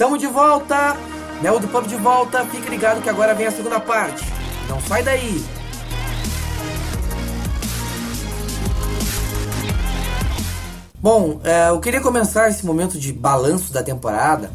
Tamo 0.00 0.16
de 0.16 0.26
volta! 0.26 0.96
Mel 1.42 1.60
do 1.60 1.68
Pub 1.68 1.86
de 1.86 1.94
volta, 1.96 2.46
fique 2.46 2.70
ligado 2.70 3.02
que 3.02 3.08
agora 3.10 3.34
vem 3.34 3.46
a 3.46 3.50
segunda 3.50 3.78
parte. 3.78 4.24
Não 4.66 4.80
sai 4.80 5.02
daí! 5.02 5.44
Bom, 11.02 11.38
é, 11.44 11.68
eu 11.68 11.78
queria 11.80 12.00
começar 12.00 12.48
esse 12.48 12.64
momento 12.64 12.98
de 12.98 13.12
balanço 13.12 13.74
da 13.74 13.82
temporada 13.82 14.50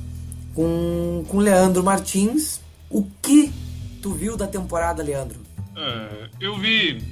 com, 0.55 1.23
com 1.27 1.37
Leandro 1.37 1.83
Martins. 1.83 2.59
O 2.89 3.03
que 3.21 3.53
tu 4.01 4.15
viu 4.15 4.35
da 4.35 4.47
temporada, 4.47 5.03
Leandro? 5.03 5.39
É, 5.77 6.27
eu 6.41 6.57
vi. 6.57 7.03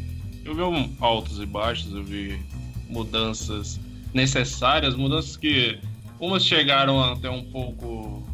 Eu 0.43 0.55
vi 0.55 0.95
altos 1.00 1.39
e 1.39 1.45
baixos, 1.45 1.93
eu 1.93 2.04
vi 2.04 2.43
mudanças 2.89 3.79
necessárias, 4.11 4.95
mudanças 4.95 5.38
que 5.38 5.79
umas 6.25 6.45
chegaram 6.45 7.03
até 7.03 7.29
um 7.29 7.43
pouco 7.43 8.25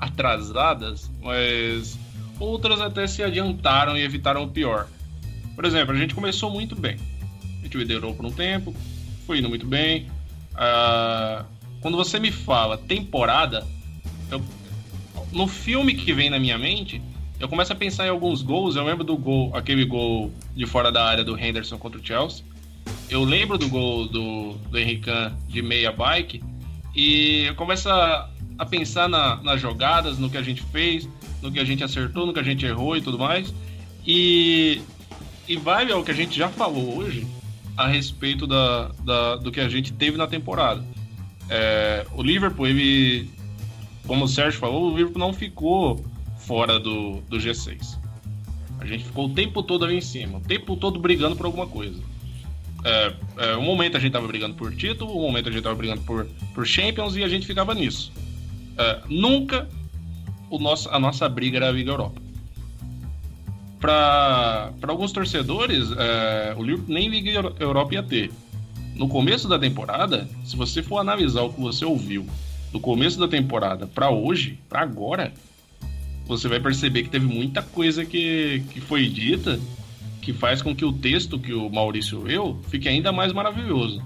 atrasadas, 0.00 1.08
mas 1.22 1.96
outras 2.40 2.80
até 2.80 3.06
se 3.06 3.22
adiantaram 3.22 3.96
e 3.96 4.02
evitaram 4.02 4.42
o 4.42 4.48
pior. 4.48 4.88
Por 5.54 5.64
exemplo, 5.64 5.94
a 5.94 5.98
gente 5.98 6.14
começou 6.14 6.50
muito 6.50 6.74
bem. 6.74 6.96
A 7.60 7.62
gente 7.62 7.78
liderou 7.78 8.14
por 8.14 8.26
um 8.26 8.32
tempo, 8.32 8.74
foi 9.26 9.38
indo 9.38 9.48
muito 9.48 9.64
bem. 9.64 10.08
Uh, 10.54 11.44
quando 11.80 11.96
você 11.96 12.18
me 12.18 12.32
fala 12.32 12.76
temporada, 12.76 13.64
eu, 14.28 14.42
no 15.30 15.46
filme 15.46 15.94
que 15.94 16.12
vem 16.12 16.28
na 16.28 16.40
minha 16.40 16.58
mente, 16.58 17.00
eu 17.38 17.48
começo 17.48 17.72
a 17.72 17.76
pensar 17.76 18.06
em 18.06 18.10
alguns 18.10 18.42
gols. 18.42 18.74
Eu 18.74 18.84
lembro 18.84 19.04
do 19.04 19.16
gol, 19.16 19.54
aquele 19.54 19.84
gol 19.84 20.32
de 20.54 20.66
fora 20.66 20.90
da 20.90 21.04
área 21.04 21.22
do 21.22 21.38
Henderson 21.38 21.78
contra 21.78 22.00
o 22.00 22.04
Chelsea. 22.04 22.44
Eu 23.08 23.22
lembro 23.22 23.56
do 23.56 23.68
gol 23.68 24.08
do, 24.08 24.54
do 24.68 24.78
Henrique 24.78 25.10
de 25.48 25.62
meia 25.62 25.92
bike 25.92 26.42
e 26.96 27.52
começa 27.56 28.26
a, 28.58 28.64
pensar 28.64 29.06
na, 29.06 29.36
nas 29.42 29.60
jogadas, 29.60 30.18
no 30.18 30.30
que 30.30 30.38
a 30.38 30.42
gente 30.42 30.62
fez, 30.62 31.06
no 31.42 31.52
que 31.52 31.60
a 31.60 31.64
gente 31.64 31.84
acertou, 31.84 32.24
no 32.24 32.32
que 32.32 32.40
a 32.40 32.42
gente 32.42 32.64
errou 32.64 32.96
e 32.96 33.02
tudo 33.02 33.18
mais. 33.18 33.52
E, 34.06 34.80
e 35.46 35.56
vai 35.56 35.90
ao 35.92 36.02
que 36.02 36.10
a 36.10 36.14
gente 36.14 36.36
já 36.36 36.48
falou 36.48 36.96
hoje 36.96 37.26
a 37.76 37.86
respeito 37.86 38.46
da, 38.46 38.90
da, 39.04 39.36
do 39.36 39.52
que 39.52 39.60
a 39.60 39.68
gente 39.68 39.92
teve 39.92 40.16
na 40.16 40.26
temporada. 40.26 40.82
É, 41.50 42.06
o 42.14 42.22
Liverpool, 42.22 42.66
ele, 42.66 43.28
como 44.06 44.24
o 44.24 44.28
Sérgio 44.28 44.58
falou, 44.58 44.90
o 44.90 44.96
Liverpool 44.96 45.20
não 45.20 45.34
ficou 45.34 46.02
fora 46.38 46.80
do, 46.80 47.20
do 47.28 47.36
G6. 47.36 47.98
A 48.80 48.86
gente 48.86 49.04
ficou 49.04 49.26
o 49.26 49.34
tempo 49.34 49.62
todo 49.62 49.84
ali 49.84 49.96
em 49.96 50.00
cima, 50.00 50.38
o 50.38 50.40
tempo 50.40 50.76
todo 50.76 50.98
brigando 50.98 51.36
por 51.36 51.44
alguma 51.44 51.66
coisa. 51.66 52.00
É, 52.86 53.12
é, 53.38 53.56
um 53.56 53.62
momento 53.62 53.96
a 53.96 54.00
gente 54.00 54.12
tava 54.12 54.28
brigando 54.28 54.54
por 54.54 54.72
título, 54.72 55.18
um 55.18 55.22
momento 55.22 55.48
a 55.48 55.52
gente 55.52 55.64
tava 55.64 55.74
brigando 55.74 56.02
por, 56.02 56.24
por 56.54 56.64
Champions 56.64 57.16
e 57.16 57.24
a 57.24 57.28
gente 57.28 57.44
ficava 57.44 57.74
nisso. 57.74 58.12
É, 58.78 59.00
nunca 59.08 59.68
o 60.48 60.56
nosso, 60.60 60.88
a 60.90 60.98
nossa 61.00 61.28
briga 61.28 61.56
era 61.56 61.68
a 61.68 61.72
Liga 61.72 61.90
Europa. 61.90 62.22
Para 63.80 64.72
alguns 64.86 65.10
torcedores, 65.10 65.90
é, 65.98 66.54
o 66.56 66.62
Liverpool 66.62 66.94
nem 66.94 67.08
Liga 67.08 67.52
Europa 67.58 67.94
ia 67.94 68.02
ter. 68.04 68.30
No 68.94 69.08
começo 69.08 69.48
da 69.48 69.58
temporada, 69.58 70.28
se 70.44 70.56
você 70.56 70.80
for 70.80 70.98
analisar 70.98 71.42
o 71.42 71.52
que 71.52 71.60
você 71.60 71.84
ouviu 71.84 72.24
do 72.72 72.78
começo 72.78 73.18
da 73.18 73.26
temporada 73.26 73.88
para 73.88 74.10
hoje, 74.10 74.60
para 74.68 74.82
agora, 74.82 75.32
você 76.24 76.46
vai 76.46 76.60
perceber 76.60 77.02
que 77.02 77.10
teve 77.10 77.26
muita 77.26 77.62
coisa 77.62 78.04
que, 78.04 78.62
que 78.70 78.80
foi 78.80 79.08
dita 79.08 79.58
que 80.26 80.32
faz 80.32 80.60
com 80.60 80.74
que 80.74 80.84
o 80.84 80.92
texto 80.92 81.38
que 81.38 81.54
o 81.54 81.70
Maurício 81.70 82.20
leu 82.20 82.60
fique 82.68 82.88
ainda 82.88 83.12
mais 83.12 83.32
maravilhoso. 83.32 84.02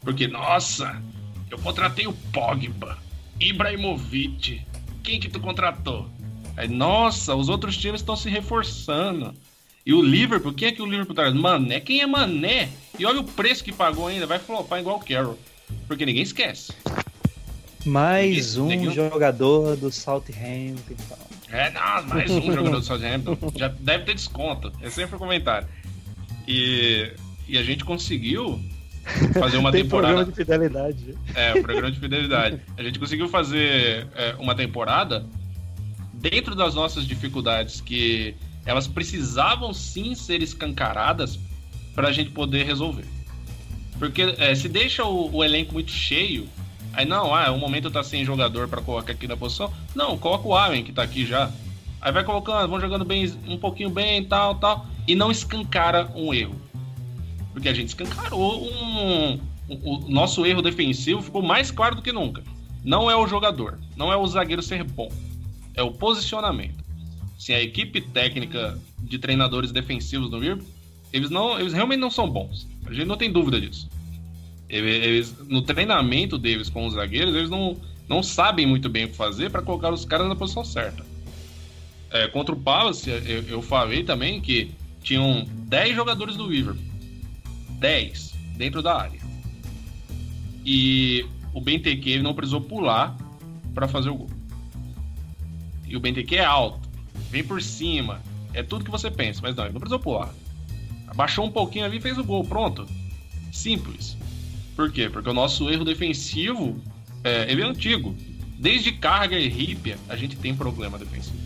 Porque, 0.00 0.26
nossa, 0.26 1.02
eu 1.50 1.58
contratei 1.58 2.06
o 2.06 2.14
Pogba, 2.32 2.96
Ibrahimovic. 3.38 4.62
Quem 5.02 5.20
que 5.20 5.28
tu 5.28 5.38
contratou? 5.38 6.08
Aí, 6.56 6.66
nossa, 6.66 7.34
os 7.34 7.50
outros 7.50 7.76
times 7.76 8.00
estão 8.00 8.16
se 8.16 8.30
reforçando. 8.30 9.34
E 9.84 9.92
o 9.92 10.00
Liverpool, 10.00 10.54
quem 10.54 10.68
é 10.68 10.72
que 10.72 10.80
o 10.80 10.86
Liverpool 10.86 11.14
traz? 11.14 11.34
Mané, 11.34 11.78
quem 11.78 12.00
é 12.00 12.06
Mané? 12.06 12.70
E 12.98 13.04
olha 13.04 13.20
o 13.20 13.24
preço 13.24 13.62
que 13.62 13.70
pagou 13.70 14.06
ainda, 14.06 14.26
vai 14.26 14.38
flopar 14.38 14.80
igual 14.80 14.96
o 14.96 15.04
Carroll. 15.04 15.38
Porque 15.86 16.06
ninguém 16.06 16.22
esquece. 16.22 16.72
Mais 17.84 18.56
ninguém, 18.56 18.78
um 18.78 18.80
ninguém... 18.80 18.94
jogador 18.94 19.76
do 19.76 19.92
Southampton. 19.92 21.33
É, 21.54 21.70
não, 21.70 22.02
mais 22.08 22.28
um 22.32 22.42
jogador 22.42 22.80
do 22.80 22.82
Southampton. 22.82 23.38
Já 23.54 23.68
deve 23.68 24.04
ter 24.06 24.14
desconto. 24.14 24.72
É 24.82 24.90
sempre 24.90 25.12
o 25.12 25.16
um 25.16 25.20
comentário. 25.20 25.68
E, 26.48 27.12
e 27.46 27.56
a 27.56 27.62
gente 27.62 27.84
conseguiu 27.84 28.60
fazer 29.38 29.58
uma 29.58 29.70
Tem 29.70 29.84
temporada. 29.84 30.14
programa 30.14 30.32
de 30.32 30.36
fidelidade. 30.36 31.14
É, 31.32 31.52
programa 31.62 31.92
de 31.92 32.00
fidelidade. 32.00 32.60
A 32.76 32.82
gente 32.82 32.98
conseguiu 32.98 33.28
fazer 33.28 34.08
é, 34.16 34.34
uma 34.40 34.56
temporada 34.56 35.24
dentro 36.14 36.56
das 36.56 36.74
nossas 36.74 37.06
dificuldades, 37.06 37.80
que 37.80 38.34
elas 38.66 38.88
precisavam 38.88 39.72
sim 39.72 40.16
ser 40.16 40.42
escancaradas 40.42 41.38
para 41.94 42.08
a 42.08 42.12
gente 42.12 42.30
poder 42.30 42.66
resolver. 42.66 43.04
Porque 43.96 44.22
é, 44.38 44.56
se 44.56 44.68
deixa 44.68 45.04
o, 45.04 45.36
o 45.36 45.44
elenco 45.44 45.72
muito 45.74 45.92
cheio, 45.92 46.48
Aí 46.96 47.04
não, 47.04 47.34
ah, 47.34 47.50
o 47.50 47.58
momento 47.58 47.90
tá 47.90 48.02
sem 48.02 48.24
jogador 48.24 48.68
para 48.68 48.80
colocar 48.80 49.12
aqui 49.12 49.26
na 49.26 49.36
posição. 49.36 49.72
Não, 49.94 50.16
coloca 50.16 50.46
o 50.46 50.54
Allen 50.54 50.84
que 50.84 50.92
tá 50.92 51.02
aqui 51.02 51.26
já. 51.26 51.50
Aí 52.00 52.12
vai 52.12 52.22
colocando, 52.22 52.68
vão 52.68 52.80
jogando 52.80 53.04
bem, 53.04 53.32
um 53.48 53.56
pouquinho 53.56 53.90
bem, 53.90 54.24
tal, 54.24 54.56
tal, 54.56 54.86
e 55.08 55.14
não 55.14 55.30
escancara 55.30 56.10
um 56.14 56.32
erro. 56.32 56.60
Porque 57.52 57.68
a 57.68 57.74
gente 57.74 57.88
escancarou 57.88 58.62
um, 58.64 59.40
o 59.68 60.08
nosso 60.08 60.44
erro 60.44 60.60
defensivo 60.60 61.22
ficou 61.22 61.42
mais 61.42 61.70
claro 61.70 61.96
do 61.96 62.02
que 62.02 62.12
nunca. 62.12 62.42
Não 62.84 63.10
é 63.10 63.16
o 63.16 63.26
jogador, 63.26 63.78
não 63.96 64.12
é 64.12 64.16
o 64.16 64.26
zagueiro 64.26 64.62
ser 64.62 64.84
bom, 64.84 65.10
é 65.74 65.82
o 65.82 65.90
posicionamento. 65.90 66.84
Se 67.38 67.52
a 67.52 67.62
equipe 67.62 68.00
técnica 68.00 68.78
de 68.98 69.18
treinadores 69.18 69.72
defensivos 69.72 70.30
no 70.30 70.38
Liverpool, 70.38 70.68
eles 71.12 71.30
não, 71.30 71.58
eles 71.58 71.72
realmente 71.72 72.00
não 72.00 72.10
são 72.10 72.28
bons. 72.28 72.66
A 72.86 72.92
gente 72.92 73.06
não 73.06 73.16
tem 73.16 73.32
dúvida 73.32 73.60
disso. 73.60 73.88
Eles, 74.76 75.36
no 75.48 75.62
treinamento 75.62 76.36
deles 76.36 76.68
com 76.68 76.86
os 76.86 76.94
zagueiros, 76.94 77.34
eles 77.34 77.48
não, 77.48 77.76
não 78.08 78.22
sabem 78.22 78.66
muito 78.66 78.88
bem 78.88 79.04
o 79.04 79.08
que 79.08 79.14
fazer 79.14 79.50
para 79.50 79.62
colocar 79.62 79.92
os 79.92 80.04
caras 80.04 80.28
na 80.28 80.34
posição 80.34 80.64
certa. 80.64 81.04
É, 82.10 82.26
contra 82.28 82.54
o 82.54 82.58
Palace, 82.60 83.08
eu, 83.08 83.42
eu, 83.44 83.62
falei 83.62 84.02
também 84.02 84.40
que 84.40 84.72
tinham 85.02 85.46
10 85.68 85.94
jogadores 85.94 86.36
do 86.36 86.48
Liverpool. 86.48 86.82
10 87.78 88.34
dentro 88.56 88.82
da 88.82 89.00
área. 89.00 89.20
E 90.64 91.24
o 91.52 91.60
Benteke 91.60 92.20
não 92.20 92.34
precisou 92.34 92.60
pular 92.60 93.16
para 93.74 93.86
fazer 93.86 94.10
o 94.10 94.16
gol. 94.16 94.30
E 95.86 95.96
o 95.96 96.00
Benteke 96.00 96.36
é 96.36 96.44
alto, 96.44 96.88
vem 97.30 97.44
por 97.44 97.62
cima, 97.62 98.20
é 98.52 98.62
tudo 98.62 98.84
que 98.84 98.90
você 98.90 99.10
pensa, 99.10 99.40
mas 99.42 99.54
não, 99.54 99.64
ele 99.64 99.72
não 99.72 99.80
precisou 99.80 100.00
pular. 100.00 100.34
Abaixou 101.06 101.44
um 101.44 101.50
pouquinho 101.50 101.84
ali 101.84 101.98
e 101.98 102.00
fez 102.00 102.18
o 102.18 102.24
gol, 102.24 102.44
pronto. 102.44 102.86
Simples. 103.52 104.16
Por 104.74 104.90
quê? 104.90 105.08
Porque 105.08 105.28
o 105.28 105.34
nosso 105.34 105.70
erro 105.70 105.84
defensivo 105.84 106.80
é, 107.22 107.50
ele 107.50 107.62
é 107.62 107.64
antigo. 107.64 108.14
Desde 108.58 108.92
Carga 108.92 109.38
e 109.38 109.48
Ripia, 109.48 109.98
a 110.08 110.16
gente 110.16 110.36
tem 110.36 110.54
problema 110.54 110.98
defensivo. 110.98 111.38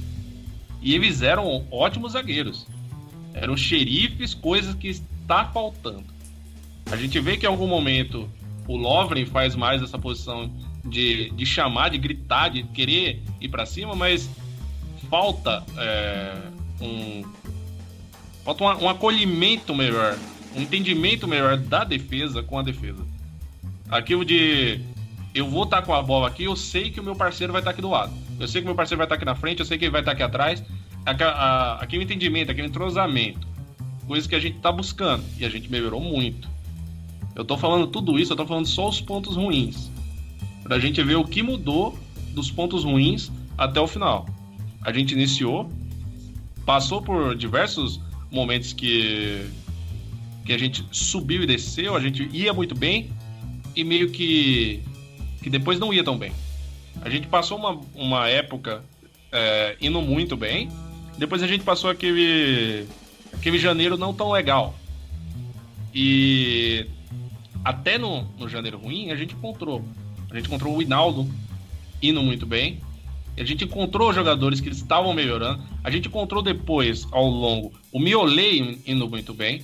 E 0.81 0.95
eles 0.95 1.23
eram 1.23 1.67
ótimos 1.71 2.13
zagueiros. 2.13 2.67
Eram 3.35 3.57
xerifes, 3.57 4.35
coisas 4.35 4.75
que 4.75 4.89
está 4.89 5.45
faltando. 5.47 6.05
A 6.91 6.97
gente 6.97 7.19
vê 7.21 7.37
que 7.37 7.47
em 7.47 7.49
algum 7.49 7.67
momento 7.67 8.29
o 8.67 8.77
Lovren 8.77 9.27
faz 9.27 9.55
mais 9.55 9.83
essa 9.83 9.99
posição 9.99 10.51
de, 10.85 11.31
de 11.31 11.47
chamar, 11.47 11.91
de 11.91 11.99
gritar, 11.99 12.49
de 12.49 12.63
querer 12.63 13.23
ir 13.41 13.49
para 13.49 13.67
cima, 13.67 13.95
mas 13.95 14.29
falta 15.11 15.65
é, 15.77 16.35
um 16.81 17.25
falta 18.45 18.65
um, 18.65 18.85
um 18.85 18.89
acolhimento 18.89 19.75
melhor, 19.75 20.17
um 20.57 20.63
entendimento 20.63 21.29
melhor 21.29 21.57
da 21.57 21.85
defesa 21.85 22.43
com 22.43 22.59
a 22.59 22.63
defesa. 22.63 23.05
Aquilo 23.91 24.25
de 24.25 24.81
eu 25.35 25.49
vou 25.49 25.65
estar 25.65 25.81
tá 25.81 25.83
com 25.83 25.95
a 25.95 26.03
bola 26.03 26.29
aqui, 26.29 26.45
eu 26.45 26.57
sei 26.57 26.91
que 26.91 27.01
o 27.01 27.03
meu 27.03 27.15
parceiro 27.15 27.53
vai 27.53 27.61
estar 27.61 27.71
tá 27.71 27.73
aqui 27.73 27.83
do 27.83 27.91
lado. 27.91 28.13
Eu 28.39 28.49
sei 28.49 28.61
que 28.61 28.67
o 28.67 28.69
meu 28.69 28.75
parceiro 28.75 28.99
vai 28.99 29.07
estar 29.07 29.15
tá 29.15 29.19
aqui 29.19 29.25
na 29.25 29.35
frente, 29.35 29.61
eu 29.61 29.67
sei 29.67 29.79
que 29.79 29.85
ele 29.85 29.93
vai 29.93 30.01
estar 30.01 30.13
aqui 30.13 30.23
atrás. 30.23 30.63
Aquele 31.81 32.05
entendimento, 32.05 32.51
aquele 32.51 32.69
entrosamento. 32.69 33.47
Coisa 34.07 34.29
que 34.29 34.35
a 34.35 34.41
gente 34.41 34.57
está 34.57 34.73
buscando. 34.73 35.25
E 35.39 35.45
a 35.45 35.49
gente 35.49 35.71
melhorou 35.71 36.01
muito. 36.01 36.49
Eu 37.35 37.43
estou 37.43 37.57
falando 37.57 37.87
tudo 37.87 38.19
isso, 38.19 38.33
eu 38.33 38.35
estou 38.35 38.47
falando 38.47 38.67
só 38.67 38.89
os 38.89 39.01
pontos 39.01 39.37
ruins. 39.37 39.91
Para 40.63 40.77
a 40.77 40.79
gente 40.79 41.03
ver 41.03 41.17
o 41.17 41.25
que 41.25 41.43
mudou 41.43 41.99
dos 42.35 42.51
pontos 42.51 42.85
ruins 42.85 43.31
até 43.57 43.81
o 43.81 43.87
final. 43.87 44.27
A 44.83 44.93
gente 44.93 45.13
iniciou, 45.13 45.71
passou 46.67 47.01
por 47.01 47.37
diversos 47.37 48.01
momentos 48.31 48.73
que, 48.73 49.47
que 50.45 50.53
a 50.53 50.59
gente 50.59 50.85
subiu 50.91 51.43
e 51.43 51.47
desceu, 51.47 51.97
a 51.97 52.01
gente 52.01 52.29
ia 52.33 52.53
muito 52.53 52.75
bem, 52.75 53.11
e 53.75 53.85
meio 53.85 54.11
que, 54.11 54.83
que 55.43 55.51
depois 55.51 55.79
não 55.79 55.93
ia 55.93 56.05
tão 56.05 56.19
bem. 56.19 56.33
A 57.01 57.09
gente 57.09 57.27
passou 57.29 57.59
uma, 57.59 57.81
uma 57.95 58.29
época 58.29 58.85
é, 59.31 59.77
indo 59.81 60.01
muito 60.01 60.37
bem, 60.37 60.69
depois 61.17 61.43
a 61.43 61.47
gente 61.47 61.65
passou 61.65 61.91
aquele, 61.91 62.87
aquele 63.33 63.59
janeiro 63.59 63.97
não 63.97 64.13
tão 64.13 64.31
legal. 64.31 64.75
E 65.95 66.87
até 67.65 67.99
no, 67.99 68.23
no 68.39 68.49
janeiro 68.49 68.79
ruim 68.79 69.11
a 69.11 69.17
gente 69.17 69.35
encontrou. 69.35 69.85
A 70.31 70.37
gente 70.37 70.47
encontrou 70.47 70.77
o 70.77 70.83
Hinaldo 70.83 71.29
indo 72.03 72.23
muito 72.23 72.47
bem. 72.47 72.81
a 73.37 73.45
gente 73.45 73.65
encontrou 73.65 74.13
jogadores 74.13 74.61
que 74.61 74.69
estavam 74.69 75.13
melhorando. 75.13 75.63
A 75.83 75.91
gente 75.91 76.09
encontrou 76.09 76.43
depois, 76.43 77.07
ao 77.11 77.27
longo, 77.27 77.73
o 77.93 77.99
Miolei 77.99 78.81
indo 78.87 79.09
muito 79.09 79.33
bem. 79.33 79.63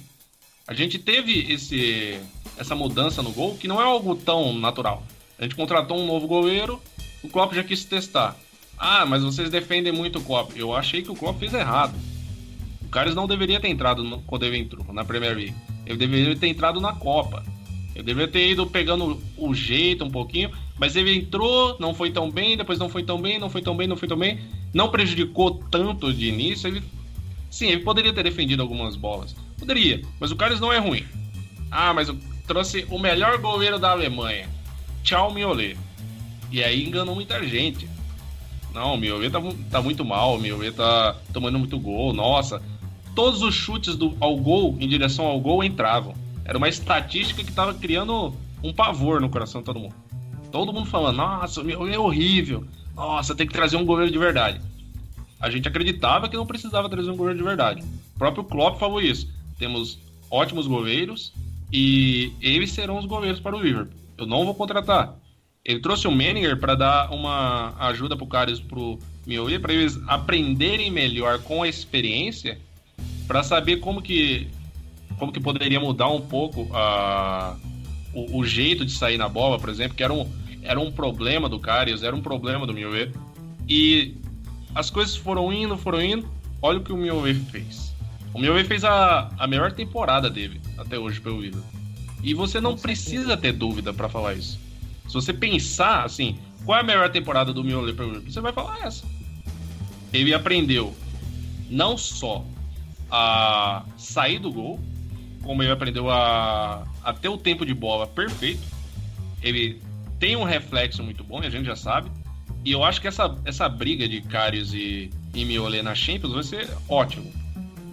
A 0.66 0.72
gente 0.72 0.98
teve 0.98 1.52
esse, 1.52 2.18
essa 2.56 2.74
mudança 2.74 3.22
no 3.22 3.32
gol, 3.32 3.56
que 3.56 3.68
não 3.68 3.80
é 3.80 3.84
algo 3.84 4.14
tão 4.14 4.52
natural. 4.52 5.02
A 5.38 5.42
gente 5.42 5.56
contratou 5.56 5.98
um 5.98 6.06
novo 6.06 6.26
goleiro, 6.26 6.80
o 7.22 7.28
Klopp 7.28 7.54
já 7.54 7.64
quis 7.64 7.84
testar. 7.84 8.36
Ah, 8.78 9.06
mas 9.06 9.22
vocês 9.22 9.50
defendem 9.50 9.92
muito 9.92 10.18
o 10.18 10.22
Klopp. 10.22 10.52
Eu 10.56 10.74
achei 10.74 11.02
que 11.02 11.10
o 11.10 11.14
Klopp 11.14 11.38
fez 11.38 11.54
errado. 11.54 11.94
O 12.82 12.88
Carlos 12.88 13.14
não 13.14 13.26
deveria 13.26 13.60
ter 13.60 13.68
entrado 13.68 14.02
no, 14.04 14.20
quando 14.22 14.44
ele 14.44 14.58
entrou 14.58 14.84
na 14.92 15.04
Premier 15.04 15.34
League. 15.34 15.54
Ele 15.86 15.96
deveria 15.96 16.36
ter 16.36 16.48
entrado 16.48 16.80
na 16.80 16.92
Copa. 16.92 17.44
Ele 17.94 18.04
deveria 18.04 18.30
ter 18.30 18.50
ido 18.50 18.66
pegando 18.66 19.20
o 19.36 19.54
jeito 19.54 20.04
um 20.04 20.10
pouquinho. 20.10 20.50
Mas 20.78 20.96
ele 20.96 21.16
entrou, 21.16 21.76
não 21.78 21.94
foi 21.94 22.10
tão 22.10 22.30
bem, 22.30 22.56
depois 22.56 22.78
não 22.78 22.88
foi 22.88 23.04
tão 23.04 23.20
bem, 23.20 23.38
não 23.38 23.48
foi 23.48 23.62
tão 23.62 23.76
bem, 23.76 23.86
não 23.86 23.96
foi 23.96 24.08
tão 24.08 24.18
bem. 24.18 24.40
Não 24.72 24.90
prejudicou 24.90 25.62
tanto 25.70 26.12
de 26.12 26.26
início. 26.26 26.68
Ele, 26.68 26.82
sim, 27.50 27.68
ele 27.68 27.82
poderia 27.82 28.12
ter 28.12 28.24
defendido 28.24 28.62
algumas 28.62 28.96
bolas. 28.96 29.34
Poderia, 29.58 30.02
mas 30.18 30.30
o 30.30 30.36
Carlos 30.36 30.60
não 30.60 30.72
é 30.72 30.78
ruim. 30.78 31.04
Ah, 31.70 31.94
mas 31.94 32.08
eu 32.08 32.18
trouxe 32.46 32.86
o 32.90 32.98
melhor 32.98 33.38
goleiro 33.38 33.78
da 33.78 33.90
Alemanha. 33.90 34.48
Tchau, 35.02 35.32
Miolet. 35.32 35.76
E 36.50 36.62
aí 36.62 36.86
enganou 36.86 37.14
muita 37.14 37.42
gente. 37.46 37.88
Não, 38.72 38.94
o 38.94 38.96
Miolet 38.96 39.30
tá, 39.30 39.40
tá 39.70 39.82
muito 39.82 40.04
mal, 40.04 40.34
o 40.34 40.38
Miolet 40.40 40.74
tá 40.74 41.16
tomando 41.32 41.58
muito 41.58 41.78
gol. 41.78 42.12
Nossa, 42.12 42.62
todos 43.14 43.42
os 43.42 43.54
chutes 43.54 43.96
do, 43.96 44.16
ao 44.20 44.36
gol, 44.36 44.76
em 44.80 44.88
direção 44.88 45.26
ao 45.26 45.40
gol, 45.40 45.62
entravam. 45.62 46.14
Era 46.44 46.58
uma 46.58 46.68
estatística 46.68 47.42
que 47.42 47.52
tava 47.52 47.74
criando 47.74 48.34
um 48.62 48.72
pavor 48.72 49.20
no 49.20 49.28
coração 49.28 49.60
de 49.60 49.66
todo 49.66 49.80
mundo. 49.80 49.94
Todo 50.50 50.72
mundo 50.72 50.86
falando, 50.86 51.16
nossa, 51.16 51.60
o 51.60 51.64
meu 51.64 51.86
é 51.86 51.98
horrível. 51.98 52.64
Nossa, 52.94 53.34
tem 53.34 53.46
que 53.46 53.52
trazer 53.52 53.76
um 53.76 53.84
goleiro 53.84 54.10
de 54.10 54.18
verdade. 54.18 54.60
A 55.40 55.50
gente 55.50 55.68
acreditava 55.68 56.28
que 56.28 56.36
não 56.36 56.46
precisava 56.46 56.88
trazer 56.88 57.10
um 57.10 57.16
goleiro 57.16 57.38
de 57.38 57.44
verdade. 57.44 57.82
O 58.14 58.18
próprio 58.18 58.44
Klopp 58.44 58.78
falou 58.78 59.00
isso. 59.00 59.28
Temos 59.58 59.98
ótimos 60.30 60.66
goleiros 60.66 61.32
e 61.76 62.32
eles 62.40 62.70
serão 62.70 62.98
os 62.98 63.04
goleiros 63.04 63.40
para 63.40 63.56
o 63.56 63.60
Liverpool. 63.60 63.98
Eu 64.16 64.26
não 64.26 64.44
vou 64.44 64.54
contratar. 64.54 65.16
Ele 65.64 65.80
trouxe 65.80 66.06
o 66.06 66.12
Menninger 66.12 66.56
para 66.56 66.76
dar 66.76 67.12
uma 67.12 67.74
ajuda 67.88 68.16
para 68.16 68.24
o 68.24 68.28
Caras 68.28 68.60
para 68.60 68.78
o 68.78 68.96
Mioia, 69.26 69.58
para 69.58 69.72
eles 69.72 69.98
aprenderem 70.06 70.88
melhor 70.88 71.40
com 71.40 71.64
a 71.64 71.68
experiência, 71.68 72.60
para 73.26 73.42
saber 73.42 73.78
como 73.78 74.00
que 74.00 74.46
como 75.18 75.32
que 75.32 75.40
poderia 75.40 75.80
mudar 75.80 76.08
um 76.10 76.20
pouco 76.20 76.68
a, 76.72 77.56
o, 78.12 78.38
o, 78.38 78.44
jeito 78.44 78.84
de 78.84 78.92
sair 78.92 79.18
na 79.18 79.28
bola, 79.28 79.58
por 79.58 79.68
exemplo, 79.68 79.96
que 79.96 80.02
era 80.04 80.12
um, 80.12 80.30
era 80.62 80.78
um 80.78 80.92
problema 80.92 81.48
do 81.48 81.58
Karius, 81.58 82.04
era 82.04 82.14
um 82.14 82.22
problema 82.22 82.68
do 82.68 82.72
Mioe. 82.72 83.10
E 83.68 84.16
as 84.74 84.90
coisas 84.90 85.16
foram 85.16 85.52
indo, 85.52 85.76
foram 85.76 86.00
indo. 86.00 86.28
Olha 86.62 86.78
o 86.78 86.84
que 86.84 86.92
o 86.92 86.96
Mioe 86.96 87.34
fez. 87.34 87.93
O 88.34 88.40
Mioe 88.40 88.64
fez 88.64 88.84
a, 88.84 89.30
a 89.38 89.46
melhor 89.46 89.70
temporada 89.70 90.28
dele 90.28 90.60
até 90.76 90.98
hoje 90.98 91.20
pelo 91.20 91.40
Liverpool. 91.40 91.80
E 92.20 92.34
você 92.34 92.60
não 92.60 92.76
precisa 92.76 93.36
ter 93.36 93.52
dúvida 93.52 93.94
para 93.94 94.08
falar 94.08 94.34
isso. 94.34 94.58
Se 95.06 95.14
você 95.14 95.32
pensar 95.32 96.04
assim, 96.04 96.36
qual 96.64 96.78
é 96.78 96.80
a 96.80 96.84
melhor 96.84 97.08
temporada 97.10 97.52
do 97.52 97.62
Mioe 97.62 97.92
pelo 97.92 98.08
Liverpool, 98.08 98.32
você 98.32 98.40
vai 98.40 98.52
falar 98.52 98.84
essa. 98.84 99.04
Ele 100.12 100.34
aprendeu 100.34 100.94
não 101.70 101.96
só 101.96 102.44
a 103.10 103.84
sair 103.96 104.40
do 104.40 104.50
gol, 104.50 104.80
como 105.42 105.62
ele 105.62 105.70
aprendeu 105.70 106.10
a, 106.10 106.84
a 107.04 107.12
ter 107.12 107.28
o 107.28 107.38
tempo 107.38 107.64
de 107.64 107.72
bola 107.72 108.06
perfeito. 108.06 108.62
Ele 109.42 109.80
tem 110.18 110.34
um 110.34 110.42
reflexo 110.42 111.02
muito 111.04 111.22
bom, 111.22 111.42
e 111.42 111.46
a 111.46 111.50
gente 111.50 111.66
já 111.66 111.76
sabe. 111.76 112.10
E 112.64 112.72
eu 112.72 112.82
acho 112.82 113.00
que 113.00 113.06
essa, 113.06 113.36
essa 113.44 113.68
briga 113.68 114.08
de 114.08 114.22
Karius 114.22 114.72
e, 114.72 115.10
e 115.34 115.44
Miolet 115.44 115.82
na 115.82 115.94
Champions 115.94 116.32
vai 116.32 116.42
ser 116.42 116.68
ótimo. 116.88 117.43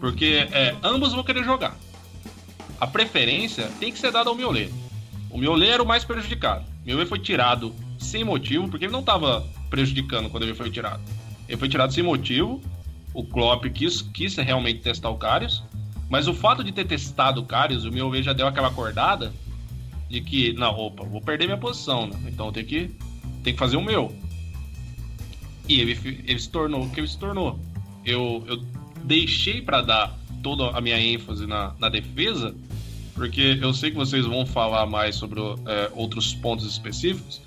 Porque 0.01 0.47
é, 0.51 0.75
ambos 0.83 1.13
vão 1.13 1.23
querer 1.23 1.43
jogar. 1.45 1.77
A 2.79 2.87
preferência 2.87 3.71
tem 3.79 3.91
que 3.91 3.99
ser 3.99 4.11
dada 4.11 4.29
ao 4.29 4.35
Miolet. 4.35 4.73
O 5.29 5.37
Miolet 5.37 5.71
era 5.71 5.83
o 5.83 5.85
mais 5.85 6.03
prejudicado. 6.03 6.65
O 6.83 6.87
Miolet 6.87 7.07
foi 7.07 7.19
tirado 7.19 7.73
sem 7.99 8.23
motivo, 8.23 8.67
porque 8.67 8.85
ele 8.85 8.91
não 8.91 9.01
estava 9.01 9.47
prejudicando 9.69 10.29
quando 10.29 10.43
ele 10.43 10.55
foi 10.55 10.71
tirado. 10.71 11.01
Ele 11.47 11.57
foi 11.57 11.69
tirado 11.69 11.93
sem 11.93 12.03
motivo. 12.03 12.59
O 13.13 13.23
Klopp 13.23 13.65
quis, 13.65 14.01
quis 14.01 14.35
realmente 14.35 14.79
testar 14.79 15.09
o 15.09 15.17
Karius. 15.17 15.63
Mas 16.09 16.27
o 16.27 16.33
fato 16.33 16.63
de 16.63 16.71
ter 16.71 16.85
testado 16.85 17.39
o 17.39 17.45
Karius, 17.45 17.85
o 17.85 17.91
Miolet 17.91 18.23
já 18.23 18.33
deu 18.33 18.47
aquela 18.47 18.69
acordada 18.69 19.31
de 20.09 20.19
que, 20.19 20.51
não, 20.53 20.75
opa, 20.75 21.05
vou 21.05 21.21
perder 21.21 21.45
minha 21.45 21.57
posição, 21.57 22.07
né? 22.07 22.19
Então 22.27 22.47
eu 22.47 22.51
tenho 22.51 22.65
que, 22.65 22.91
tenho 23.43 23.55
que 23.55 23.59
fazer 23.59 23.77
o 23.77 23.81
meu. 23.81 24.13
E 25.69 25.79
ele, 25.79 26.23
ele 26.25 26.39
se 26.39 26.49
tornou 26.49 26.83
o 26.83 26.89
que 26.89 26.99
ele 26.99 27.07
se 27.07 27.17
tornou. 27.19 27.59
Eu, 28.03 28.43
eu 28.47 28.61
deixei 29.03 29.61
para 29.61 29.81
dar 29.81 30.19
toda 30.41 30.69
a 30.69 30.81
minha 30.81 30.99
ênfase 30.99 31.45
na, 31.45 31.73
na 31.79 31.89
defesa, 31.89 32.55
porque 33.13 33.59
eu 33.61 33.73
sei 33.73 33.91
que 33.91 33.97
vocês 33.97 34.25
vão 34.25 34.45
falar 34.45 34.85
mais 34.85 35.15
sobre 35.15 35.39
é, 35.39 35.91
outros 35.93 36.33
pontos 36.33 36.65
específicos. 36.65 37.41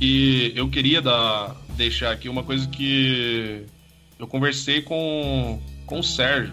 E 0.00 0.52
eu 0.56 0.68
queria 0.68 1.00
dar, 1.00 1.56
deixar 1.76 2.12
aqui 2.12 2.28
uma 2.28 2.42
coisa 2.42 2.66
que 2.68 3.64
eu 4.18 4.26
conversei 4.26 4.82
com, 4.82 5.60
com 5.86 6.00
o 6.00 6.02
Sérgio 6.02 6.52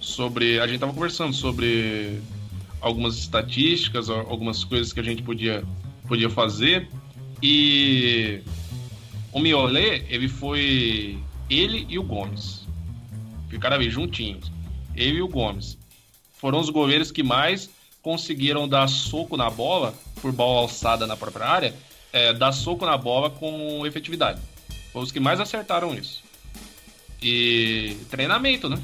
sobre. 0.00 0.60
A 0.60 0.66
gente 0.66 0.80
tava 0.80 0.92
conversando 0.92 1.32
sobre 1.32 2.20
algumas 2.80 3.16
estatísticas, 3.18 4.08
algumas 4.10 4.64
coisas 4.64 4.92
que 4.92 5.00
a 5.00 5.02
gente 5.02 5.22
podia, 5.22 5.64
podia 6.06 6.28
fazer. 6.28 6.88
E 7.42 8.40
o 9.32 9.40
Miolet, 9.40 10.04
ele 10.08 10.28
foi 10.28 11.18
ele 11.48 11.86
e 11.88 11.98
o 11.98 12.02
Gomes. 12.02 12.59
Ficaram 13.50 13.76
ali 13.76 13.90
juntinhos. 13.90 14.50
Ele 14.94 15.18
e 15.18 15.22
o 15.22 15.28
Gomes. 15.28 15.76
Foram 16.38 16.58
os 16.60 16.70
goleiros 16.70 17.10
que 17.10 17.22
mais 17.22 17.68
conseguiram 18.00 18.66
dar 18.66 18.88
soco 18.88 19.36
na 19.36 19.50
bola, 19.50 19.92
por 20.22 20.32
bola 20.32 20.60
alçada 20.60 21.06
na 21.06 21.16
própria 21.16 21.46
área, 21.46 21.74
é, 22.12 22.32
dar 22.32 22.52
soco 22.52 22.86
na 22.86 22.96
bola 22.96 23.28
com 23.28 23.84
efetividade. 23.86 24.40
Foram 24.92 25.04
os 25.04 25.12
que 25.12 25.20
mais 25.20 25.40
acertaram 25.40 25.94
isso. 25.94 26.22
E 27.22 27.96
treinamento, 28.08 28.68
né? 28.68 28.80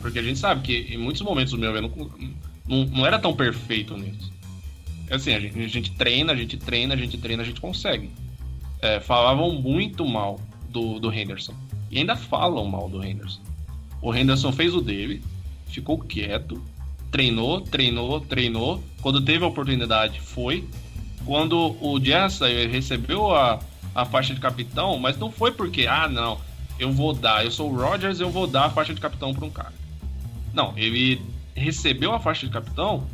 Porque 0.00 0.18
a 0.18 0.22
gente 0.22 0.38
sabe 0.38 0.62
que 0.62 0.94
em 0.94 0.98
muitos 0.98 1.22
momentos 1.22 1.54
o 1.54 1.58
meu 1.58 1.72
não, 1.80 1.90
não, 2.68 2.84
não 2.84 3.06
era 3.06 3.18
tão 3.18 3.34
perfeito 3.34 3.96
nisso. 3.96 4.30
É 5.08 5.14
assim, 5.14 5.32
a 5.32 5.40
gente, 5.40 5.58
a 5.58 5.68
gente, 5.68 5.90
treina, 5.92 6.32
a 6.32 6.36
gente 6.36 6.56
treina, 6.56 6.94
a 6.94 6.96
gente 6.96 7.16
treina, 7.16 7.42
a 7.42 7.46
gente 7.46 7.60
consegue. 7.60 8.10
É, 8.82 9.00
falavam 9.00 9.52
muito 9.52 10.04
mal 10.04 10.40
do, 10.68 10.98
do 10.98 11.12
Henderson. 11.12 11.54
E 11.90 11.98
ainda 11.98 12.16
falam 12.16 12.64
mal 12.66 12.88
do 12.88 13.02
Henderson. 13.02 13.40
O 14.00 14.14
Henderson 14.14 14.52
fez 14.52 14.74
o 14.74 14.80
dele, 14.80 15.22
ficou 15.68 15.98
quieto, 15.98 16.62
treinou, 17.10 17.60
treinou, 17.60 18.20
treinou. 18.20 18.82
Quando 19.00 19.20
teve 19.20 19.44
a 19.44 19.48
oportunidade, 19.48 20.20
foi. 20.20 20.64
Quando 21.24 21.76
o 21.80 21.98
Jessa 22.02 22.46
recebeu 22.46 23.34
a, 23.34 23.58
a 23.94 24.04
faixa 24.04 24.34
de 24.34 24.40
capitão, 24.40 24.98
mas 24.98 25.18
não 25.18 25.30
foi 25.30 25.50
porque, 25.50 25.86
ah, 25.86 26.08
não, 26.08 26.38
eu 26.78 26.92
vou 26.92 27.12
dar, 27.12 27.44
eu 27.44 27.50
sou 27.50 27.72
o 27.72 27.76
Rogers, 27.76 28.20
eu 28.20 28.30
vou 28.30 28.46
dar 28.46 28.66
a 28.66 28.70
faixa 28.70 28.94
de 28.94 29.00
capitão 29.00 29.34
para 29.34 29.44
um 29.44 29.50
cara. 29.50 29.72
Não, 30.52 30.72
ele 30.76 31.20
recebeu 31.54 32.12
a 32.12 32.20
faixa 32.20 32.46
de 32.46 32.52
capitão 32.52 33.06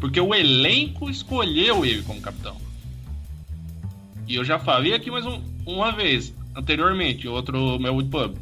porque 0.00 0.20
o 0.20 0.34
elenco 0.34 1.10
escolheu 1.10 1.84
ele 1.84 2.02
como 2.02 2.20
capitão. 2.20 2.56
E 4.26 4.34
eu 4.36 4.44
já 4.44 4.58
falei 4.58 4.94
aqui 4.94 5.10
mais 5.10 5.26
um, 5.26 5.42
uma 5.66 5.90
vez, 5.90 6.34
anteriormente, 6.54 7.26
outro 7.26 7.78
meu 7.78 7.96
Pub. 8.04 8.36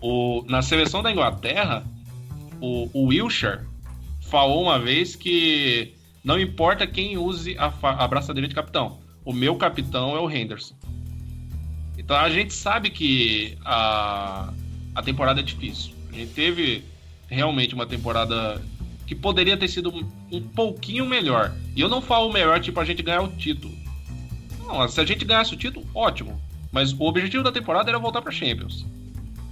O, 0.00 0.44
na 0.48 0.62
seleção 0.62 1.02
da 1.02 1.12
Inglaterra, 1.12 1.84
o, 2.60 2.88
o 2.92 3.06
Wilshire 3.06 3.60
falou 4.22 4.62
uma 4.62 4.78
vez 4.78 5.16
que 5.16 5.94
não 6.22 6.38
importa 6.38 6.86
quem 6.86 7.18
use 7.18 7.56
a, 7.58 7.72
a 7.82 8.08
braçadeira 8.08 8.48
de 8.48 8.54
capitão, 8.54 8.98
o 9.24 9.32
meu 9.32 9.56
capitão 9.56 10.16
é 10.16 10.20
o 10.20 10.30
Henderson. 10.30 10.74
Então 11.98 12.16
a 12.16 12.30
gente 12.30 12.52
sabe 12.54 12.90
que 12.90 13.58
a, 13.64 14.52
a 14.94 15.02
temporada 15.02 15.40
é 15.40 15.42
difícil. 15.42 15.92
A 16.10 16.16
gente 16.16 16.32
teve 16.32 16.84
realmente 17.28 17.74
uma 17.74 17.86
temporada 17.86 18.60
que 19.06 19.14
poderia 19.14 19.56
ter 19.56 19.68
sido 19.68 19.92
um 20.30 20.40
pouquinho 20.40 21.04
melhor. 21.04 21.54
E 21.74 21.80
eu 21.80 21.88
não 21.88 22.00
falo 22.00 22.32
melhor, 22.32 22.60
tipo, 22.60 22.78
a 22.80 22.84
gente 22.84 23.02
ganhar 23.02 23.22
o 23.22 23.28
título. 23.28 23.74
Não, 24.66 24.88
se 24.88 25.00
a 25.00 25.04
gente 25.04 25.24
ganhasse 25.24 25.52
o 25.52 25.56
título, 25.56 25.86
ótimo. 25.94 26.40
Mas 26.72 26.92
o 26.92 27.02
objetivo 27.02 27.42
da 27.42 27.50
temporada 27.50 27.90
era 27.90 27.98
voltar 27.98 28.22
para 28.22 28.30
Champions. 28.30 28.86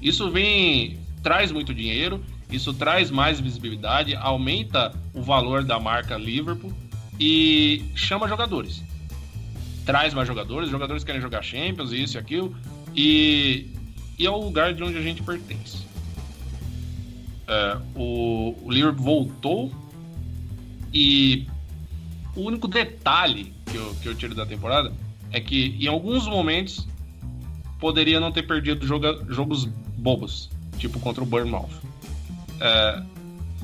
Isso 0.01 0.31
vem 0.31 0.99
traz 1.23 1.51
muito 1.51 1.75
dinheiro, 1.75 2.25
isso 2.51 2.73
traz 2.73 3.11
mais 3.11 3.41
visibilidade, 3.41 4.15
aumenta 4.15 4.95
o 5.13 5.23
valor 5.23 5.65
da 5.65 5.79
marca 5.79 6.17
Liverpool 6.17 6.73
e 7.19 7.85
chama 7.95 8.29
jogadores. 8.29 8.83
Traz 9.85 10.15
mais 10.15 10.29
jogadores, 10.29 10.71
jogadores 10.71 11.05
querem 11.05 11.21
jogar 11.21 11.43
Champions, 11.43 11.93
isso 11.93 12.17
e 12.17 12.19
aquilo, 12.19 12.57
e, 12.95 13.67
e 14.19 14.27
é 14.27 14.31
o 14.31 14.39
lugar 14.39 14.73
de 14.73 14.83
onde 14.83 14.97
a 14.97 15.03
gente 15.03 15.23
pertence. 15.23 15.87
É, 17.47 17.79
o, 17.95 18.55
o 18.63 18.71
Liverpool 18.71 19.05
voltou 19.05 19.73
e 20.93 21.47
o 22.37 22.43
único 22.43 22.69
detalhe 22.69 23.53
que 23.67 23.77
eu, 23.77 23.95
que 24.03 24.09
eu 24.09 24.15
tiro 24.15 24.35
da 24.35 24.47
temporada 24.47 24.93
é 25.31 25.41
que 25.41 25.77
em 25.81 25.87
alguns 25.87 26.27
momentos 26.27 26.87
poderia 27.79 28.21
não 28.21 28.33
ter 28.33 28.47
perdido 28.47 28.87
joga, 28.87 29.25
jogos 29.29 29.69
bobos, 29.99 30.51
tipo 30.79 30.99
contra 31.01 31.23
o 31.23 31.27
Bournemouth. 31.27 31.69
É, 32.61 33.03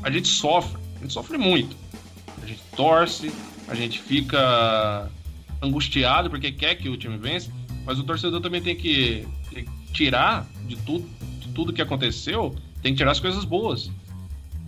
a 0.03 0.11
gente 0.11 0.29
sofre, 0.29 0.79
a 0.97 1.01
gente 1.01 1.13
sofre 1.13 1.39
muito. 1.39 1.77
A 2.43 2.47
gente 2.47 2.61
torce, 2.77 3.33
a 3.69 3.75
gente 3.75 4.01
fica 4.01 5.11
angustiado 5.63 6.29
porque 6.29 6.53
quer 6.53 6.75
que 6.75 6.89
o 6.89 6.97
time 6.97 7.17
vença, 7.17 7.51
mas 7.87 7.99
o 7.99 8.05
torcedor 8.05 8.41
também 8.41 8.61
tem 8.61 8.77
que, 8.77 9.27
tirar 9.93 10.47
de 10.67 10.77
tudo, 10.77 11.09
de 11.41 11.49
tudo 11.49 11.73
que 11.73 11.81
aconteceu, 11.81 12.55
tem 12.83 12.93
que 12.93 12.99
tirar 12.99 13.13
as 13.13 13.21
coisas 13.21 13.45
boas. 13.45 13.91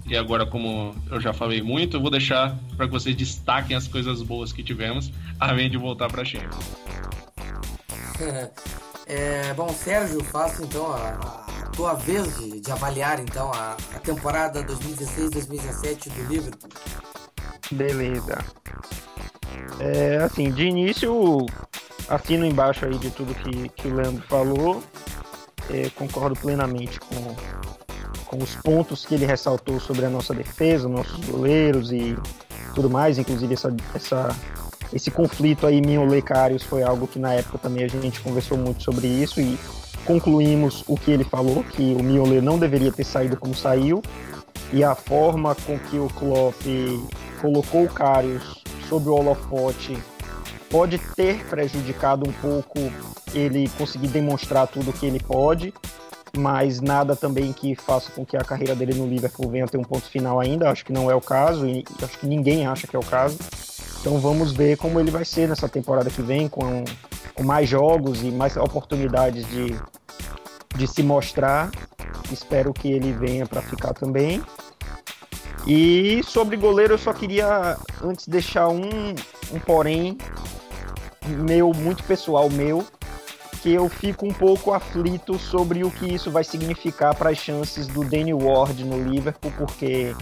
E 0.07 0.17
agora, 0.17 0.47
como 0.47 0.95
eu 1.11 1.21
já 1.21 1.33
falei 1.33 1.61
muito, 1.61 1.97
eu 1.97 2.01
vou 2.01 2.11
deixar 2.11 2.57
para 2.77 2.87
que 2.87 2.93
vocês 2.93 3.17
destaquem 3.17 3.77
as 3.77 3.89
coisas 3.89 4.23
boas 4.23 4.53
que 4.53 4.63
tivemos, 4.63 5.13
além 5.41 5.69
de 5.69 5.77
voltar 5.77 6.09
para 6.09 6.23
a 6.23 6.25
Champions. 6.25 6.65
É, 9.09 9.55
bom, 9.55 9.69
Sérgio, 9.69 10.21
faço 10.25 10.65
então 10.65 10.93
a 10.93 11.46
tua 11.77 11.93
vez 11.93 12.39
de, 12.39 12.61
de 12.61 12.73
avaliar 12.73 13.21
então 13.21 13.53
a, 13.53 13.77
a 13.95 13.99
temporada 14.01 14.65
2016-2017 14.65 16.09
do 16.11 16.25
Liverpool. 16.33 16.71
Beleza. 17.71 18.39
É, 19.79 20.17
assim, 20.17 20.51
de 20.51 20.65
início, 20.65 21.45
assino 22.09 22.47
embaixo 22.47 22.87
aí 22.87 22.97
de 22.99 23.11
tudo 23.11 23.35
que, 23.35 23.69
que 23.69 23.89
o 23.89 23.95
Leandro 23.95 24.23
falou. 24.27 24.83
É, 25.71 25.91
concordo 25.91 26.39
plenamente 26.39 26.99
com, 27.01 27.37
com 28.25 28.43
os 28.43 28.55
pontos 28.57 29.05
que 29.05 29.15
ele 29.15 29.27
ressaltou 29.27 29.79
sobre 29.79 30.07
a 30.07 30.11
nossa 30.11 30.33
defesa, 30.33 30.89
nossos 30.89 31.25
goleiros 31.27 31.93
e 31.93 32.17
tudo 32.75 32.89
mais, 32.89 33.19
inclusive 33.19 33.53
essa, 33.53 33.75
essa 33.95 34.29
esse 34.93 35.11
conflito 35.11 35.67
aí 35.67 35.81
Mignolet 35.81 36.25
foi 36.65 36.85
algo 36.85 37.09
que 37.09 37.19
na 37.19 37.35
época 37.35 37.59
também 37.59 37.85
a 37.85 37.89
gente 37.89 38.21
conversou 38.21 38.57
muito 38.57 38.85
sobre 38.85 39.09
isso 39.09 39.41
e 39.41 39.59
concluímos 40.07 40.85
o 40.87 40.97
que 40.97 41.11
ele 41.11 41.25
falou, 41.25 41.65
que 41.65 41.95
o 41.99 42.03
Mignolet 42.03 42.41
não 42.41 42.59
deveria 42.59 42.93
ter 42.93 43.05
saído 43.05 43.37
como 43.37 43.55
saiu 43.55 44.03
e 44.73 44.83
a 44.83 44.95
forma 44.95 45.55
com 45.55 45.79
que 45.79 45.99
o 45.99 46.09
Klopp 46.09 46.63
colocou 47.41 47.85
o 47.85 47.89
Karius 47.89 48.63
sobre 48.89 49.11
o 49.11 49.15
holofote 49.15 49.97
pode 50.71 50.99
ter 51.15 51.45
prejudicado 51.47 52.29
um 52.29 52.33
pouco 52.33 52.79
ele 53.35 53.69
conseguir 53.79 54.09
demonstrar 54.09 54.67
tudo 54.67 54.91
o 54.91 54.93
que 54.93 55.07
ele 55.07 55.21
pode, 55.21 55.73
mas 56.37 56.81
nada 56.81 57.15
também 57.15 57.53
que 57.53 57.75
faça 57.75 58.11
com 58.11 58.25
que 58.25 58.37
a 58.37 58.43
carreira 58.43 58.75
dele 58.75 58.95
no 58.95 59.07
Liverpool 59.07 59.51
venha 59.51 59.67
ter 59.67 59.79
um 59.79 59.85
ponto 59.85 60.07
final 60.07 60.41
ainda. 60.41 60.71
Acho 60.71 60.85
que 60.85 60.93
não 60.93 61.11
é 61.11 61.15
o 61.15 61.21
caso 61.21 61.67
e 61.67 61.85
acho 62.03 62.19
que 62.19 62.27
ninguém 62.27 62.67
acha 62.67 62.87
que 62.87 62.97
é 62.97 62.99
o 62.99 63.05
caso. 63.05 63.39
Então 64.01 64.19
vamos 64.19 64.53
ver 64.53 64.77
como 64.77 65.01
ele 65.01 65.11
vai 65.11 65.25
ser 65.25 65.49
nessa 65.49 65.69
temporada 65.69 66.11
que 66.11 66.23
vem, 66.23 66.49
com, 66.49 66.85
com 67.35 67.43
mais 67.43 67.69
jogos 67.69 68.23
e 68.23 68.27
mais 68.27 68.57
oportunidades 68.57 69.47
de, 69.49 69.75
de 70.77 70.87
se 70.87 71.03
mostrar. 71.03 71.71
Espero 72.31 72.73
que 72.73 72.91
ele 72.91 73.13
venha 73.13 73.47
para 73.47 73.63
ficar 73.63 73.95
também. 73.95 74.43
E 75.67 76.23
sobre 76.25 76.57
goleiro, 76.57 76.95
eu 76.95 76.99
só 76.99 77.13
queria 77.13 77.77
antes 78.03 78.29
deixar 78.29 78.69
um, 78.69 79.15
um 79.53 79.59
porém 79.65 80.17
meu, 81.27 81.73
muito 81.73 82.05
pessoal 82.05 82.49
meu, 82.49 82.87
que 83.63 83.73
eu 83.73 83.89
fico 83.89 84.27
um 84.27 84.33
pouco 84.33 84.73
aflito 84.73 85.39
sobre 85.39 85.83
o 85.83 85.91
que 85.91 86.15
isso 86.15 86.31
vai 86.31 86.45
significar 86.45 87.17
para 87.17 87.31
as 87.31 87.39
chances 87.39 87.89
do 87.89 88.05
Danny 88.05 88.33
Ward 88.33 88.85
no 88.85 89.03
Liverpool, 89.11 89.53
porque 89.59 90.15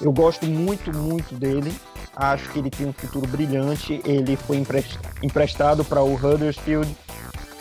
eu 0.00 0.12
gosto 0.12 0.46
muito, 0.46 0.94
muito 0.94 1.34
dele. 1.34 1.74
Acho 2.14 2.50
que 2.50 2.58
ele 2.58 2.70
tem 2.70 2.86
um 2.86 2.92
futuro 2.92 3.26
brilhante. 3.26 4.00
Ele 4.04 4.36
foi 4.36 4.62
emprestado 5.22 5.84
para 5.84 6.02
o 6.02 6.14
Huddersfield. 6.14 6.94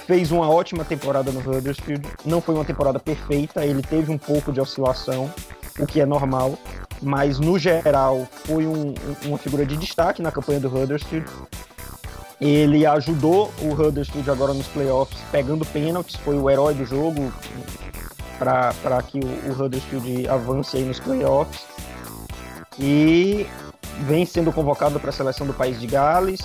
Fez 0.09 0.31
uma 0.31 0.49
ótima 0.49 0.83
temporada 0.83 1.31
no 1.31 1.39
Huddersfield. 1.39 2.01
Não 2.25 2.41
foi 2.41 2.55
uma 2.55 2.65
temporada 2.65 2.99
perfeita, 2.99 3.63
ele 3.63 3.83
teve 3.83 4.11
um 4.11 4.17
pouco 4.17 4.51
de 4.51 4.59
oscilação, 4.59 5.31
o 5.77 5.85
que 5.85 6.01
é 6.01 6.05
normal. 6.07 6.57
Mas 6.99 7.37
no 7.37 7.59
geral 7.59 8.27
foi 8.43 8.65
um, 8.65 8.95
uma 9.25 9.37
figura 9.37 9.63
de 9.67 9.77
destaque 9.77 10.19
na 10.19 10.31
campanha 10.31 10.59
do 10.59 10.67
Huddersfield. 10.67 11.29
Ele 12.41 12.87
ajudou 12.87 13.53
o 13.61 13.71
Huddersfield 13.71 14.31
agora 14.31 14.51
nos 14.51 14.65
playoffs, 14.69 15.21
pegando 15.31 15.63
pênaltis, 15.63 16.15
foi 16.15 16.39
o 16.39 16.49
herói 16.49 16.73
do 16.73 16.85
jogo 16.85 17.31
para 18.39 19.03
que 19.03 19.19
o, 19.19 19.51
o 19.51 19.63
Huddersfield 19.63 20.27
avance 20.27 20.75
aí 20.75 20.85
nos 20.85 20.99
playoffs. 20.99 21.67
E 22.79 23.45
vem 24.07 24.25
sendo 24.25 24.51
convocado 24.51 24.99
para 24.99 25.11
a 25.11 25.13
seleção 25.13 25.45
do 25.45 25.53
país 25.53 25.79
de 25.79 25.85
Gales. 25.85 26.41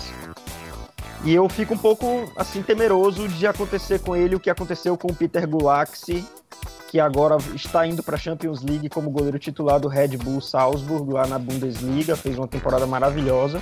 E 1.25 1.33
eu 1.33 1.49
fico 1.49 1.73
um 1.73 1.77
pouco 1.77 2.31
assim 2.35 2.61
temeroso 2.61 3.27
de 3.27 3.47
acontecer 3.47 3.99
com 3.99 4.15
ele 4.15 4.35
o 4.35 4.39
que 4.39 4.49
aconteceu 4.49 4.95
com 4.95 5.07
o 5.07 5.15
Peter 5.15 5.47
Gulaxi, 5.49 6.23
que 6.91 6.99
agora 6.99 7.35
está 7.55 7.85
indo 7.87 8.03
para 8.03 8.15
a 8.15 8.19
Champions 8.19 8.61
League 8.61 8.89
como 8.89 9.09
goleiro 9.09 9.39
titular 9.39 9.79
do 9.79 9.87
Red 9.87 10.17
Bull 10.17 10.39
Salzburg 10.39 11.11
lá 11.11 11.25
na 11.25 11.39
Bundesliga, 11.39 12.15
fez 12.15 12.37
uma 12.37 12.47
temporada 12.47 12.85
maravilhosa 12.85 13.59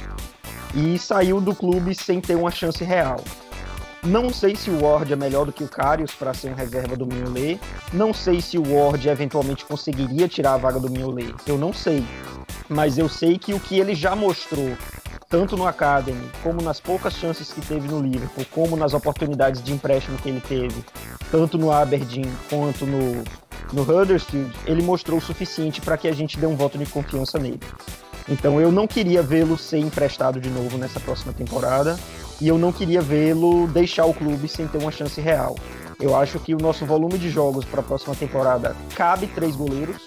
e 0.75 0.99
saiu 0.99 1.39
do 1.39 1.55
clube 1.55 1.95
sem 1.95 2.19
ter 2.19 2.35
uma 2.35 2.51
chance 2.51 2.83
real. 2.83 3.21
Não 4.03 4.29
sei 4.29 4.53
se 4.57 4.69
o 4.69 4.83
Ward 4.83 5.13
é 5.13 5.15
melhor 5.15 5.45
do 5.45 5.53
que 5.53 5.63
o 5.63 5.69
Karius 5.69 6.13
para 6.13 6.33
ser 6.33 6.51
um 6.51 6.55
reserva 6.55 6.97
do 6.97 7.05
Mignolet. 7.05 7.57
Não 7.93 8.13
sei 8.13 8.41
se 8.41 8.57
o 8.57 8.75
Ward 8.75 9.07
eventualmente 9.07 9.63
conseguiria 9.63 10.27
tirar 10.27 10.55
a 10.55 10.57
vaga 10.57 10.77
do 10.77 10.89
Mignolet. 10.89 11.33
Eu 11.47 11.57
não 11.57 11.71
sei 11.71 12.03
mas 12.69 12.97
eu 12.97 13.09
sei 13.09 13.37
que 13.37 13.53
o 13.53 13.59
que 13.59 13.79
ele 13.79 13.95
já 13.95 14.15
mostrou, 14.15 14.75
tanto 15.33 15.57
no 15.57 15.65
Academy, 15.65 16.29
como 16.43 16.61
nas 16.61 16.79
poucas 16.79 17.15
chances 17.15 17.51
que 17.51 17.59
teve 17.59 17.87
no 17.87 17.99
Liverpool, 17.99 18.45
como 18.51 18.77
nas 18.77 18.93
oportunidades 18.93 19.63
de 19.63 19.73
empréstimo 19.73 20.15
que 20.19 20.29
ele 20.29 20.39
teve, 20.39 20.85
tanto 21.31 21.57
no 21.57 21.71
Aberdeen 21.71 22.31
quanto 22.47 22.85
no, 22.85 23.23
no 23.73 23.81
Huddersfield, 23.81 24.53
ele 24.67 24.83
mostrou 24.83 25.17
o 25.17 25.21
suficiente 25.21 25.81
para 25.81 25.97
que 25.97 26.07
a 26.07 26.13
gente 26.13 26.37
dê 26.37 26.45
um 26.45 26.55
voto 26.55 26.77
de 26.77 26.85
confiança 26.85 27.39
nele. 27.39 27.59
Então 28.29 28.61
eu 28.61 28.71
não 28.71 28.85
queria 28.85 29.23
vê-lo 29.23 29.57
ser 29.57 29.79
emprestado 29.79 30.39
de 30.39 30.51
novo 30.51 30.77
nessa 30.77 30.99
próxima 30.99 31.33
temporada 31.33 31.97
e 32.39 32.47
eu 32.47 32.59
não 32.59 32.71
queria 32.71 33.01
vê-lo 33.01 33.65
deixar 33.65 34.05
o 34.05 34.13
clube 34.13 34.47
sem 34.47 34.67
ter 34.67 34.77
uma 34.77 34.91
chance 34.91 35.19
real. 35.19 35.55
Eu 35.99 36.15
acho 36.15 36.37
que 36.37 36.53
o 36.53 36.59
nosso 36.59 36.85
volume 36.85 37.17
de 37.17 37.31
jogos 37.31 37.65
para 37.65 37.79
a 37.79 37.83
próxima 37.83 38.13
temporada 38.13 38.75
cabe 38.95 39.25
três 39.25 39.55
goleiros, 39.55 39.97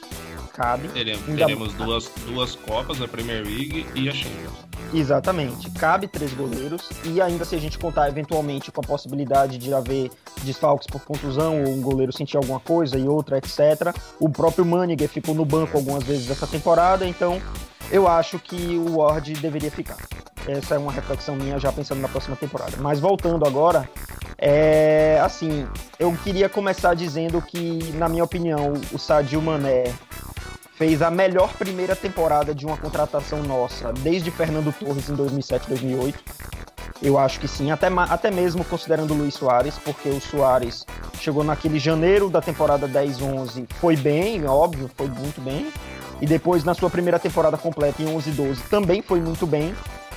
cabe. 0.57 0.89
Teremos, 0.89 1.25
teremos 1.25 1.73
duas, 1.75 2.11
duas 2.27 2.55
Copas, 2.55 3.01
a 3.03 3.07
Premier 3.07 3.45
League 3.45 3.87
e 3.95 4.09
a 4.09 4.13
Champions. 4.13 4.55
Exatamente. 4.95 5.71
Cabe 5.73 6.09
três 6.09 6.33
goleiros 6.33 6.89
e 7.05 7.21
ainda 7.21 7.45
se 7.45 7.55
a 7.55 7.59
gente 7.59 7.79
contar 7.79 8.09
eventualmente 8.09 8.73
com 8.73 8.81
a 8.81 8.85
possibilidade 8.85 9.59
de 9.59 9.75
haver 9.75 10.11
desfalques 10.43 10.87
por 10.87 11.01
contusão 11.03 11.63
ou 11.65 11.73
um 11.73 11.81
goleiro 11.83 12.13
sentir 12.13 12.37
alguma 12.37 12.61
coisa 12.61 12.99
e 12.99 13.07
outra, 13.07 13.37
etc. 13.37 13.95
O 14.19 14.29
próprio 14.31 14.65
Maniger 14.65 15.09
ficou 15.09 15.35
no 15.35 15.45
banco 15.45 15.77
algumas 15.77 16.05
vezes 16.05 16.31
essa 16.31 16.47
temporada, 16.47 17.07
então 17.07 17.41
eu 17.91 18.09
acho 18.09 18.39
que 18.39 18.77
o 18.77 18.99
Ward 18.99 19.35
deveria 19.35 19.71
ficar. 19.71 19.99
Essa 20.47 20.77
é 20.77 20.79
uma 20.79 20.93
reflexão 20.93 21.35
minha 21.35 21.59
já 21.59 21.73
pensando 21.73 22.01
na 22.01 22.09
próxima 22.09 22.37
temporada. 22.37 22.77
Mas 22.79 23.01
voltando 23.01 23.45
agora, 23.45 23.89
é 24.39 25.21
assim, 25.23 25.67
eu 25.99 26.17
queria 26.23 26.49
começar 26.49 26.95
dizendo 26.95 27.43
que, 27.43 27.93
na 27.95 28.09
minha 28.09 28.23
opinião, 28.23 28.75
o 28.93 28.99
Sadio 28.99 29.43
Mané 29.43 29.93
fez 30.76 31.00
a 31.00 31.11
melhor 31.11 31.54
primeira 31.54 31.97
temporada 31.97 32.54
de 32.54 32.66
uma 32.66 32.76
contratação 32.76 33.42
nossa 33.42 33.92
desde 33.92 34.30
Fernando 34.30 34.73
Torres 34.73 35.09
em 35.09 35.14
2007, 35.14 35.68
2008. 35.68 36.18
Eu 37.02 37.18
acho 37.18 37.40
que 37.40 37.49
sim, 37.49 37.71
até, 37.71 37.88
até 37.88 38.30
mesmo 38.30 38.64
considerando 38.64 39.12
o 39.12 39.16
Luiz 39.16 39.35
Soares, 39.35 39.78
porque 39.78 40.09
o 40.09 40.21
Soares 40.21 40.85
chegou 41.18 41.42
naquele 41.42 41.78
janeiro 41.78 42.28
da 42.28 42.40
temporada 42.40 42.88
10-11, 42.88 43.66
foi 43.80 43.97
bem, 43.97 44.47
óbvio, 44.47 44.90
foi 44.95 45.09
muito 45.09 45.40
bem. 45.40 45.71
E 46.21 46.26
depois, 46.26 46.64
na 46.64 46.75
sua 46.75 46.88
primeira 46.88 47.18
temporada 47.18 47.59
completa, 47.59 48.02
em 48.02 48.06
11-12, 48.06 48.61
também 48.71 49.02
foi 49.02 49.21
muito 49.21 49.47
bem. 49.47 49.75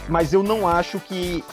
Mas 0.08 0.32
eu 0.32 0.42
não 0.42 0.68
acho 0.68 1.00
que 1.00 1.44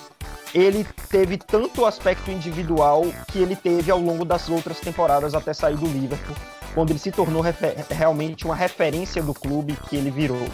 ele 0.54 0.86
teve 1.10 1.36
tanto 1.36 1.84
aspecto 1.84 2.30
individual 2.30 3.04
que 3.28 3.38
ele 3.38 3.56
teve 3.56 3.90
ao 3.90 3.98
longo 3.98 4.24
das 4.24 4.48
outras 4.48 4.78
temporadas 4.78 5.34
até 5.34 5.52
sair 5.52 5.76
do 5.76 5.86
Liverpool 5.86 6.36
quando 6.76 6.90
ele 6.90 6.98
se 6.98 7.10
tornou 7.10 7.42
realmente 7.88 8.44
uma 8.44 8.54
referência 8.54 9.22
do 9.22 9.32
clube 9.32 9.78
que 9.88 9.96
ele 9.96 10.10
virou. 10.10 10.46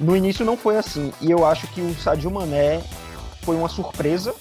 No 0.00 0.16
início 0.16 0.44
não 0.44 0.56
foi 0.56 0.76
assim, 0.76 1.12
e 1.20 1.30
eu 1.30 1.46
acho 1.46 1.68
que 1.68 1.80
o 1.80 1.94
Sadio 1.94 2.32
Mané 2.32 2.82
foi 3.42 3.54
uma 3.54 3.68
surpresa 3.68 4.34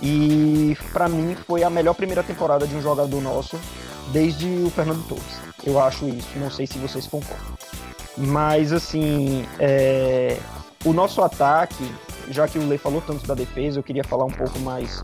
e 0.00 0.76
para 0.92 1.08
mim 1.08 1.36
foi 1.46 1.62
a 1.62 1.70
melhor 1.70 1.94
primeira 1.94 2.24
temporada 2.24 2.66
de 2.66 2.74
um 2.74 2.82
jogador 2.82 3.22
nosso 3.22 3.60
desde 4.12 4.44
o 4.64 4.70
Fernando 4.70 5.06
Torres. 5.06 5.40
Eu 5.64 5.80
acho 5.80 6.08
isso, 6.08 6.36
não 6.36 6.50
sei 6.50 6.66
se 6.66 6.78
vocês 6.78 7.06
concordam. 7.06 7.56
Mas 8.16 8.72
assim, 8.72 9.46
é... 9.60 10.36
o 10.84 10.92
nosso 10.92 11.22
ataque, 11.22 11.88
já 12.30 12.46
que 12.46 12.58
o 12.58 12.66
Lei 12.66 12.78
falou 12.78 13.00
tanto 13.00 13.26
da 13.26 13.34
defesa, 13.34 13.78
eu 13.78 13.82
queria 13.82 14.04
falar 14.04 14.24
um 14.24 14.30
pouco 14.30 14.58
mais 14.60 15.02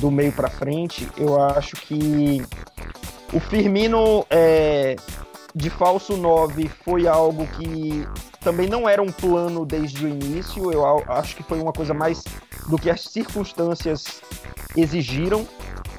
do 0.00 0.10
meio 0.10 0.32
para 0.32 0.48
frente. 0.48 1.08
Eu 1.16 1.40
acho 1.40 1.76
que 1.76 2.42
o 3.32 3.40
Firmino 3.40 4.24
é, 4.30 4.96
de 5.54 5.70
falso 5.70 6.16
9 6.16 6.68
foi 6.84 7.06
algo 7.06 7.46
que 7.46 8.06
também 8.40 8.68
não 8.68 8.88
era 8.88 9.02
um 9.02 9.10
plano 9.10 9.64
desde 9.64 10.04
o 10.04 10.08
início. 10.08 10.70
Eu 10.70 10.84
acho 11.08 11.36
que 11.36 11.42
foi 11.42 11.60
uma 11.60 11.72
coisa 11.72 11.94
mais 11.94 12.22
do 12.68 12.78
que 12.78 12.90
as 12.90 13.00
circunstâncias 13.02 14.20
exigiram. 14.76 15.46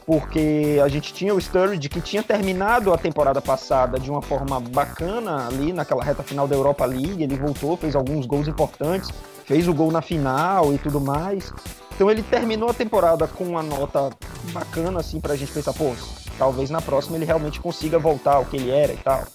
Porque 0.07 0.79
a 0.81 0.87
gente 0.87 1.13
tinha 1.13 1.35
o 1.35 1.41
Sturridge 1.41 1.89
que 1.89 1.99
tinha 1.99 2.23
terminado 2.23 2.93
a 2.93 2.97
temporada 2.97 3.41
passada 3.41 3.99
de 3.99 4.09
uma 4.09 4.21
forma 4.21 4.57
bacana 4.57 5.47
ali 5.47 5.73
naquela 5.73 6.01
reta 6.01 6.23
final 6.23 6.47
da 6.47 6.55
Europa 6.55 6.85
League, 6.85 7.21
ele 7.21 7.35
voltou, 7.35 7.75
fez 7.75 7.93
alguns 7.93 8.25
gols 8.25 8.47
importantes, 8.47 9.11
fez 9.43 9.67
o 9.67 9.73
gol 9.73 9.91
na 9.91 10.01
final 10.01 10.73
e 10.73 10.77
tudo 10.77 11.01
mais. 11.01 11.51
Então 11.93 12.09
ele 12.09 12.23
terminou 12.23 12.69
a 12.69 12.73
temporada 12.73 13.27
com 13.27 13.43
uma 13.43 13.61
nota 13.61 14.09
bacana 14.53 15.01
assim 15.01 15.19
pra 15.19 15.35
gente 15.35 15.51
pensar, 15.51 15.73
pô, 15.73 15.93
talvez 16.37 16.69
na 16.69 16.81
próxima 16.81 17.17
ele 17.17 17.25
realmente 17.25 17.59
consiga 17.59 17.99
voltar 17.99 18.35
ao 18.35 18.45
que 18.45 18.55
ele 18.55 18.71
era 18.71 18.93
e 18.93 18.97
tal. 18.97 19.25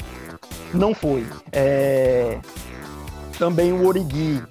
Não 0.72 0.94
foi. 0.94 1.26
É... 1.52 2.38
Também 3.38 3.74
o 3.74 3.86
Origi 3.86 4.42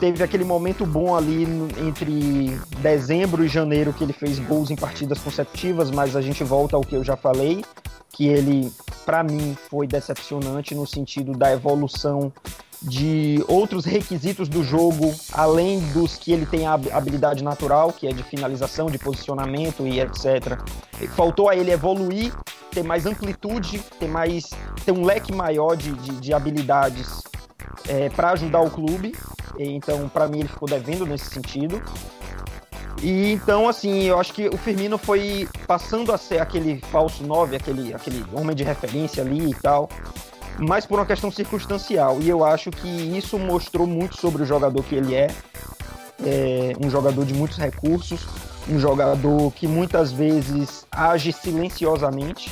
teve 0.00 0.22
aquele 0.22 0.44
momento 0.44 0.84
bom 0.84 1.14
ali 1.14 1.44
entre 1.86 2.58
dezembro 2.80 3.44
e 3.44 3.48
janeiro 3.48 3.92
que 3.92 4.04
ele 4.04 4.12
fez 4.12 4.38
gols 4.38 4.70
em 4.70 4.76
partidas 4.76 5.18
consecutivas, 5.18 5.90
mas 5.90 6.16
a 6.16 6.20
gente 6.20 6.44
volta 6.44 6.76
ao 6.76 6.82
que 6.82 6.94
eu 6.94 7.04
já 7.04 7.16
falei, 7.16 7.64
que 8.10 8.28
ele, 8.28 8.72
para 9.04 9.22
mim, 9.22 9.56
foi 9.68 9.86
decepcionante 9.86 10.74
no 10.74 10.86
sentido 10.86 11.32
da 11.32 11.52
evolução 11.52 12.32
de 12.84 13.42
outros 13.48 13.84
requisitos 13.84 14.48
do 14.48 14.62
jogo, 14.62 15.14
além 15.32 15.80
dos 15.92 16.16
que 16.16 16.32
ele 16.32 16.44
tem 16.44 16.66
a 16.66 16.74
habilidade 16.74 17.42
natural, 17.42 17.92
que 17.92 18.06
é 18.06 18.12
de 18.12 18.22
finalização, 18.22 18.90
de 18.90 18.98
posicionamento 18.98 19.86
e 19.86 20.00
etc. 20.00 20.58
Faltou 21.16 21.48
a 21.48 21.56
ele 21.56 21.70
evoluir, 21.70 22.32
ter 22.70 22.82
mais 22.82 23.06
amplitude, 23.06 23.78
ter 23.98 24.08
mais 24.08 24.50
ter 24.84 24.92
um 24.92 25.04
leque 25.04 25.32
maior 25.32 25.76
de, 25.76 25.92
de, 25.94 26.10
de 26.16 26.34
habilidades 26.34 27.22
é, 27.88 28.08
para 28.10 28.30
ajudar 28.30 28.60
o 28.60 28.70
clube. 28.70 29.14
Então, 29.58 30.08
para 30.08 30.26
mim, 30.26 30.40
ele 30.40 30.48
ficou 30.48 30.68
devendo 30.68 31.06
nesse 31.06 31.26
sentido. 31.26 31.82
E 33.02 33.32
então, 33.32 33.68
assim, 33.68 34.04
eu 34.04 34.18
acho 34.18 34.32
que 34.32 34.48
o 34.48 34.56
Firmino 34.56 34.96
foi 34.96 35.48
passando 35.66 36.12
a 36.12 36.18
ser 36.18 36.40
aquele 36.40 36.80
falso 36.90 37.24
9, 37.24 37.56
aquele, 37.56 37.92
aquele 37.92 38.24
homem 38.32 38.54
de 38.54 38.62
referência 38.62 39.22
ali 39.22 39.50
e 39.50 39.54
tal, 39.54 39.88
mas 40.58 40.86
por 40.86 40.98
uma 40.98 41.06
questão 41.06 41.30
circunstancial. 41.30 42.18
E 42.20 42.28
eu 42.28 42.44
acho 42.44 42.70
que 42.70 42.88
isso 42.88 43.38
mostrou 43.38 43.86
muito 43.86 44.16
sobre 44.16 44.42
o 44.42 44.46
jogador 44.46 44.82
que 44.82 44.94
ele 44.94 45.14
é. 45.14 45.28
é 46.24 46.72
um 46.82 46.88
jogador 46.88 47.24
de 47.24 47.34
muitos 47.34 47.58
recursos, 47.58 48.26
um 48.68 48.78
jogador 48.78 49.52
que 49.52 49.66
muitas 49.66 50.12
vezes 50.12 50.86
age 50.90 51.32
silenciosamente, 51.32 52.50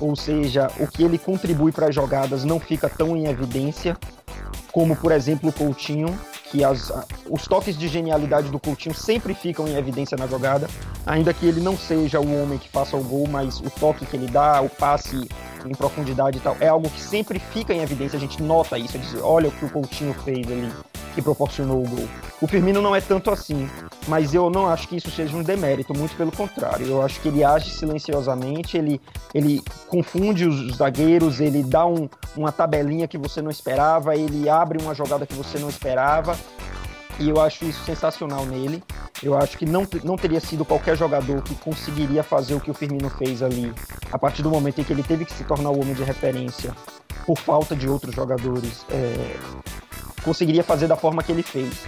ou 0.00 0.14
seja, 0.14 0.70
o 0.78 0.86
que 0.86 1.02
ele 1.02 1.18
contribui 1.18 1.72
para 1.72 1.88
as 1.88 1.94
jogadas 1.94 2.44
não 2.44 2.60
fica 2.60 2.88
tão 2.88 3.16
em 3.16 3.26
evidência 3.26 3.96
como 4.72 4.94
por 4.96 5.12
exemplo 5.12 5.50
o 5.50 5.52
Coutinho, 5.52 6.18
que 6.50 6.64
as, 6.64 6.92
os 7.28 7.46
toques 7.46 7.76
de 7.76 7.88
genialidade 7.88 8.50
do 8.50 8.58
Coutinho 8.58 8.94
sempre 8.94 9.34
ficam 9.34 9.66
em 9.68 9.76
evidência 9.76 10.16
na 10.16 10.26
jogada, 10.26 10.68
ainda 11.06 11.32
que 11.34 11.46
ele 11.46 11.60
não 11.60 11.76
seja 11.76 12.20
o 12.20 12.42
homem 12.42 12.58
que 12.58 12.68
faça 12.68 12.96
o 12.96 13.02
gol, 13.02 13.26
mas 13.28 13.60
o 13.60 13.70
toque 13.70 14.06
que 14.06 14.16
ele 14.16 14.26
dá, 14.26 14.60
o 14.60 14.68
passe 14.68 15.28
em 15.66 15.74
profundidade 15.74 16.38
e 16.38 16.40
tal, 16.40 16.56
é 16.60 16.68
algo 16.68 16.88
que 16.88 17.00
sempre 17.00 17.38
fica 17.38 17.72
em 17.72 17.80
evidência, 17.80 18.16
a 18.16 18.20
gente 18.20 18.42
nota 18.42 18.78
isso, 18.78 18.98
diz, 18.98 19.14
olha 19.22 19.48
o 19.48 19.52
que 19.52 19.64
o 19.64 19.70
Coutinho 19.70 20.14
fez 20.14 20.46
ali, 20.50 20.72
que 21.14 21.22
proporcionou 21.22 21.84
o 21.84 21.88
gol. 21.88 22.08
O 22.40 22.46
Firmino 22.46 22.80
não 22.80 22.94
é 22.94 23.00
tanto 23.00 23.30
assim, 23.30 23.68
mas 24.06 24.32
eu 24.32 24.48
não 24.48 24.68
acho 24.68 24.86
que 24.86 24.96
isso 24.96 25.10
seja 25.10 25.36
um 25.36 25.42
demérito, 25.42 25.92
muito 25.96 26.16
pelo 26.16 26.30
contrário. 26.30 26.86
Eu 26.86 27.02
acho 27.02 27.20
que 27.20 27.28
ele 27.28 27.42
age 27.42 27.70
silenciosamente, 27.70 28.76
ele, 28.76 29.00
ele 29.34 29.60
confunde 29.88 30.46
os 30.46 30.76
zagueiros, 30.76 31.40
ele 31.40 31.64
dá 31.64 31.84
um, 31.84 32.08
uma 32.36 32.52
tabelinha 32.52 33.08
que 33.08 33.18
você 33.18 33.42
não 33.42 33.50
esperava, 33.50 34.14
ele 34.14 34.48
abre 34.48 34.80
uma 34.80 34.94
jogada 34.94 35.26
que 35.26 35.34
você 35.34 35.58
não 35.58 35.68
esperava. 35.68 36.38
E 37.18 37.28
eu 37.28 37.40
acho 37.40 37.64
isso 37.64 37.84
sensacional 37.84 38.46
nele. 38.46 38.82
Eu 39.22 39.36
acho 39.36 39.58
que 39.58 39.66
não, 39.66 39.86
não 40.04 40.16
teria 40.16 40.40
sido 40.40 40.64
qualquer 40.64 40.96
jogador 40.96 41.42
que 41.42 41.54
conseguiria 41.56 42.22
fazer 42.22 42.54
o 42.54 42.60
que 42.60 42.70
o 42.70 42.74
Firmino 42.74 43.10
fez 43.10 43.42
ali, 43.42 43.72
a 44.12 44.18
partir 44.18 44.42
do 44.42 44.50
momento 44.50 44.80
em 44.80 44.84
que 44.84 44.92
ele 44.92 45.02
teve 45.02 45.24
que 45.24 45.32
se 45.32 45.42
tornar 45.44 45.70
o 45.70 45.80
homem 45.80 45.94
de 45.94 46.04
referência 46.04 46.72
por 47.26 47.36
falta 47.36 47.74
de 47.74 47.88
outros 47.88 48.14
jogadores. 48.14 48.86
É, 48.90 49.36
conseguiria 50.22 50.62
fazer 50.62 50.86
da 50.86 50.96
forma 50.96 51.22
que 51.22 51.32
ele 51.32 51.42
fez. 51.42 51.86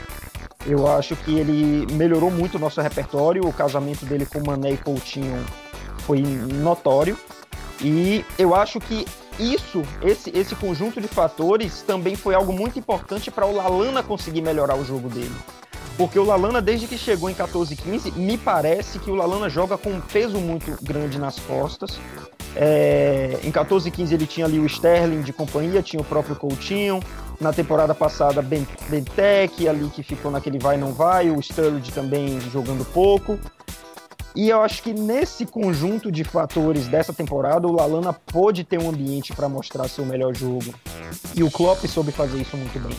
Eu 0.66 0.86
acho 0.86 1.16
que 1.16 1.38
ele 1.38 1.86
melhorou 1.94 2.30
muito 2.30 2.56
o 2.56 2.60
nosso 2.60 2.80
repertório, 2.80 3.46
o 3.46 3.52
casamento 3.52 4.04
dele 4.04 4.26
com 4.26 4.44
Mané 4.44 4.72
e 4.72 4.76
Coutinho 4.76 5.44
foi 6.00 6.20
notório. 6.20 7.16
E 7.80 8.24
eu 8.38 8.54
acho 8.54 8.78
que 8.78 9.06
isso, 9.38 9.82
esse, 10.02 10.30
esse 10.36 10.54
conjunto 10.54 11.00
de 11.00 11.08
fatores, 11.08 11.82
também 11.82 12.16
foi 12.16 12.34
algo 12.34 12.52
muito 12.52 12.78
importante 12.78 13.30
para 13.30 13.46
o 13.46 13.54
Lalana 13.54 14.02
conseguir 14.02 14.42
melhorar 14.42 14.76
o 14.76 14.84
jogo 14.84 15.08
dele. 15.08 15.34
Porque 15.96 16.18
o 16.18 16.24
Lalana, 16.24 16.62
desde 16.62 16.86
que 16.86 16.96
chegou 16.96 17.28
em 17.28 17.34
14 17.34 17.76
15, 17.76 18.12
me 18.12 18.38
parece 18.38 18.98
que 18.98 19.10
o 19.10 19.14
Lalana 19.14 19.48
joga 19.48 19.76
com 19.76 19.90
um 19.90 20.00
peso 20.00 20.38
muito 20.38 20.82
grande 20.82 21.18
nas 21.18 21.38
costas. 21.38 21.98
É, 22.56 23.38
em 23.44 23.50
14 23.50 23.90
15 23.90 24.14
ele 24.14 24.26
tinha 24.26 24.46
ali 24.46 24.58
o 24.58 24.66
Sterling 24.66 25.22
de 25.22 25.32
companhia, 25.32 25.82
tinha 25.82 26.00
o 26.00 26.04
próprio 26.04 26.34
Coutinho, 26.34 27.00
na 27.40 27.52
temporada 27.52 27.94
passada, 27.94 28.42
Ben, 28.42 28.66
Bentec 28.88 29.68
ali 29.68 29.88
que 29.88 30.02
ficou 30.02 30.30
naquele 30.30 30.58
vai 30.58 30.76
não 30.76 30.92
vai, 30.92 31.30
o 31.30 31.40
Sturridge 31.40 31.92
também 31.92 32.40
jogando 32.50 32.84
pouco. 32.84 33.38
E 34.34 34.48
eu 34.48 34.60
acho 34.62 34.82
que 34.82 34.92
nesse 34.92 35.44
conjunto 35.44 36.10
de 36.10 36.22
fatores 36.22 36.86
dessa 36.86 37.12
temporada, 37.12 37.66
o 37.66 37.72
Lalana 37.72 38.12
pôde 38.12 38.62
ter 38.62 38.78
um 38.78 38.88
ambiente 38.88 39.32
para 39.34 39.48
mostrar 39.48 39.88
seu 39.88 40.04
melhor 40.04 40.34
jogo. 40.34 40.72
E 41.34 41.42
o 41.42 41.50
Klopp 41.50 41.84
soube 41.86 42.12
fazer 42.12 42.40
isso 42.40 42.56
muito 42.56 42.78
bem. 42.78 42.96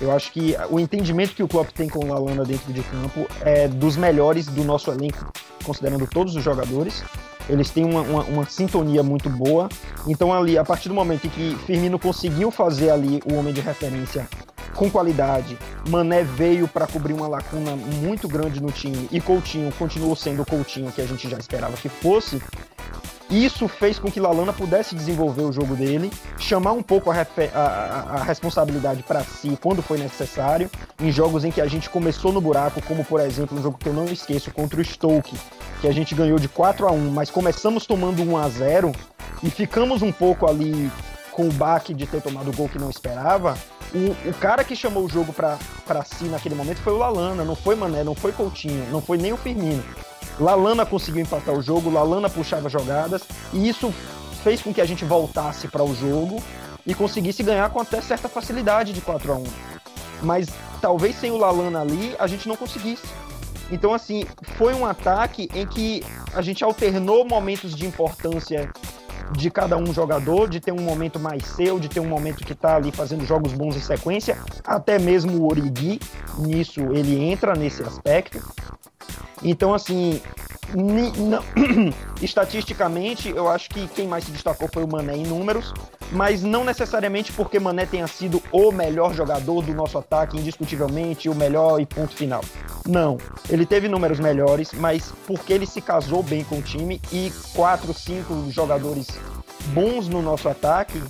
Eu 0.00 0.12
acho 0.12 0.32
que 0.32 0.56
o 0.70 0.78
entendimento 0.78 1.34
que 1.34 1.42
o 1.42 1.48
Klopp 1.48 1.70
tem 1.70 1.88
com 1.88 2.00
o 2.00 2.08
Lalana 2.08 2.44
dentro 2.44 2.72
de 2.72 2.82
campo 2.82 3.26
é 3.40 3.68
dos 3.68 3.96
melhores 3.96 4.46
do 4.46 4.64
nosso 4.64 4.90
elenco, 4.90 5.32
considerando 5.64 6.06
todos 6.06 6.36
os 6.36 6.42
jogadores. 6.42 7.02
Eles 7.48 7.70
têm 7.70 7.84
uma, 7.84 8.00
uma, 8.00 8.22
uma, 8.24 8.44
sintonia 8.46 9.02
muito 9.02 9.30
boa. 9.30 9.68
Então, 10.06 10.32
ali, 10.32 10.58
a 10.58 10.64
partir 10.64 10.88
do 10.88 10.94
momento 10.94 11.26
em 11.26 11.30
que 11.30 11.56
Firmino 11.66 11.98
conseguiu 11.98 12.50
fazer 12.50 12.90
ali 12.90 13.22
o 13.30 13.34
homem 13.34 13.52
de 13.52 13.60
referência 13.60 14.28
com 14.74 14.90
qualidade, 14.90 15.58
Mané 15.88 16.22
veio 16.22 16.68
para 16.68 16.86
cobrir 16.86 17.12
uma 17.12 17.28
lacuna 17.28 17.76
muito 17.76 18.28
grande 18.28 18.60
no 18.60 18.70
time 18.70 19.08
e 19.10 19.20
Coutinho 19.20 19.72
continuou 19.72 20.14
sendo 20.16 20.42
o 20.42 20.46
Coutinho 20.46 20.92
que 20.92 21.00
a 21.00 21.06
gente 21.06 21.28
já 21.28 21.38
esperava 21.38 21.76
que 21.76 21.88
fosse. 21.88 22.42
Isso 23.30 23.66
fez 23.66 23.98
com 23.98 24.10
que 24.10 24.20
Lalana 24.20 24.52
pudesse 24.52 24.94
desenvolver 24.94 25.42
o 25.42 25.52
jogo 25.52 25.74
dele, 25.74 26.12
chamar 26.38 26.72
um 26.72 26.82
pouco 26.82 27.10
a, 27.10 27.14
a, 27.54 27.60
a 28.18 28.22
responsabilidade 28.22 29.02
para 29.02 29.24
si 29.24 29.58
quando 29.60 29.82
foi 29.82 29.98
necessário, 29.98 30.70
em 31.00 31.10
jogos 31.10 31.44
em 31.44 31.50
que 31.50 31.60
a 31.60 31.66
gente 31.66 31.88
começou 31.88 32.32
no 32.32 32.40
buraco, 32.40 32.82
como 32.82 33.04
por 33.04 33.20
exemplo 33.20 33.58
um 33.58 33.62
jogo 33.62 33.78
que 33.78 33.88
eu 33.88 33.94
não 33.94 34.04
esqueço 34.04 34.50
contra 34.50 34.80
o 34.80 34.84
Stoke, 34.84 35.36
que 35.80 35.88
a 35.88 35.92
gente 35.92 36.14
ganhou 36.14 36.38
de 36.38 36.48
4 36.48 36.86
a 36.86 36.92
1 36.92 37.10
mas 37.10 37.30
começamos 37.30 37.86
tomando 37.86 38.22
1 38.22 38.36
a 38.36 38.48
0 38.48 38.92
e 39.42 39.50
ficamos 39.50 40.02
um 40.02 40.12
pouco 40.12 40.46
ali 40.46 40.90
com 41.32 41.48
o 41.48 41.52
baque 41.52 41.92
de 41.92 42.06
ter 42.06 42.22
tomado 42.22 42.50
o 42.50 42.56
gol 42.56 42.68
que 42.68 42.78
não 42.78 42.88
esperava. 42.88 43.56
O, 43.94 44.30
o 44.30 44.34
cara 44.34 44.64
que 44.64 44.74
chamou 44.74 45.04
o 45.04 45.08
jogo 45.08 45.32
para 45.32 45.58
si 46.04 46.24
naquele 46.24 46.54
momento 46.54 46.80
foi 46.80 46.92
o 46.92 46.98
Lalana, 46.98 47.44
não 47.44 47.54
foi 47.54 47.76
Mané, 47.76 48.02
não 48.02 48.14
foi 48.14 48.32
Coutinho, 48.32 48.90
não 48.90 49.00
foi 49.00 49.16
nem 49.16 49.32
o 49.32 49.36
Firmino. 49.36 49.84
Lalana 50.38 50.84
conseguiu 50.84 51.22
empatar 51.22 51.54
o 51.54 51.62
jogo, 51.62 51.90
Lalana 51.90 52.28
puxava 52.28 52.68
jogadas, 52.68 53.22
e 53.52 53.68
isso 53.68 53.94
fez 54.42 54.60
com 54.60 54.74
que 54.74 54.80
a 54.80 54.84
gente 54.84 55.04
voltasse 55.04 55.68
para 55.68 55.84
o 55.84 55.94
jogo 55.94 56.42
e 56.84 56.92
conseguisse 56.92 57.42
ganhar 57.42 57.70
com 57.70 57.80
até 57.80 58.00
certa 58.00 58.28
facilidade 58.28 58.92
de 58.92 59.00
4 59.00 59.32
a 59.32 59.36
1 59.36 59.44
Mas 60.22 60.48
talvez 60.80 61.16
sem 61.16 61.30
o 61.30 61.36
Lalana 61.36 61.80
ali, 61.80 62.14
a 62.18 62.26
gente 62.26 62.48
não 62.48 62.56
conseguisse. 62.56 63.06
Então, 63.70 63.94
assim, 63.94 64.26
foi 64.58 64.74
um 64.74 64.84
ataque 64.84 65.48
em 65.54 65.66
que 65.66 66.04
a 66.34 66.42
gente 66.42 66.62
alternou 66.62 67.24
momentos 67.24 67.74
de 67.74 67.86
importância 67.86 68.70
de 69.32 69.50
cada 69.50 69.76
um 69.76 69.92
jogador, 69.92 70.48
de 70.48 70.60
ter 70.60 70.72
um 70.72 70.80
momento 70.80 71.18
mais 71.18 71.44
seu, 71.44 71.78
de 71.78 71.88
ter 71.88 72.00
um 72.00 72.08
momento 72.08 72.44
que 72.44 72.52
está 72.52 72.76
ali 72.76 72.92
fazendo 72.92 73.24
jogos 73.24 73.52
bons 73.52 73.76
em 73.76 73.80
sequência, 73.80 74.38
até 74.64 74.98
mesmo 74.98 75.38
o 75.38 75.50
Origi, 75.50 76.00
nisso 76.38 76.80
ele 76.92 77.22
entra 77.22 77.54
nesse 77.54 77.82
aspecto. 77.82 78.38
Então, 79.42 79.74
assim, 79.74 80.20
estatisticamente, 82.22 83.28
eu 83.28 83.48
acho 83.48 83.68
que 83.70 83.86
quem 83.88 84.08
mais 84.08 84.24
se 84.24 84.30
destacou 84.30 84.68
foi 84.72 84.84
o 84.84 84.88
Mané 84.88 85.16
em 85.16 85.24
números, 85.24 85.72
mas 86.10 86.42
não 86.42 86.64
necessariamente 86.64 87.32
porque 87.32 87.58
Mané 87.58 87.86
tenha 87.86 88.06
sido 88.06 88.42
o 88.52 88.70
melhor 88.70 89.14
jogador 89.14 89.62
do 89.62 89.74
nosso 89.74 89.98
ataque, 89.98 90.38
indiscutivelmente, 90.38 91.28
o 91.28 91.34
melhor 91.34 91.80
e 91.80 91.86
ponto 91.86 92.14
final. 92.14 92.42
Não. 92.86 93.18
Ele 93.48 93.66
teve 93.66 93.88
números 93.88 94.20
melhores, 94.20 94.72
mas 94.72 95.12
porque 95.26 95.52
ele 95.52 95.66
se 95.66 95.80
casou 95.80 96.22
bem 96.22 96.44
com 96.44 96.58
o 96.58 96.62
time 96.62 97.00
e 97.12 97.32
quatro, 97.54 97.92
cinco 97.92 98.50
jogadores 98.50 99.08
bons 99.72 100.08
no 100.08 100.20
nosso 100.20 100.48
ataque 100.48 101.02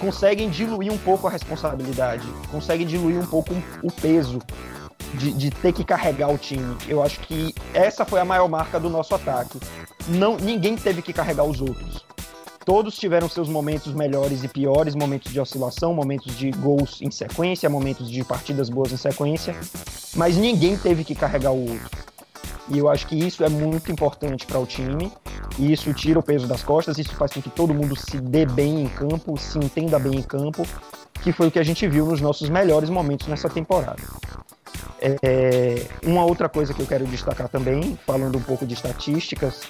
conseguem 0.00 0.50
diluir 0.50 0.92
um 0.92 0.98
pouco 0.98 1.26
a 1.26 1.30
responsabilidade, 1.30 2.26
conseguem 2.50 2.86
diluir 2.86 3.18
um 3.18 3.26
pouco 3.26 3.54
o 3.82 3.90
peso 3.90 4.40
de, 5.14 5.32
de, 5.32 5.50
ter 5.50 5.72
que 5.72 5.84
carregar 5.84 6.32
o 6.32 6.38
time. 6.38 6.76
Eu 6.88 7.02
acho 7.02 7.20
que 7.20 7.54
essa 7.72 8.04
foi 8.04 8.20
a 8.20 8.24
maior 8.24 8.48
marca 8.48 8.78
do 8.78 8.90
nosso 8.90 9.14
ataque. 9.14 9.58
Não, 10.08 10.36
ninguém 10.36 10.76
teve 10.76 11.02
que 11.02 11.12
carregar 11.12 11.44
os 11.44 11.60
outros. 11.60 12.04
Todos 12.64 12.96
tiveram 12.96 13.28
seus 13.28 13.48
momentos 13.48 13.94
melhores 13.94 14.42
e 14.42 14.48
piores, 14.48 14.96
momentos 14.96 15.32
de 15.32 15.40
oscilação, 15.40 15.94
momentos 15.94 16.36
de 16.36 16.50
gols 16.50 17.00
em 17.00 17.12
sequência, 17.12 17.70
momentos 17.70 18.10
de 18.10 18.24
partidas 18.24 18.68
boas 18.68 18.92
em 18.92 18.96
sequência, 18.96 19.54
mas 20.16 20.36
ninguém 20.36 20.76
teve 20.76 21.04
que 21.04 21.14
carregar 21.14 21.52
o 21.52 21.60
outro. 21.60 22.06
E 22.68 22.78
eu 22.78 22.88
acho 22.88 23.06
que 23.06 23.14
isso 23.14 23.44
é 23.44 23.48
muito 23.48 23.92
importante 23.92 24.44
para 24.44 24.58
o 24.58 24.66
time. 24.66 25.12
E 25.58 25.72
isso 25.72 25.92
tira 25.94 26.18
o 26.18 26.22
peso 26.22 26.46
das 26.46 26.62
costas, 26.62 26.98
isso 26.98 27.14
faz 27.14 27.32
com 27.32 27.40
que 27.40 27.48
todo 27.48 27.72
mundo 27.72 27.96
se 27.96 28.18
dê 28.18 28.44
bem 28.44 28.82
em 28.82 28.88
campo, 28.88 29.38
se 29.38 29.58
entenda 29.58 29.98
bem 29.98 30.16
em 30.16 30.22
campo, 30.22 30.66
que 31.22 31.32
foi 31.32 31.46
o 31.48 31.50
que 31.50 31.58
a 31.58 31.62
gente 31.62 31.86
viu 31.86 32.04
nos 32.04 32.20
nossos 32.20 32.50
melhores 32.50 32.90
momentos 32.90 33.26
nessa 33.28 33.48
temporada. 33.48 34.02
É, 35.22 35.86
uma 36.04 36.24
outra 36.24 36.48
coisa 36.48 36.74
que 36.74 36.80
eu 36.80 36.86
quero 36.86 37.06
destacar 37.06 37.48
também, 37.48 37.98
falando 38.06 38.36
um 38.38 38.42
pouco 38.42 38.66
de 38.66 38.74
estatísticas, 38.74 39.62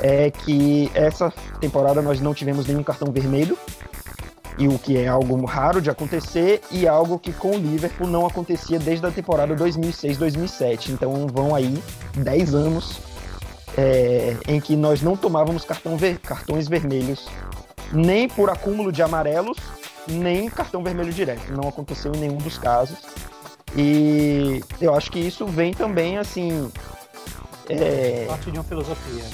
é 0.00 0.30
que 0.30 0.90
essa 0.94 1.32
temporada 1.60 2.02
nós 2.02 2.20
não 2.20 2.34
tivemos 2.34 2.66
nenhum 2.66 2.82
cartão 2.82 3.10
vermelho, 3.10 3.56
e 4.58 4.68
o 4.68 4.78
que 4.78 4.96
é 4.96 5.06
algo 5.06 5.44
raro 5.44 5.80
de 5.80 5.90
acontecer 5.90 6.62
e 6.70 6.88
algo 6.88 7.18
que 7.18 7.32
com 7.32 7.50
o 7.50 7.58
Liverpool 7.58 8.06
não 8.06 8.26
acontecia 8.26 8.78
desde 8.78 9.04
a 9.06 9.10
temporada 9.10 9.54
2006-2007. 9.54 10.90
Então 10.90 11.26
vão 11.26 11.54
aí 11.54 11.82
10 12.14 12.54
anos 12.54 12.98
é, 13.76 14.36
em 14.48 14.60
que 14.60 14.74
nós 14.74 15.02
não 15.02 15.16
tomávamos 15.16 15.64
cartão 15.64 15.96
ver, 15.96 16.18
cartões 16.20 16.66
vermelhos, 16.68 17.28
nem 17.92 18.28
por 18.28 18.48
acúmulo 18.48 18.90
de 18.90 19.02
amarelos, 19.02 19.58
nem 20.08 20.48
cartão 20.48 20.82
vermelho 20.82 21.12
direto. 21.12 21.52
Não 21.52 21.68
aconteceu 21.68 22.14
em 22.14 22.18
nenhum 22.18 22.38
dos 22.38 22.56
casos. 22.56 22.96
E 23.74 24.62
eu 24.80 24.94
acho 24.94 25.10
que 25.10 25.18
isso 25.18 25.46
vem 25.46 25.72
também 25.72 26.18
assim. 26.18 26.70
É... 27.68 28.26
Parte 28.28 28.50
de 28.50 28.58
uma 28.58 28.64
filosofia. 28.64 29.24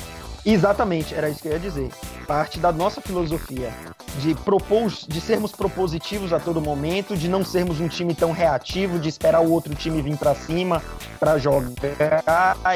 Exatamente, 0.45 1.15
era 1.15 1.29
isso 1.29 1.41
que 1.41 1.49
eu 1.49 1.53
ia 1.53 1.59
dizer. 1.59 1.91
Parte 2.27 2.59
da 2.59 2.73
nossa 2.73 3.01
filosofia 3.01 3.73
de 4.19 4.35
propor, 4.35 4.91
de 4.91 5.21
sermos 5.21 5.53
propositivos 5.53 6.33
a 6.33 6.41
todo 6.41 6.61
momento, 6.61 7.17
de 7.17 7.29
não 7.29 7.45
sermos 7.45 7.81
um 7.81 7.89
time 7.89 8.15
tão 8.15 8.33
reativo, 8.33 8.99
de 8.99 9.09
esperar 9.09 9.41
o 9.41 9.51
outro 9.51 9.75
time 9.75 10.03
vir 10.03 10.17
para 10.17 10.35
cima 10.35 10.83
para 11.19 11.39
jogar. 11.39 11.63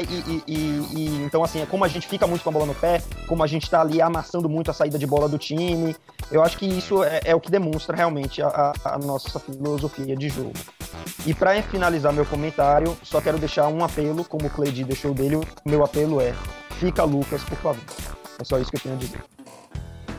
E, 0.08 0.42
e, 0.46 0.52
e, 0.94 1.22
então 1.24 1.42
assim, 1.42 1.60
é 1.60 1.66
como 1.66 1.84
a 1.84 1.88
gente 1.88 2.06
fica 2.06 2.26
muito 2.26 2.42
com 2.42 2.50
a 2.50 2.52
bola 2.52 2.66
no 2.66 2.74
pé, 2.74 3.02
como 3.26 3.42
a 3.42 3.46
gente 3.46 3.64
está 3.64 3.80
ali 3.80 4.00
amassando 4.00 4.48
muito 4.48 4.70
a 4.70 4.74
saída 4.74 4.98
de 4.98 5.06
bola 5.06 5.28
do 5.28 5.38
time. 5.38 5.96
Eu 6.30 6.42
acho 6.42 6.56
que 6.58 6.66
isso 6.66 7.04
é, 7.04 7.20
é 7.24 7.34
o 7.34 7.40
que 7.40 7.50
demonstra 7.50 7.96
realmente 7.96 8.42
a, 8.42 8.72
a, 8.84 8.98
nossa 8.98 9.38
filosofia 9.38 10.16
de 10.16 10.28
jogo. 10.28 10.52
E 11.24 11.34
para 11.34 11.60
finalizar 11.62 12.12
meu 12.12 12.26
comentário, 12.26 12.96
só 13.02 13.20
quero 13.20 13.38
deixar 13.38 13.68
um 13.68 13.84
apelo, 13.84 14.24
como 14.24 14.46
o 14.46 14.50
Cleide 14.50 14.84
deixou 14.84 15.14
dele. 15.14 15.36
O 15.36 15.44
meu 15.64 15.84
apelo 15.84 16.20
é: 16.20 16.34
fica 16.78 17.04
Lucas, 17.04 17.42
por 17.44 17.58
favor. 17.58 17.84
É 18.38 18.44
só 18.44 18.58
isso 18.58 18.70
que 18.70 18.76
eu 18.76 18.80
tenho 18.80 18.94
a 18.96 18.98
dizer. 18.98 19.35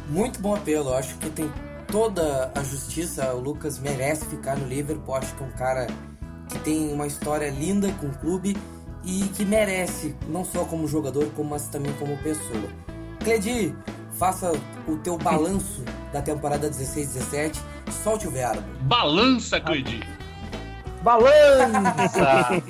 Muito 0.10 0.40
bom 0.40 0.56
apelo, 0.56 0.90
eu 0.90 0.96
acho 0.96 1.16
que 1.18 1.30
tem 1.30 1.52
toda 1.88 2.52
a 2.56 2.64
justiça. 2.64 3.34
O 3.34 3.40
Lucas 3.40 3.80
merece 3.80 4.26
ficar 4.26 4.56
no 4.56 4.68
Liverpool. 4.68 5.16
Acho 5.16 5.36
que 5.36 5.44
é 5.44 5.46
um 5.46 5.52
cara 5.52 5.88
que 6.50 6.60
tem 6.60 6.94
uma 6.94 7.08
história 7.08 7.50
linda 7.50 7.92
com 7.94 8.08
o 8.08 8.18
clube 8.18 8.56
e 9.04 9.24
que 9.36 9.44
merece, 9.46 10.16
não 10.28 10.44
só 10.46 10.66
como 10.66 10.88
jogador, 10.88 11.26
como, 11.36 11.50
mas 11.52 11.68
também 11.68 11.92
como 11.94 12.18
pessoa. 12.18 12.70
Cledi, 13.20 13.76
faça 14.14 14.52
o 14.88 14.98
teu 14.98 15.18
balanço 15.18 15.84
da 16.14 16.22
temporada 16.22 16.70
16-17. 16.70 17.58
Solte 18.04 18.28
o 18.28 18.32
verbo. 18.32 18.64
Balança, 18.82 19.60
Cledi! 19.60 20.02
Balança! 21.04 22.64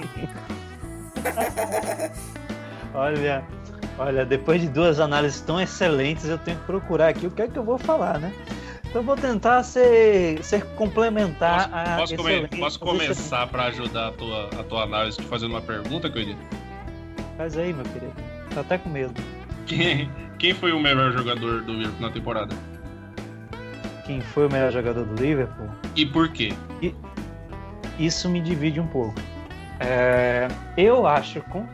Olha, 2.94 3.44
Olha, 3.98 4.26
depois 4.26 4.62
de 4.62 4.70
duas 4.70 5.00
análises 5.00 5.42
tão 5.42 5.60
excelentes, 5.60 6.26
eu 6.26 6.38
tenho 6.38 6.58
que 6.58 6.66
procurar 6.66 7.10
aqui 7.10 7.26
o 7.26 7.32
que 7.32 7.42
é 7.42 7.48
que 7.48 7.58
eu 7.58 7.64
vou 7.64 7.78
falar, 7.78 8.20
né? 8.20 8.32
Então 8.86 9.02
eu 9.02 9.06
vou 9.06 9.16
tentar 9.16 9.64
ser, 9.64 10.42
ser 10.44 10.64
complementar 10.76 11.70
posso, 11.70 11.76
a. 11.76 11.98
Posso, 11.98 12.16
come, 12.16 12.48
posso 12.48 12.80
começar 12.80 13.48
para 13.48 13.66
ajudar 13.66 14.10
a 14.10 14.12
tua, 14.12 14.50
a 14.60 14.64
tua 14.64 14.84
análise 14.84 15.18
te 15.18 15.24
fazendo 15.24 15.52
uma 15.52 15.62
pergunta, 15.62 16.10
querido? 16.10 16.40
Faz 17.38 17.58
aí, 17.58 17.74
meu 17.74 17.84
querido. 17.86 18.14
Tá 18.54 18.62
até 18.62 18.78
com 18.78 18.90
medo. 18.90 19.14
Quem, 19.66 20.10
quem 20.38 20.54
foi 20.54 20.72
o 20.72 20.80
melhor 20.80 21.12
jogador 21.12 21.62
do 21.64 21.74
Liverpool 21.74 22.02
na 22.02 22.12
temporada? 22.12 22.56
Quem 24.06 24.22
foi 24.22 24.48
o 24.48 24.52
melhor 24.52 24.72
jogador 24.72 25.04
do 25.04 25.22
Liverpool? 25.22 25.70
E 25.96 26.06
por 26.06 26.30
quê? 26.30 26.54
E, 26.82 26.96
isso 28.00 28.30
me 28.30 28.40
divide 28.40 28.80
um 28.80 28.88
pouco. 28.88 29.20
É, 29.80 30.48
eu 30.78 31.06
acho, 31.06 31.42
com, 31.42 31.68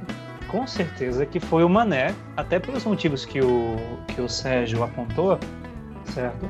com 0.53 0.67
certeza 0.67 1.25
que 1.25 1.39
foi 1.39 1.63
o 1.63 1.67
Mané, 1.67 2.13
até 2.37 2.59
pelos 2.59 2.85
motivos 2.85 3.25
que 3.25 3.41
o, 3.41 3.75
que 4.07 4.21
o 4.21 4.29
Sérgio 4.29 4.83
apontou, 4.83 5.39
certo? 6.05 6.47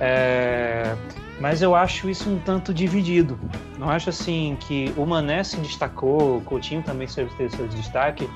É, 0.00 0.96
mas 1.38 1.60
eu 1.60 1.74
acho 1.74 2.08
isso 2.08 2.30
um 2.30 2.38
tanto 2.38 2.72
dividido. 2.72 3.38
Não 3.78 3.90
acho 3.90 4.08
assim 4.08 4.56
que 4.60 4.94
o 4.96 5.04
Mané 5.04 5.44
se 5.44 5.58
destacou, 5.58 6.38
o 6.38 6.40
Coutinho 6.40 6.82
também 6.82 7.06
teve 7.06 7.30
seu 7.50 7.68
destaque, 7.68 8.26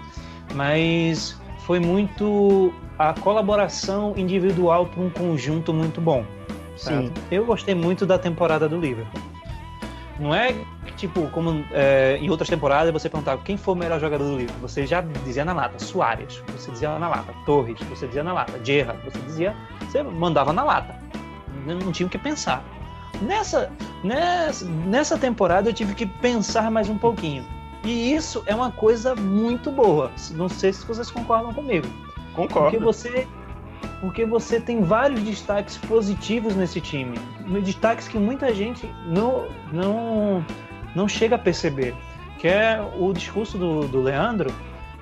mas 0.54 1.40
foi 1.60 1.80
muito 1.80 2.70
a 2.98 3.14
colaboração 3.14 4.12
individual 4.14 4.84
para 4.84 5.02
um 5.02 5.08
conjunto 5.08 5.72
muito 5.72 6.02
bom. 6.02 6.22
Certo? 6.76 7.06
Sim. 7.06 7.24
Eu 7.30 7.46
gostei 7.46 7.74
muito 7.74 8.04
da 8.04 8.18
temporada 8.18 8.68
do 8.68 8.78
Liverpool. 8.78 9.22
Não 10.20 10.34
é 10.34 10.54
tipo, 10.96 11.28
como 11.30 11.64
é, 11.72 12.18
em 12.20 12.30
outras 12.30 12.48
temporadas 12.48 12.92
você 12.92 13.08
perguntava 13.08 13.42
quem 13.42 13.56
foi 13.56 13.74
o 13.74 13.76
melhor 13.76 14.00
jogador 14.00 14.24
do 14.24 14.36
livro. 14.36 14.54
Você 14.60 14.86
já 14.86 15.00
dizia 15.00 15.44
na 15.44 15.52
lata, 15.52 15.78
Soares, 15.78 16.42
você 16.56 16.70
dizia 16.70 16.98
na 16.98 17.08
lata, 17.08 17.34
Torres, 17.44 17.80
você 17.80 18.06
dizia 18.06 18.22
na 18.22 18.32
lata, 18.32 18.58
Gerrard, 18.64 19.00
você 19.04 19.18
dizia, 19.20 19.56
você 19.80 20.02
mandava 20.02 20.52
na 20.52 20.64
lata. 20.64 21.00
Não 21.66 21.92
tinha 21.92 22.06
o 22.06 22.10
que 22.10 22.18
pensar. 22.18 22.64
Nessa, 23.20 23.70
nessa, 24.02 24.64
nessa 24.64 25.18
temporada 25.18 25.70
eu 25.70 25.72
tive 25.72 25.94
que 25.94 26.06
pensar 26.06 26.70
mais 26.70 26.88
um 26.88 26.98
pouquinho. 26.98 27.44
E 27.84 28.14
isso 28.14 28.42
é 28.46 28.54
uma 28.54 28.70
coisa 28.70 29.14
muito 29.14 29.70
boa. 29.70 30.10
Não 30.32 30.48
sei 30.48 30.72
se 30.72 30.86
vocês 30.86 31.10
concordam 31.10 31.52
comigo. 31.52 31.86
Concordo. 32.34 32.70
Porque 32.70 32.78
você 32.78 33.26
porque 34.00 34.24
você 34.24 34.60
tem 34.60 34.82
vários 34.82 35.20
destaques 35.22 35.76
positivos 35.76 36.56
nesse 36.56 36.80
time. 36.80 37.16
Destaques 37.62 38.08
que 38.08 38.18
muita 38.18 38.52
gente 38.52 38.88
não, 39.06 39.46
não, 39.72 40.44
não 40.94 41.08
chega 41.08 41.36
a 41.36 41.38
perceber. 41.38 41.94
Que 42.38 42.48
é 42.48 42.80
o 42.98 43.12
discurso 43.12 43.56
do, 43.56 43.86
do 43.86 44.02
Leandro, 44.02 44.52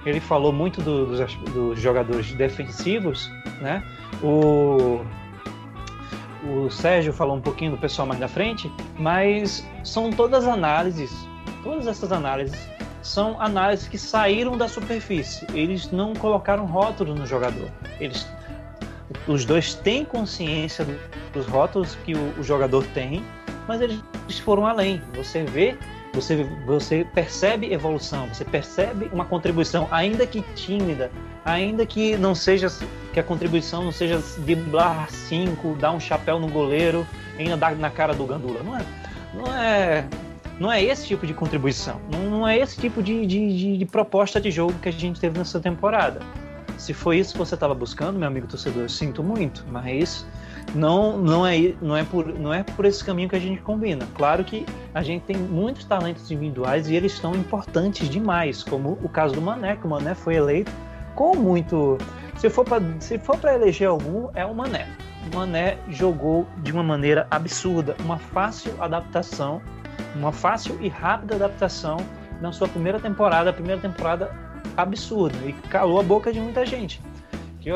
ele 0.05 0.21
falou 0.21 0.53
muito 0.53 0.83
do, 0.83 1.07
dos, 1.07 1.35
dos, 1.37 1.81
jogadores 1.81 2.33
defensivos, 2.33 3.31
né? 3.61 3.83
O, 4.23 5.01
o 6.45 6.71
Sérgio 6.71 7.13
falou 7.13 7.37
um 7.37 7.41
pouquinho 7.41 7.73
do 7.73 7.79
pessoal 7.79 8.07
mais 8.07 8.21
da 8.21 8.29
frente, 8.29 8.71
mas 8.99 9.67
são 9.85 10.11
todas 10.11 10.47
análises, 10.47 11.11
todas 11.63 11.87
essas 11.87 12.13
análises 12.13 12.69
são 13.03 13.41
análises 13.41 13.89
que 13.89 13.99
saíram 13.99 14.57
da 14.57 14.69
superfície. 14.69 15.47
Eles 15.55 15.91
não 15.91 16.15
colocaram 16.15 16.67
rótulos 16.67 17.19
no 17.19 17.27
jogador. 17.27 17.71
Eles 17.99 18.27
os 19.27 19.45
dois 19.45 19.75
têm 19.75 20.05
consciência 20.05 20.87
dos 21.33 21.47
rótulos 21.47 21.97
que 22.05 22.15
o, 22.15 22.39
o 22.39 22.43
jogador 22.43 22.85
tem, 22.95 23.25
mas 23.67 23.81
eles 23.81 24.01
foram 24.39 24.67
além. 24.67 25.03
Você 25.15 25.43
vê, 25.43 25.77
você, 26.13 26.47
você 26.67 27.07
percebe 27.15 27.73
evolução, 27.73 28.29
você 28.29 28.45
percebe 28.45 29.09
uma 29.13 29.25
contribuição, 29.25 29.89
ainda 29.91 30.27
que 30.27 30.43
tímida, 30.55 31.11
ainda 31.45 31.87
que 31.87 32.17
não 32.17 32.35
seja 32.35 32.69
que 33.13 33.21
a 33.21 33.23
contribuição 33.23 33.85
não 33.85 33.93
seja 33.93 34.23
driblar 34.39 35.11
cinco, 35.11 35.75
dar 35.75 35.93
um 35.93 36.01
chapéu 36.01 36.39
no 36.39 36.49
goleiro, 36.49 37.07
ainda 37.39 37.57
dar 37.57 37.75
na 37.77 37.91
cara 37.91 38.15
do 38.15 38.25
Gandula. 38.27 38.63
Não 38.63 38.77
é, 38.77 38.85
não 39.35 39.57
é, 39.57 40.05
não 40.59 40.73
é 40.73 40.83
esse 40.83 41.07
tipo 41.07 41.27
de 41.27 41.35
contribuição. 41.35 42.01
Não, 42.11 42.31
não 42.31 42.49
é 42.49 42.59
esse 42.59 42.79
tipo 42.79 43.03
de, 43.03 43.27
de, 43.27 43.57
de, 43.57 43.79
de 43.79 43.87
proposta 43.87 44.41
de 44.41 44.51
jogo 44.51 44.75
que 44.81 44.89
a 44.89 44.93
gente 44.93 45.21
teve 45.21 45.39
nessa 45.39 45.61
temporada. 45.61 46.21
Se 46.77 46.95
foi 46.95 47.19
isso 47.19 47.33
que 47.33 47.39
você 47.39 47.55
estava 47.55 47.75
buscando, 47.75 48.19
meu 48.19 48.27
amigo 48.27 48.47
torcedor, 48.47 48.83
eu 48.85 48.89
sinto 48.89 49.23
muito, 49.23 49.65
mas 49.71 50.27
não, 50.75 51.19
não, 51.19 51.47
é, 51.47 51.75
não, 51.81 51.97
é 51.97 52.05
por, 52.05 52.27
não 52.27 52.55
é 52.55 52.63
por 52.63 52.85
esse 52.85 53.05
caminho 53.05 53.29
que 53.29 53.37
a 53.37 53.41
gente 53.41 53.61
combina. 53.61 54.07
Claro 54.15 54.45
que 54.45 54.65
a 54.95 55.03
gente 55.03 55.23
tem 55.23 55.37
muitos 55.37 55.85
talentos 55.85 56.31
individuais 56.31 56.89
e 56.89 56.95
eles 56.95 57.13
estão 57.13 57.35
importantes 57.35 58.09
demais, 58.09 58.63
como 58.63 58.99
o 59.03 59.09
caso 59.09 59.35
do 59.35 59.43
Mané, 59.43 59.77
que 59.77 59.87
o 59.87 59.91
Mané 59.91 60.15
foi 60.15 60.35
eleito 60.35 60.71
com 61.15 61.35
muito. 61.35 61.99
Se 62.37 62.49
for 62.49 62.65
para 62.65 63.55
eleger 63.55 63.89
algum, 63.89 64.29
é 64.35 64.47
o 64.47 64.55
Mané. 64.55 64.89
O 65.31 65.37
Mané 65.37 65.77
jogou 65.89 66.47
de 66.59 66.73
uma 66.73 66.83
maneira 66.83 67.27
absurda, 67.31 67.97
uma 68.01 68.17
fácil 68.17 68.73
adaptação, 68.81 69.61
uma 70.17 70.33
fácil 70.33 70.79
e 70.81 70.89
rápida 70.89 71.35
adaptação 71.35 71.99
na 72.41 72.53
sua 72.53 72.69
primeira 72.69 72.99
temporada. 72.99 73.51
A 73.51 73.53
primeira 73.53 73.81
temporada 73.81 74.31
absurdo 74.77 75.37
e 75.47 75.53
calou 75.53 76.01
a 76.01 76.03
boca 76.03 76.33
de 76.33 76.41
muita 76.41 76.65
gente. 76.65 77.03
Que 77.61 77.71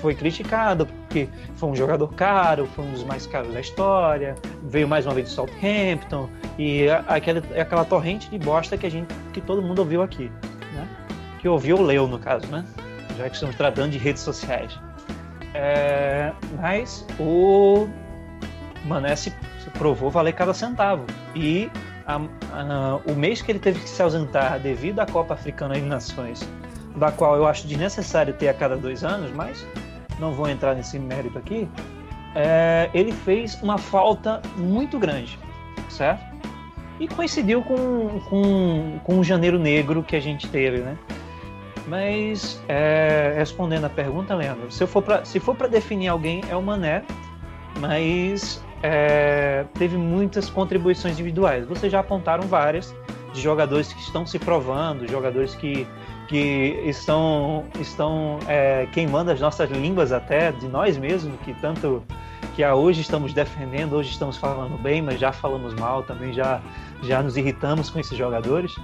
foi 0.00 0.14
criticado 0.14 0.86
porque 0.86 1.28
foi 1.56 1.68
um 1.68 1.76
jogador 1.76 2.08
caro, 2.14 2.66
foi 2.66 2.84
um 2.84 2.92
dos 2.92 3.04
mais 3.04 3.26
caros 3.26 3.52
da 3.52 3.60
história, 3.60 4.34
veio 4.62 4.88
mais 4.88 5.04
uma 5.04 5.14
vez 5.14 5.28
do 5.28 5.34
Southampton 5.34 6.28
e 6.58 6.88
aquela, 7.06 7.42
aquela 7.60 7.84
torrente 7.84 8.30
de 8.30 8.38
bosta 8.38 8.78
que 8.78 8.86
a 8.86 8.90
gente, 8.90 9.14
que 9.32 9.40
todo 9.40 9.60
mundo 9.60 9.80
ouviu 9.80 10.02
aqui, 10.02 10.30
né? 10.72 10.88
Que 11.38 11.48
ouviu 11.48 11.76
ou 11.76 11.82
leu 11.82 12.06
no 12.06 12.18
caso, 12.18 12.46
né? 12.46 12.64
Já 13.18 13.28
que 13.28 13.34
estamos 13.34 13.56
tratando 13.56 13.90
de 13.90 13.98
redes 13.98 14.22
sociais. 14.22 14.78
É, 15.54 16.32
mas 16.60 17.06
o 17.18 17.88
Mané 18.84 19.16
se 19.16 19.32
provou 19.78 20.10
valer 20.10 20.32
cada 20.32 20.54
centavo 20.54 21.04
e 21.34 21.70
a, 22.06 22.16
a, 22.52 23.00
o 23.06 23.14
mês 23.14 23.42
que 23.42 23.52
ele 23.52 23.58
teve 23.58 23.80
que 23.80 23.88
se 23.88 24.00
ausentar 24.02 24.60
devido 24.60 25.00
à 25.00 25.06
Copa 25.06 25.34
Africana 25.34 25.74
de 25.74 25.82
Nações 25.82 26.46
da 26.96 27.12
qual 27.12 27.36
eu 27.36 27.46
acho 27.46 27.66
desnecessário 27.66 28.34
ter 28.34 28.48
a 28.48 28.54
cada 28.54 28.76
dois 28.76 29.04
anos, 29.04 29.30
mas 29.32 29.66
não 30.18 30.32
vou 30.32 30.48
entrar 30.48 30.74
nesse 30.74 30.98
mérito 30.98 31.38
aqui, 31.38 31.68
é, 32.34 32.90
ele 32.92 33.12
fez 33.12 33.60
uma 33.62 33.78
falta 33.78 34.40
muito 34.56 34.98
grande, 34.98 35.38
certo? 35.88 36.24
E 36.98 37.06
coincidiu 37.06 37.62
com, 37.62 38.20
com, 38.28 38.98
com 39.04 39.18
o 39.18 39.24
janeiro 39.24 39.58
negro 39.58 40.02
que 40.02 40.16
a 40.16 40.20
gente 40.20 40.48
teve, 40.48 40.78
né? 40.78 40.96
Mas, 41.86 42.60
é, 42.68 43.34
respondendo 43.36 43.84
a 43.84 43.88
pergunta, 43.88 44.34
Leandro, 44.34 44.70
se, 44.72 44.86
for 44.86 45.04
se 45.24 45.38
for 45.38 45.54
para 45.54 45.68
definir 45.68 46.08
alguém, 46.08 46.42
é 46.48 46.56
o 46.56 46.62
Mané, 46.62 47.04
mas 47.78 48.64
é, 48.82 49.64
teve 49.74 49.96
muitas 49.96 50.50
contribuições 50.50 51.14
individuais. 51.14 51.66
Vocês 51.66 51.92
já 51.92 52.00
apontaram 52.00 52.44
várias 52.44 52.94
de 53.32 53.40
jogadores 53.40 53.92
que 53.92 54.00
estão 54.00 54.26
se 54.26 54.38
provando, 54.38 55.08
jogadores 55.08 55.54
que, 55.54 55.86
que 56.28 56.82
estão, 56.84 57.64
estão 57.80 58.38
é, 58.48 58.86
queimando 58.92 59.30
as 59.30 59.40
nossas 59.40 59.70
línguas 59.70 60.12
até, 60.12 60.52
de 60.52 60.68
nós 60.68 60.96
mesmos, 60.96 61.38
que 61.40 61.54
tanto 61.54 62.02
que 62.54 62.64
hoje 62.64 63.00
estamos 63.02 63.32
defendendo, 63.32 63.94
hoje 63.94 64.10
estamos 64.10 64.36
falando 64.36 64.76
bem, 64.78 65.02
mas 65.02 65.20
já 65.20 65.32
falamos 65.32 65.74
mal 65.74 66.02
também, 66.02 66.32
já, 66.32 66.60
já 67.02 67.22
nos 67.22 67.36
irritamos 67.36 67.90
com 67.90 67.98
esses 67.98 68.16
jogadores. 68.16 68.74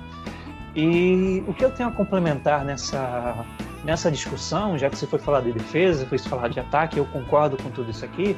E 0.75 1.43
o 1.47 1.55
que 1.55 1.65
eu 1.65 1.71
tenho 1.71 1.89
a 1.89 1.93
complementar 1.93 2.65
nessa, 2.65 3.45
nessa 3.85 4.11
discussão, 4.11 4.79
já 4.79 4.89
que 4.89 4.97
você 4.97 5.07
foi 5.07 5.19
falar 5.19 5.41
de 5.41 5.53
defesa, 5.53 6.07
foi 6.07 6.19
falar 6.19 6.49
de 6.49 6.61
ataque, 6.61 6.99
eu 6.99 7.07
concordo 7.07 7.57
com 7.63 7.71
tudo 7.71 7.91
isso 7.91 8.05
aqui, 8.05 8.37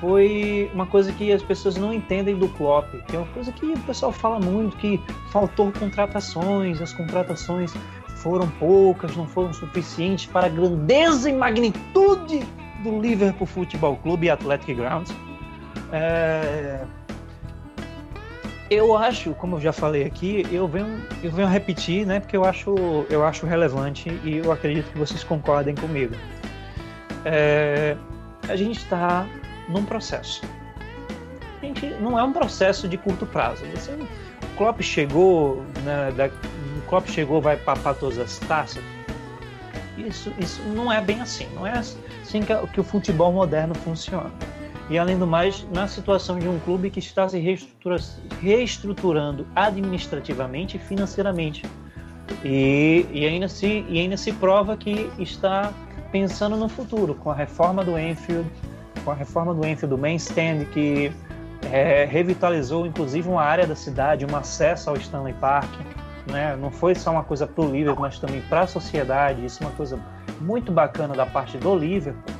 foi 0.00 0.70
uma 0.74 0.86
coisa 0.86 1.12
que 1.12 1.32
as 1.32 1.42
pessoas 1.42 1.76
não 1.76 1.92
entendem 1.92 2.36
do 2.36 2.48
Klopp, 2.48 2.92
que 3.06 3.16
é 3.16 3.18
uma 3.18 3.28
coisa 3.28 3.50
que 3.52 3.66
o 3.66 3.78
pessoal 3.80 4.12
fala 4.12 4.38
muito, 4.38 4.76
que 4.76 5.00
faltou 5.30 5.72
contratações, 5.72 6.82
as 6.82 6.92
contratações 6.92 7.74
foram 8.26 8.48
poucas, 8.58 9.14
não 9.14 9.24
foram 9.24 9.52
suficientes 9.52 10.26
para 10.26 10.46
a 10.46 10.48
grandeza 10.48 11.30
e 11.30 11.32
magnitude 11.32 12.44
do 12.82 13.00
Liverpool 13.00 13.46
Futebol 13.46 13.96
Clube 13.98 14.26
e 14.26 14.30
Athletic 14.30 14.76
Grounds. 14.76 15.14
É, 15.92 16.84
eu 18.68 18.96
acho, 18.96 19.32
como 19.34 19.54
eu 19.56 19.60
já 19.60 19.72
falei 19.72 20.02
aqui, 20.02 20.44
eu 20.50 20.66
venho, 20.66 21.00
eu 21.22 21.30
venho 21.30 21.46
repetir, 21.46 22.04
né? 22.04 22.18
Porque 22.18 22.36
eu 22.36 22.44
acho, 22.44 22.74
eu 23.08 23.24
acho 23.24 23.46
relevante 23.46 24.08
e 24.24 24.38
eu 24.38 24.50
acredito 24.50 24.90
que 24.90 24.98
vocês 24.98 25.22
concordem 25.22 25.76
comigo. 25.76 26.16
É, 27.24 27.96
a 28.48 28.56
gente 28.56 28.78
está 28.78 29.24
num 29.68 29.84
processo. 29.84 30.42
A 31.62 31.64
gente 31.64 31.86
não 32.00 32.18
é 32.18 32.24
um 32.24 32.32
processo 32.32 32.88
de 32.88 32.98
curto 32.98 33.24
prazo. 33.24 33.64
Você, 33.66 33.92
o 33.92 34.56
Klopp 34.56 34.80
chegou, 34.80 35.62
né, 35.84 36.12
da, 36.16 36.28
o 36.86 36.88
Klopp 36.88 37.08
chegou, 37.08 37.40
vai 37.40 37.56
papar 37.56 37.94
todas 37.96 38.18
as 38.18 38.38
taças. 38.38 38.82
Isso, 39.98 40.32
isso 40.38 40.62
não 40.74 40.92
é 40.92 41.00
bem 41.00 41.20
assim. 41.20 41.48
Não 41.54 41.66
é 41.66 41.72
assim 41.72 42.42
que, 42.42 42.54
que 42.68 42.80
o 42.80 42.84
futebol 42.84 43.32
moderno 43.32 43.74
funciona. 43.74 44.30
E 44.88 44.96
além 44.96 45.18
do 45.18 45.26
mais, 45.26 45.66
na 45.74 45.88
situação 45.88 46.38
de 46.38 46.46
um 46.46 46.60
clube 46.60 46.90
que 46.90 47.00
está 47.00 47.28
se 47.28 47.38
reestrutura, 47.40 47.96
reestruturando 48.40 49.44
administrativamente 49.56 50.76
e 50.76 50.80
financeiramente. 50.80 51.64
E, 52.44 53.04
e, 53.10 53.26
ainda 53.26 53.48
se, 53.48 53.84
e 53.88 53.98
ainda 53.98 54.16
se 54.16 54.32
prova 54.32 54.76
que 54.76 55.10
está 55.18 55.72
pensando 56.12 56.56
no 56.56 56.68
futuro, 56.68 57.14
com 57.16 57.30
a 57.30 57.34
reforma 57.34 57.84
do 57.84 57.98
Enfield, 57.98 58.48
com 59.04 59.10
a 59.10 59.14
reforma 59.14 59.52
do 59.52 59.66
Enfield 59.66 59.88
do 59.88 59.98
main 59.98 60.16
stand, 60.16 60.66
que 60.72 61.10
é, 61.72 62.04
revitalizou 62.04 62.86
inclusive 62.86 63.28
uma 63.28 63.42
área 63.42 63.66
da 63.66 63.74
cidade, 63.74 64.24
um 64.24 64.36
acesso 64.36 64.88
ao 64.90 64.96
Stanley 64.96 65.34
Park. 65.34 65.70
Né? 66.26 66.56
Não 66.56 66.70
foi 66.70 66.94
só 66.94 67.12
uma 67.12 67.24
coisa 67.24 67.46
para 67.46 67.64
o 67.64 67.70
Liverpool, 67.70 68.02
mas 68.02 68.18
também 68.18 68.40
para 68.42 68.62
a 68.62 68.66
sociedade. 68.66 69.44
Isso 69.44 69.62
é 69.62 69.66
uma 69.66 69.72
coisa 69.74 69.98
muito 70.40 70.72
bacana 70.72 71.14
da 71.14 71.26
parte 71.26 71.56
do 71.58 71.76
Liverpool. 71.76 72.34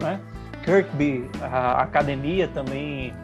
Né? 0.00 0.20
Kirkby, 0.64 1.28
a 1.40 1.82
academia 1.82 2.48
também 2.48 3.14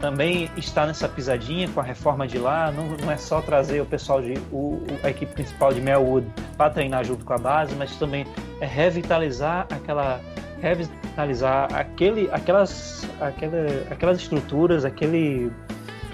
também 0.00 0.50
está 0.58 0.84
nessa 0.84 1.08
pisadinha 1.08 1.68
com 1.68 1.80
a 1.80 1.82
reforma 1.82 2.26
de 2.26 2.38
lá. 2.38 2.70
Não, 2.70 2.84
não 2.98 3.10
é 3.10 3.16
só 3.16 3.40
trazer 3.40 3.80
o 3.80 3.86
pessoal 3.86 4.20
de 4.20 4.34
o, 4.52 4.84
a 5.02 5.08
equipe 5.08 5.32
principal 5.32 5.72
de 5.72 5.80
Melwood 5.80 6.26
para 6.56 6.70
treinar 6.70 7.02
junto 7.02 7.24
com 7.24 7.32
a 7.32 7.38
base, 7.38 7.74
mas 7.76 7.96
também 7.96 8.26
é 8.60 8.66
revitalizar 8.66 9.66
aquela 9.70 10.20
revitalizar 10.60 11.68
aquele, 11.74 12.30
aquelas, 12.32 13.08
aquela, 13.20 13.56
aquelas 13.90 14.18
estruturas, 14.18 14.84
aquele 14.84 15.50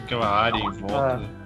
aquela 0.05 0.29
área 0.29 0.59
em 0.59 0.71
volta. 0.73 1.42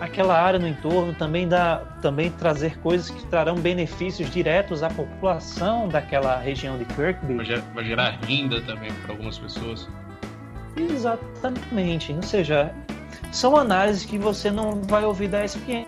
Aquela 0.00 0.40
área 0.40 0.58
no 0.58 0.66
entorno 0.66 1.14
também 1.14 1.48
dá 1.48 1.78
também 2.02 2.30
trazer 2.30 2.78
coisas 2.78 3.10
que 3.10 3.26
trarão 3.26 3.54
benefícios 3.56 4.30
diretos 4.30 4.82
à 4.82 4.90
população 4.90 5.88
daquela 5.88 6.36
região 6.38 6.76
de 6.76 6.84
Kirkby. 6.84 7.34
Vai 7.34 7.44
gerar, 7.44 7.62
vai 7.74 7.84
gerar 7.84 8.18
renda 8.26 8.60
também 8.62 8.92
para 9.02 9.12
algumas 9.12 9.38
pessoas. 9.38 9.88
Exatamente. 10.76 12.12
Ou 12.12 12.22
seja, 12.22 12.74
são 13.32 13.56
análises 13.56 14.04
que 14.04 14.18
você 14.18 14.50
não 14.50 14.82
vai 14.82 15.04
ouvir 15.04 15.28
da 15.28 15.44
ESPN, 15.44 15.84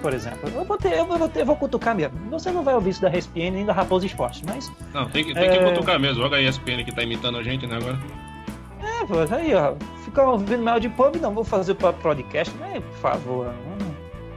por 0.00 0.12
exemplo. 0.12 0.50
Eu 0.54 0.64
vou, 0.64 0.76
ter, 0.76 0.92
eu 0.92 1.06
vou, 1.06 1.28
ter, 1.28 1.40
eu 1.40 1.46
vou 1.46 1.56
cutucar 1.56 1.94
mesmo. 1.94 2.18
Você 2.30 2.50
não 2.50 2.62
vai 2.62 2.74
ouvir 2.74 2.90
isso 2.90 3.02
da 3.02 3.10
ESPN 3.10 3.50
nem 3.52 3.64
da 3.64 3.72
Raposa 3.72 4.06
Esporte, 4.06 4.44
mas. 4.46 4.70
Não, 4.92 5.08
tem 5.08 5.24
que, 5.24 5.34
tem 5.34 5.44
é... 5.44 5.58
que 5.58 5.64
cutucar 5.64 5.98
mesmo. 5.98 6.22
Olha 6.22 6.36
a 6.36 6.42
ESPN 6.42 6.84
que 6.84 6.94
tá 6.94 7.02
imitando 7.02 7.38
a 7.38 7.42
gente, 7.42 7.66
né, 7.66 7.76
agora. 7.76 7.98
É, 8.82 9.04
pô, 9.06 9.34
aí, 9.34 9.54
ó. 9.54 9.74
Ficar 10.10 10.24
ouvindo 10.24 10.64
mal 10.64 10.80
de 10.80 10.88
pub, 10.88 11.14
não 11.20 11.32
vou 11.32 11.44
fazer 11.44 11.74
para 11.74 11.92
podcast, 11.92 12.52
né? 12.56 12.80
Por 12.80 12.98
favor. 12.98 13.54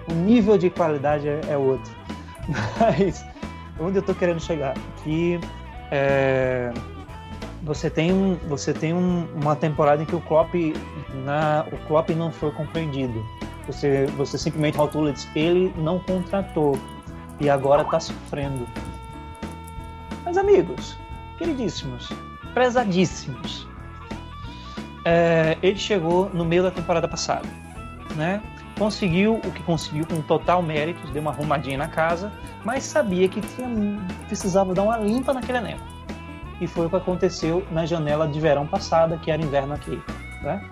O 0.07 0.13
nível 0.13 0.55
de 0.55 0.69
qualidade 0.69 1.27
é, 1.27 1.41
é 1.49 1.57
outro. 1.57 1.91
Mas 2.79 3.25
onde 3.79 3.97
eu 3.97 4.03
tô 4.03 4.13
querendo 4.13 4.39
chegar? 4.39 4.75
Que 5.03 5.39
é, 5.89 6.71
você 7.63 7.89
tem, 7.89 8.13
um, 8.13 8.35
você 8.47 8.71
tem 8.71 8.93
um, 8.93 9.25
uma 9.33 9.55
temporada 9.55 10.03
em 10.03 10.05
que 10.05 10.15
o 10.15 10.21
Klopp, 10.21 10.53
na, 11.25 11.65
o 11.71 11.77
Klopp 11.87 12.11
não 12.11 12.31
foi 12.31 12.51
compreendido. 12.51 13.25
Você, 13.65 14.05
você 14.15 14.37
simplesmente 14.37 14.77
rotula 14.77 15.09
e 15.09 15.13
diz, 15.13 15.27
ele 15.35 15.73
não 15.75 15.97
contratou 15.97 16.77
e 17.39 17.49
agora 17.49 17.81
está 17.81 17.99
sofrendo. 17.99 18.67
Mas 20.23 20.37
amigos, 20.37 20.99
queridíssimos, 21.39 22.11
prezadíssimos, 22.53 23.67
é, 25.05 25.57
ele 25.61 25.77
chegou 25.77 26.29
no 26.33 26.45
meio 26.45 26.63
da 26.63 26.71
temporada 26.71 27.07
passada, 27.07 27.47
né? 28.15 28.41
Conseguiu 28.77 29.35
o 29.35 29.51
que 29.51 29.61
conseguiu 29.63 30.05
com 30.05 30.21
total 30.21 30.61
mérito, 30.61 31.05
deu 31.11 31.21
uma 31.21 31.31
arrumadinha 31.31 31.77
na 31.77 31.87
casa, 31.87 32.31
mas 32.63 32.83
sabia 32.83 33.27
que 33.27 33.39
tinha, 33.39 33.67
precisava 34.27 34.73
dar 34.73 34.83
uma 34.83 34.97
limpa 34.97 35.33
naquele 35.33 35.59
elenco. 35.59 35.83
E 36.59 36.67
foi 36.67 36.87
o 36.87 36.89
que 36.89 36.95
aconteceu 36.95 37.65
na 37.71 37.85
janela 37.85 38.27
de 38.27 38.39
verão 38.39 38.65
passada, 38.65 39.17
que 39.17 39.29
era 39.29 39.41
inverno 39.41 39.73
aqui, 39.73 40.01
né? 40.41 40.63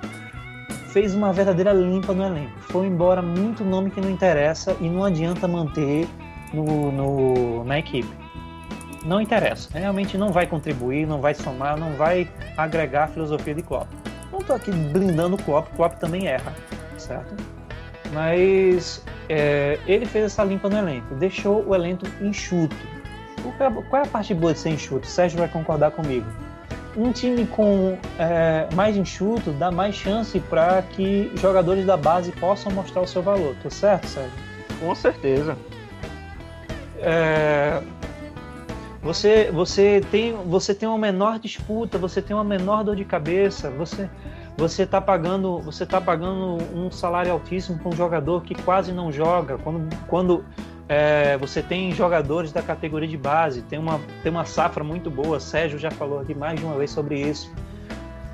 Fez 0.88 1.14
uma 1.14 1.32
verdadeira 1.32 1.72
limpa 1.72 2.14
no 2.14 2.24
elenco. 2.24 2.60
Foi 2.60 2.88
embora 2.88 3.22
muito 3.22 3.64
nome 3.64 3.92
que 3.92 4.02
não 4.02 4.10
interessa 4.10 4.76
e 4.82 4.90
não 4.90 5.04
adianta 5.04 5.48
manter 5.48 6.08
no, 6.54 6.92
no 6.92 7.64
na 7.64 7.80
equipe 7.80 8.22
não 9.06 9.20
interessa. 9.20 9.70
Realmente 9.78 10.18
não 10.18 10.32
vai 10.32 10.46
contribuir, 10.46 11.08
não 11.08 11.20
vai 11.20 11.34
somar, 11.34 11.78
não 11.78 11.94
vai 11.94 12.28
agregar 12.58 13.06
a 13.06 13.08
filosofia 13.08 13.56
de 13.56 13.64
Klopp. 13.64 13.88
Não 14.32 14.40
estou 14.40 14.56
aqui 14.56 14.72
blindando 14.72 15.36
o 15.36 15.44
Klopp, 15.44 15.68
o 15.74 15.76
Klopp 15.76 15.96
também 16.00 16.28
erra, 16.28 16.54
certo? 16.98 17.36
Mas 18.14 19.04
é, 19.28 19.80
ele 19.86 20.06
fez 20.06 20.26
essa 20.26 20.44
limpa 20.44 20.70
no 20.70 20.78
elenco, 20.78 21.16
deixou 21.16 21.66
o 21.68 21.76
elenco 21.76 22.06
enxuto. 22.22 22.76
Qual 23.90 24.02
é 24.02 24.06
a 24.06 24.10
parte 24.10 24.34
boa 24.34 24.54
de 24.54 24.60
ser 24.60 24.70
enxuto? 24.70 25.08
O 25.08 25.10
Sérgio 25.10 25.40
vai 25.40 25.48
concordar 25.48 25.92
comigo. 25.92 26.26
Um 26.96 27.12
time 27.12 27.46
com 27.48 27.98
é, 28.20 28.68
mais 28.74 28.98
enxuto 28.98 29.52
dá 29.52 29.72
mais 29.72 29.96
chance 29.96 30.40
para 30.42 30.82
que 30.82 31.32
jogadores 31.36 31.86
da 31.86 31.96
base 31.96 32.32
possam 32.34 32.72
mostrar 32.72 33.02
o 33.02 33.08
seu 33.08 33.22
valor. 33.22 33.56
Tá 33.64 33.70
certo, 33.70 34.08
Sérgio? 34.08 34.32
Com 34.80 34.94
certeza. 34.94 35.58
É, 37.00 37.82
você, 39.02 39.50
você, 39.52 40.02
tem, 40.12 40.34
você 40.34 40.76
tem 40.76 40.88
uma 40.88 40.98
menor 40.98 41.40
disputa, 41.40 41.98
você 41.98 42.22
tem 42.22 42.36
uma 42.36 42.44
menor 42.44 42.84
dor 42.84 42.96
de 42.96 43.06
cabeça, 43.06 43.70
você 43.72 44.10
você 44.58 44.84
está 44.84 45.02
pagando 45.02 45.62
tá 45.88 46.00
pagando 46.00 46.58
um 46.76 46.92
salário 46.92 47.32
altíssimo 47.32 47.80
para 47.80 47.90
um 47.90 47.96
jogador 47.96 48.44
que 48.44 48.54
quase 48.54 48.92
não 48.92 49.12
joga. 49.12 49.58
Quando, 49.58 49.96
quando 50.08 50.46
é, 50.88 51.38
você 51.38 51.64
tem 51.64 51.92
jogadores 51.94 52.52
da 52.52 52.62
categoria 52.62 53.08
de 53.08 53.18
base 53.18 53.62
tem 53.64 53.80
uma 53.80 54.00
tem 54.22 54.32
uma 54.32 54.46
safra 54.46 54.84
muito 54.84 55.10
boa 55.10 55.40
Sérgio 55.40 55.80
já 55.80 55.90
falou 55.90 56.20
aqui 56.20 56.36
mais 56.36 56.60
de 56.60 56.66
uma 56.66 56.78
vez 56.78 56.92
sobre 56.92 57.20
isso 57.20 57.52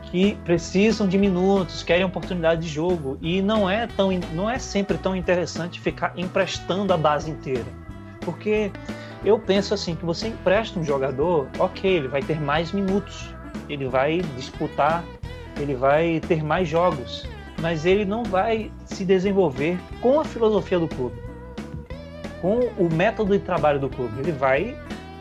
que 0.04 0.36
precisam 0.44 1.08
de 1.08 1.18
minutos 1.18 1.84
querem 1.84 2.06
oportunidade 2.06 2.62
de 2.62 2.68
jogo. 2.68 3.18
E 3.22 3.42
não 3.42 3.70
é 3.70 3.88
tão 3.88 4.10
não 4.34 4.50
é 4.50 4.60
sempre 4.60 4.98
tão 4.98 5.16
interessante 5.16 5.80
ficar 5.80 6.12
emprestando 6.18 6.92
a 6.92 6.98
base 6.98 7.32
inteira 7.32 7.66
porque 8.28 8.70
eu 9.24 9.40
penso 9.40 9.74
assim 9.74 9.96
que 9.96 10.06
você 10.06 10.28
empresta 10.28 10.80
um 10.80 10.84
jogador, 10.84 11.48
ok, 11.60 11.90
ele 11.90 12.08
vai 12.08 12.22
ter 12.22 12.40
mais 12.40 12.72
minutos, 12.72 13.34
ele 13.70 13.88
vai 13.88 14.22
disputar, 14.36 15.04
ele 15.60 15.76
vai 15.76 16.20
ter 16.28 16.44
mais 16.44 16.68
jogos, 16.68 17.28
mas 17.62 17.86
ele 17.86 18.06
não 18.06 18.24
vai 18.24 18.72
se 18.86 19.04
desenvolver 19.04 19.80
com 20.02 20.20
a 20.20 20.26
filosofia 20.26 20.80
do 20.80 20.88
clube. 20.88 21.16
com 22.42 22.60
o 22.78 22.88
método 22.94 23.34
de 23.34 23.44
trabalho 23.44 23.80
do 23.80 23.90
clube. 23.90 24.20
Ele 24.20 24.32
vai 24.32 24.78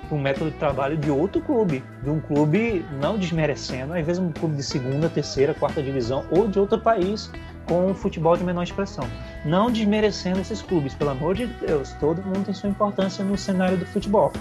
com 0.09 0.17
o 0.17 0.21
método 0.21 0.51
de 0.51 0.57
trabalho 0.59 0.97
de 0.97 1.11
outro 1.11 1.41
clube, 1.41 1.83
de 2.03 2.11
um 2.11 2.21
clube 2.21 2.85
não 3.01 3.19
desmerecendo, 3.19 3.95
às 3.95 4.07
vezes 4.07 4.23
um 4.23 4.31
clube 4.31 4.57
de 4.57 4.63
segunda, 4.63 5.09
terceira, 5.09 5.55
quarta 5.55 5.83
divisão 5.83 6.25
ou 6.31 6.47
de 6.47 6.59
outro 6.59 6.79
país 6.79 7.31
com 7.67 7.95
futebol 7.95 8.37
de 8.37 8.45
menor 8.45 8.63
expressão. 8.63 9.09
Não 9.45 9.71
desmerecendo 9.71 10.41
esses 10.41 10.63
clubes, 10.63 10.95
pelo 10.95 11.11
amor 11.11 11.35
de 11.35 11.47
Deus, 11.47 11.93
todo 12.01 12.23
mundo 12.23 12.45
tem 12.45 12.55
sua 12.55 12.71
importância 12.71 13.25
no 13.25 13.37
cenário 13.37 13.77
do 13.77 13.87
futebol. 13.87 14.33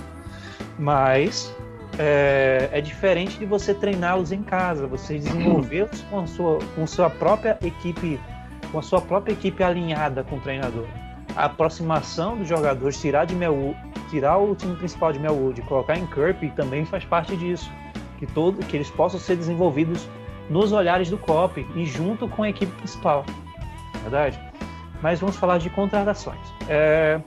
Mas 0.77 1.53
é, 1.97 2.69
é 2.71 2.81
diferente 2.81 3.37
de 3.37 3.45
você 3.45 3.73
treiná-los 3.73 4.31
em 4.31 4.43
casa, 4.43 4.87
você 4.87 5.17
desenvolvê-los 5.17 6.01
com 6.09 6.19
a 6.19 6.27
sua, 6.27 6.59
com 6.75 6.87
sua 6.87 7.09
própria 7.09 7.57
equipe, 7.61 8.19
com 8.71 8.79
a 8.79 8.81
sua 8.81 9.01
própria 9.01 9.33
equipe 9.33 9.63
alinhada 9.63 10.23
com 10.23 10.37
o 10.37 10.41
treinador. 10.41 10.85
A 11.35 11.45
aproximação 11.45 12.37
dos 12.37 12.47
jogadores, 12.47 12.99
tirar 12.99 13.25
de 13.25 13.35
Melwood, 13.35 13.77
tirar 14.09 14.37
o 14.37 14.55
time 14.55 14.75
principal 14.75 15.11
de 15.11 15.19
Melwood 15.19 15.61
colocar 15.63 15.97
em 15.97 16.05
Kirby 16.07 16.51
também 16.51 16.85
faz 16.85 17.03
parte 17.03 17.35
disso, 17.35 17.69
que 18.17 18.25
todo, 18.25 18.65
que 18.65 18.77
eles 18.77 18.89
possam 18.89 19.19
ser 19.19 19.35
desenvolvidos 19.35 20.07
nos 20.49 20.71
olhares 20.71 21.09
do 21.09 21.17
COP 21.17 21.65
e 21.75 21.85
junto 21.85 22.27
com 22.27 22.43
a 22.43 22.49
equipe 22.49 22.71
principal, 22.73 23.25
verdade? 24.01 24.39
Mas 25.01 25.19
vamos 25.19 25.35
falar 25.35 25.57
de 25.57 25.69
contratações. 25.69 26.39
É, 26.67 27.19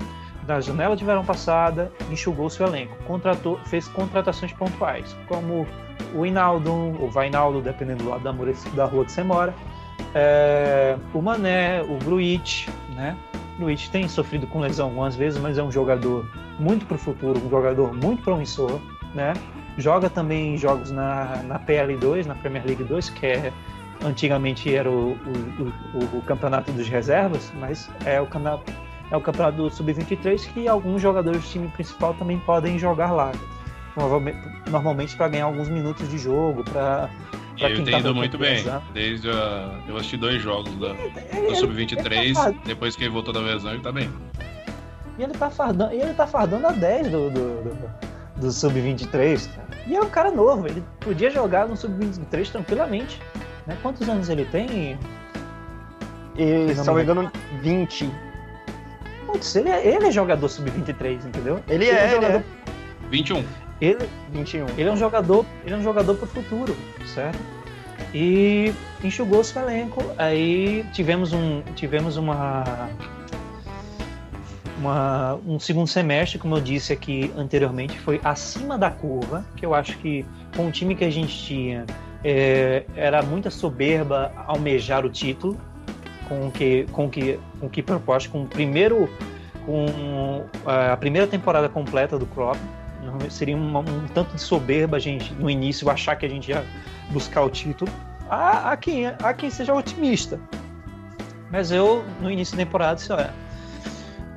na 0.47 0.61
janela 0.61 0.97
de 0.97 1.05
verão 1.05 1.25
passada, 1.25 1.93
enxugou 2.11 2.49
seu 2.49 2.67
elenco, 2.67 2.97
contratou, 3.05 3.59
fez 3.67 3.87
contratações 3.89 4.53
pontuais, 4.53 5.15
como 5.27 5.67
o 6.15 6.25
Inaldo, 6.25 6.73
o 6.73 7.11
Vainaldo, 7.11 7.61
dependendo 7.61 8.05
do 8.05 8.11
lado 8.11 8.23
da, 8.23 8.85
rua 8.85 9.05
que 9.05 9.13
você 9.13 9.23
mora, 9.23 9.55
é, 10.15 10.97
o 11.13 11.21
Mané, 11.21 11.83
o 11.83 11.99
Gruitch, 12.03 12.69
né? 12.95 13.17
Gruitch 13.59 13.89
tem 13.89 14.09
sofrido 14.09 14.47
com 14.47 14.61
lesão 14.61 14.87
algumas 14.87 15.17
vezes, 15.17 15.41
mas 15.41 15.59
é 15.59 15.63
um 15.63 15.71
jogador 15.71 16.27
muito 16.59 16.87
para 16.87 16.95
o 16.95 16.99
futuro, 16.99 17.39
um 17.45 17.51
jogador 17.51 17.93
muito 17.93 18.23
promissor, 18.23 18.81
né? 19.15 19.35
Joga 19.79 20.11
também 20.11 20.57
jogos 20.57 20.91
na, 20.91 21.43
na 21.45 21.59
PL2, 21.59 22.27
na 22.27 22.35
Premier 22.35 22.67
League 22.67 22.85
2, 22.85 23.11
que 23.11 23.27
é 23.27 23.53
antigamente 24.05 24.75
era 24.75 24.91
o, 24.91 25.13
o, 25.13 25.73
o, 25.95 26.19
o 26.19 26.23
campeonato 26.23 26.71
dos 26.73 26.89
reservas, 26.89 27.53
mas 27.59 27.89
é 28.05 28.21
o 28.21 28.27
campeonato 28.27 28.73
é 29.11 29.17
o 29.17 29.21
campeonato 29.21 29.57
do 29.57 29.71
Sub-23 29.71 30.53
que 30.53 30.69
alguns 30.69 31.01
jogadores 31.01 31.41
do 31.41 31.49
time 31.49 31.69
principal 31.69 32.13
também 32.15 32.39
podem 32.41 32.79
jogar 32.79 33.11
lá. 33.11 33.33
Normalmente 34.71 35.17
para 35.17 35.29
ganhar 35.29 35.47
alguns 35.47 35.69
minutos 35.69 36.09
de 36.11 36.19
jogo, 36.19 36.63
para 36.65 37.09
eu 37.59 37.85
tenho 37.85 37.99
ido 37.99 38.15
muito 38.15 38.39
bem. 38.39 38.65
Desde 38.93 39.31
a... 39.31 39.81
Eu 39.89 39.97
assisti 39.97 40.17
dois 40.17 40.41
jogos 40.41 40.73
da... 40.77 40.93
do 40.93 41.57
Sub-23, 41.57 42.35
tá 42.35 42.55
depois 42.65 42.95
que 42.95 43.05
ele 43.05 43.11
voltou 43.11 43.33
da 43.35 43.41
lesão, 43.41 43.73
ele 43.73 43.83
tá 43.83 43.91
bem. 43.91 44.11
E 45.19 45.23
ele 45.23 45.33
tá 45.33 45.51
fardando, 45.51 45.93
e 45.93 46.01
ele 46.01 46.15
tá 46.15 46.27
fardando 46.27 46.67
a 46.69 46.73
10 46.73 47.11
do, 47.11 47.31
do, 47.31 47.65
do, 47.65 47.91
do 48.37 48.53
Sub-23, 48.53 49.49
E 49.89 49.97
é 49.97 50.01
um 50.01 50.11
cara 50.11 50.31
novo, 50.31 50.67
ele 50.67 50.85
podia 51.01 51.31
jogar 51.31 51.67
no 51.67 51.77
Sub-23 51.77 52.53
tranquilamente. 52.53 53.21
Né? 53.67 53.77
Quantos 53.83 54.09
anos 54.09 54.29
ele 54.29 54.45
tem? 54.45 54.99
E, 56.37 56.75
se 56.75 56.87
não 56.87 56.95
me 56.95 57.03
engano, 57.03 57.33
20. 57.63 58.11
Putz, 59.27 59.57
ele 59.57 59.69
é, 59.69 59.87
ele 59.87 60.07
é 60.07 60.11
jogador 60.11 60.49
sub-23, 60.49 61.27
entendeu? 61.27 61.61
Ele, 61.69 61.85
ele 61.85 61.97
é, 61.97 62.05
é 62.05 62.09
jogador... 62.09 62.35
ele 62.37 62.37
é. 62.39 63.09
21. 63.11 63.45
Ele, 63.81 64.09
21. 64.33 64.67
Ele 64.77 64.89
é 64.89 64.93
um 64.93 64.97
jogador, 64.97 65.45
ele 65.65 65.75
é 65.75 65.79
um 65.79 65.83
jogador 65.83 66.15
pro 66.15 66.27
futuro, 66.27 66.77
certo? 67.05 67.39
E 68.15 68.73
enxugou 69.03 69.43
seu 69.43 69.63
elenco. 69.63 70.03
Aí 70.17 70.85
tivemos 70.93 71.33
um, 71.33 71.63
tivemos 71.75 72.17
uma, 72.17 72.89
uma, 74.79 75.35
um 75.47 75.59
segundo 75.59 75.89
semestre, 75.89 76.39
como 76.39 76.57
eu 76.57 76.61
disse 76.61 76.93
aqui 76.93 77.33
anteriormente, 77.37 77.99
foi 77.99 78.21
acima 78.23 78.79
da 78.79 78.91
curva, 78.91 79.45
que 79.57 79.67
eu 79.67 79.75
acho 79.75 79.99
que 79.99 80.25
com 80.57 80.69
o 80.69 80.71
time 80.71 80.95
que 80.95 81.05
a 81.05 81.11
gente 81.11 81.37
tinha 81.37 81.85
é, 82.25 82.85
era 82.97 83.23
muita 83.23 83.51
soberba 83.51 84.33
almejar 84.47 85.05
o 85.05 85.11
título, 85.11 85.57
com 86.29 86.51
que 86.51 86.87
com 86.93 87.09
que 87.09 87.39
com 87.59 87.69
que 87.69 87.83
proposta 87.83 88.29
com 88.29 88.43
o 88.43 88.47
primeiro 88.47 89.09
com 89.65 90.45
a 90.65 90.97
primeira 90.97 91.27
temporada 91.27 91.69
completa 91.69 92.19
do 92.19 92.27
Klopp. 92.27 92.57
Seria 93.31 93.57
um, 93.57 93.79
um 93.79 94.07
tanto 94.13 94.35
de 94.35 94.41
soberba 94.41 94.97
a 94.99 95.01
gente 95.01 95.33
no 95.35 95.49
início 95.49 95.89
achar 95.91 96.17
que 96.17 96.27
a 96.27 96.29
gente 96.29 96.51
ia 96.51 96.65
buscar 97.11 97.43
o 97.43 97.51
título. 97.51 97.91
Há, 98.29 98.77
quem, 98.77 99.07
há 99.07 99.33
quem 99.33 99.49
seja 99.49 99.73
otimista. 99.73 100.39
Mas 101.51 101.71
eu 101.71 102.05
no 102.21 102.31
início 102.31 102.57
da 102.57 102.65
temporada 102.65 102.97
disse 102.97 103.11
olha 103.13 103.33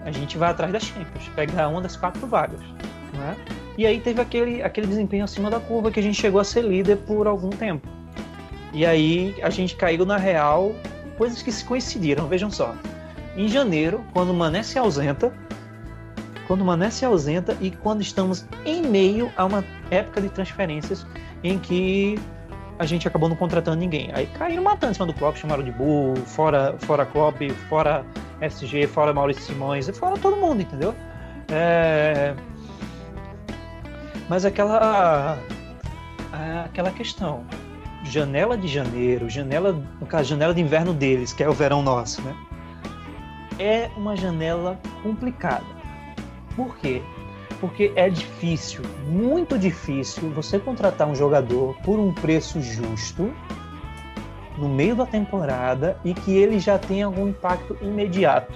a 0.05 0.11
gente 0.11 0.37
vai 0.37 0.51
atrás 0.51 0.71
das 0.71 0.83
Champions 0.83 1.29
pegar 1.35 1.67
uma 1.67 1.81
das 1.81 1.95
quatro 1.95 2.25
vagas 2.27 2.59
né? 3.13 3.35
e 3.77 3.85
aí 3.85 3.99
teve 3.99 4.21
aquele, 4.21 4.61
aquele 4.61 4.87
desempenho 4.87 5.23
acima 5.23 5.49
da 5.49 5.59
curva 5.59 5.91
que 5.91 5.99
a 5.99 6.03
gente 6.03 6.19
chegou 6.19 6.41
a 6.41 6.43
ser 6.43 6.63
líder 6.63 6.97
por 6.97 7.27
algum 7.27 7.49
tempo 7.49 7.87
e 8.73 8.85
aí 8.85 9.35
a 9.41 9.49
gente 9.49 9.75
caiu 9.75 10.05
na 10.05 10.17
real 10.17 10.73
coisas 11.17 11.41
que 11.41 11.51
se 11.51 11.63
coincidiram, 11.63 12.27
vejam 12.27 12.49
só. 12.49 12.73
Em 13.35 13.47
janeiro, 13.47 14.03
quando 14.13 14.29
o 14.29 14.33
Mané 14.33 14.63
se 14.63 14.79
ausenta, 14.79 15.31
quando 16.47 16.61
o 16.61 16.65
Mané 16.65 16.89
se 16.89 17.05
ausenta 17.05 17.55
e 17.61 17.69
quando 17.69 18.01
estamos 18.01 18.45
em 18.65 18.81
meio 18.81 19.31
a 19.37 19.45
uma 19.45 19.63
época 19.89 20.21
de 20.21 20.29
transferências 20.29 21.05
em 21.43 21.59
que 21.59 22.17
a 22.81 22.85
gente 22.85 23.07
acabou 23.07 23.29
não 23.29 23.35
contratando 23.35 23.77
ninguém. 23.77 24.09
Aí 24.11 24.25
caíram 24.25 24.63
matando 24.63 24.91
em 24.91 24.93
cima 24.95 25.05
do 25.05 25.13
Klopp, 25.13 25.37
chamaram 25.37 25.63
de 25.63 25.71
burro, 25.71 26.15
fora, 26.25 26.75
fora 26.79 27.05
Klopp, 27.05 27.39
fora 27.69 28.03
SG, 28.41 28.87
fora 28.87 29.13
Maurício 29.13 29.43
Simões, 29.43 29.87
fora 29.99 30.17
todo 30.17 30.35
mundo, 30.35 30.63
entendeu? 30.63 30.95
É... 31.47 32.33
Mas 34.27 34.45
aquela 34.45 35.37
aquela 36.65 36.89
questão 36.89 37.45
janela 38.03 38.57
de 38.57 38.67
janeiro, 38.67 39.29
janela, 39.29 39.73
no 39.99 40.07
caso, 40.07 40.29
janela 40.29 40.51
de 40.51 40.61
inverno 40.61 40.91
deles, 40.91 41.33
que 41.33 41.43
é 41.43 41.49
o 41.49 41.53
verão 41.53 41.83
nosso, 41.83 42.19
né? 42.23 42.35
É 43.59 43.91
uma 43.95 44.17
janela 44.17 44.79
complicada. 45.03 45.65
Por 46.55 46.75
quê? 46.77 47.03
Porque 47.62 47.93
é 47.95 48.10
difícil, 48.10 48.82
muito 49.08 49.58
difícil, 49.58 50.30
você 50.32 50.60
contratar 50.60 51.08
um 51.08 51.15
jogador 51.15 51.76
por 51.84 52.00
um 52.00 52.12
preço 52.12 52.60
justo 52.60 53.32
no 54.58 54.67
meio 54.67 54.95
da 54.95 55.06
temporada 55.06 55.97
e 56.04 56.13
que 56.13 56.36
ele 56.36 56.60
já 56.60 56.78
tenha 56.78 57.06
algum 57.06 57.28
impacto 57.28 57.78
imediato. 57.82 58.54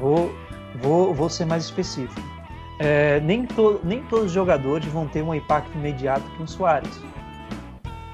Vou, 0.00 0.34
vou, 0.82 1.14
vou 1.14 1.30
ser 1.30 1.46
mais 1.46 1.64
específico. 1.64 2.20
É, 2.78 3.20
nem, 3.20 3.46
to, 3.46 3.80
nem 3.84 4.02
todos 4.02 4.26
os 4.26 4.32
jogadores 4.32 4.86
vão 4.88 5.06
ter 5.06 5.22
um 5.22 5.32
impacto 5.32 5.72
imediato 5.78 6.24
com 6.36 6.42
o 6.42 6.48
Soares 6.48 7.00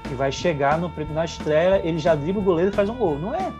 que 0.09 0.15
vai 0.15 0.31
chegar 0.31 0.79
no, 0.79 0.91
na 1.13 1.23
estreia, 1.23 1.81
ele 1.85 1.99
já 1.99 2.15
dribla 2.15 2.41
o 2.41 2.43
goleiro 2.43 2.71
e 2.71 2.73
faz 2.73 2.89
um 2.89 2.95
gol. 2.95 3.17
Não 3.17 3.33
é, 3.33 3.53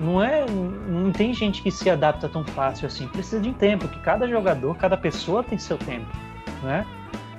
não 0.00 0.22
é, 0.22 0.44
não 0.46 1.12
tem 1.12 1.32
gente 1.32 1.62
que 1.62 1.70
se 1.70 1.88
adapta 1.88 2.28
tão 2.28 2.44
fácil 2.44 2.86
assim. 2.86 3.06
Precisa 3.08 3.40
de 3.40 3.52
tempo, 3.52 3.88
que 3.88 3.98
cada 4.00 4.26
jogador, 4.28 4.76
cada 4.76 4.96
pessoa 4.96 5.42
tem 5.42 5.58
seu 5.58 5.78
tempo, 5.78 6.06
né? 6.62 6.86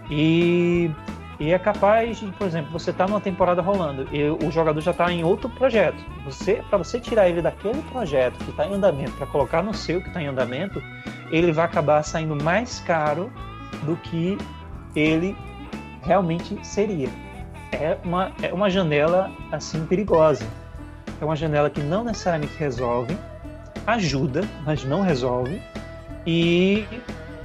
E, 0.09 0.89
e 1.39 1.51
é 1.51 1.59
capaz 1.59 2.19
de, 2.19 2.27
por 2.27 2.47
exemplo, 2.47 2.71
você 2.71 2.91
está 2.91 3.07
numa 3.07 3.19
temporada 3.19 3.61
rolando 3.61 4.07
e 4.11 4.23
o 4.29 4.51
jogador 4.51 4.79
já 4.81 4.91
está 4.91 5.11
em 5.11 5.23
outro 5.23 5.49
projeto. 5.49 5.97
Você, 6.23 6.63
para 6.69 6.77
você 6.77 6.99
tirar 6.99 7.27
ele 7.27 7.41
daquele 7.41 7.81
projeto 7.83 8.37
que 8.43 8.51
está 8.51 8.65
em 8.67 8.73
andamento 8.73 9.11
para 9.13 9.27
colocar 9.27 9.61
no 9.61 9.73
seu 9.73 10.01
que 10.01 10.07
está 10.07 10.21
em 10.21 10.27
andamento, 10.27 10.81
ele 11.31 11.51
vai 11.51 11.65
acabar 11.65 12.03
saindo 12.03 12.41
mais 12.43 12.79
caro 12.81 13.31
do 13.83 13.95
que 13.97 14.37
ele 14.95 15.35
realmente 16.03 16.57
seria 16.63 17.09
é 17.75 17.97
uma, 18.03 18.31
é 18.41 18.53
uma 18.53 18.69
janela 18.69 19.31
assim 19.51 19.85
perigosa. 19.85 20.45
É 21.19 21.25
uma 21.25 21.35
janela 21.35 21.69
que 21.69 21.81
não 21.81 22.03
necessariamente 22.03 22.55
resolve, 22.57 23.17
ajuda, 23.87 24.43
mas 24.65 24.83
não 24.83 25.01
resolve. 25.01 25.61
E 26.25 26.85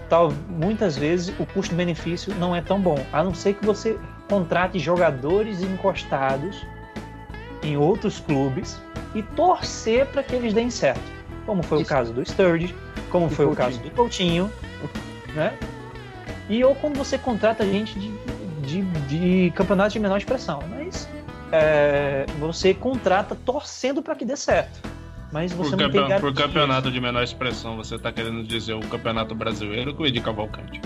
tal, 0.09 0.32
muitas 0.49 0.97
vezes 0.97 1.34
o 1.38 1.47
custo-benefício 1.47 2.34
não 2.36 2.55
é 2.55 2.61
tão 2.61 2.80
bom, 2.80 2.99
a 3.12 3.22
não 3.22 3.34
ser 3.34 3.55
que 3.55 3.64
você 3.64 3.99
contrate 4.28 4.78
jogadores 4.78 5.62
encostados 5.62 6.64
em 7.62 7.76
outros 7.76 8.18
clubes 8.20 8.80
e 9.14 9.22
torcer 9.22 10.07
para 10.07 10.22
que 10.22 10.34
eles 10.34 10.53
deem 10.53 10.70
certo. 10.70 11.03
Como 11.47 11.62
foi 11.62 11.82
Isso. 11.82 11.86
o 11.86 11.94
caso 11.94 12.12
do 12.12 12.24
Sturridge, 12.24 12.74
como 13.11 13.28
foi 13.28 13.47
Coutinho. 13.47 13.53
o 13.53 13.70
caso 13.70 13.82
do 13.82 13.90
Coutinho, 13.90 14.53
né? 15.34 15.53
E 16.49 16.64
ou 16.64 16.74
quando 16.74 16.97
você 16.97 17.18
contrata 17.18 17.64
gente 17.64 17.99
de 17.99 18.11
de, 18.70 18.82
de 18.82 19.53
campeonatos 19.55 19.92
de 19.92 19.99
menor 19.99 20.18
expressão. 20.18 20.62
Mas 20.68 20.80
é, 21.53 22.26
você 22.38 22.72
contrata 22.74 23.34
torcendo 23.34 24.03
para 24.03 24.14
que 24.14 24.24
dê 24.24 24.36
certo. 24.36 24.80
Mas 25.32 25.53
você 25.53 25.70
por 25.70 25.78
não 25.78 25.90
tem 25.90 26.20
Por 26.20 26.34
campeonato 26.34 26.90
de 26.90 27.01
menor 27.01 27.22
expressão, 27.22 27.76
você 27.76 27.94
está 27.94 28.11
querendo 28.11 28.42
dizer 28.42 28.74
o 28.74 28.80
campeonato 28.80 29.34
brasileiro 29.34 29.94
com 29.94 30.03
o 30.03 30.07
Edi 30.07 30.20
Cavalcante? 30.20 30.80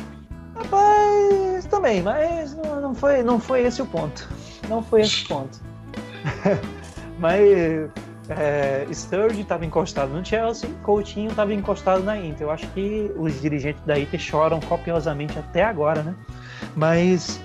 Rapaz, 0.55 1.65
também, 1.67 2.03
mas 2.03 2.55
não, 2.55 2.81
não, 2.81 2.95
foi, 2.95 3.23
não 3.23 3.41
foi 3.41 3.63
esse 3.63 3.81
o 3.81 3.87
ponto. 3.87 4.29
Não 4.69 4.83
foi 4.83 5.01
esse 5.03 5.25
o 5.25 5.29
ponto. 5.29 5.61
mas 7.19 7.91
é, 8.29 8.87
Sturridge 8.93 9.43
estava 9.43 9.65
encostado 9.65 10.13
no 10.13 10.25
Chelsea, 10.25 10.69
Coutinho 10.83 11.31
estava 11.31 11.53
encostado 11.53 12.03
na 12.03 12.19
Inter. 12.19 12.47
Eu 12.47 12.51
acho 12.51 12.67
que 12.69 13.11
os 13.17 13.41
dirigentes 13.41 13.83
da 13.85 13.99
Inter 13.99 14.21
choram 14.21 14.61
copiosamente 14.61 15.39
até 15.39 15.63
agora, 15.63 16.03
né? 16.03 16.15
Mas, 16.77 17.41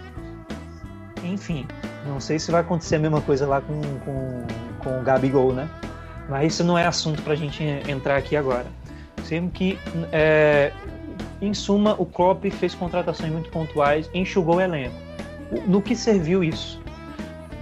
enfim, 1.24 1.66
não 2.06 2.20
sei 2.20 2.40
se 2.40 2.52
vai 2.52 2.62
acontecer 2.62 2.96
a 2.96 3.00
mesma 3.00 3.22
coisa 3.22 3.48
lá 3.48 3.62
com, 3.62 3.82
com, 4.00 4.44
com 4.84 5.00
o 5.00 5.04
Gabigol, 5.04 5.54
né? 5.54 5.70
Mas 6.30 6.54
isso 6.54 6.64
não 6.64 6.78
é 6.78 6.86
assunto 6.86 7.22
para 7.22 7.34
a 7.34 7.36
gente 7.36 7.64
entrar 7.88 8.18
aqui 8.18 8.36
agora. 8.36 8.66
Sendo 9.24 9.52
que, 9.52 9.78
é, 10.12 10.72
em 11.42 11.54
suma, 11.54 11.96
o 11.98 12.06
Klopp 12.06 12.46
fez 12.52 12.76
contratações 12.76 13.32
muito 13.32 13.50
pontuais, 13.50 14.10
enxugou 14.14 14.58
o 14.58 14.62
elenco. 14.62 14.96
No 15.68 15.82
que 15.82 15.96
serviu 15.96 16.44
isso? 16.44 16.80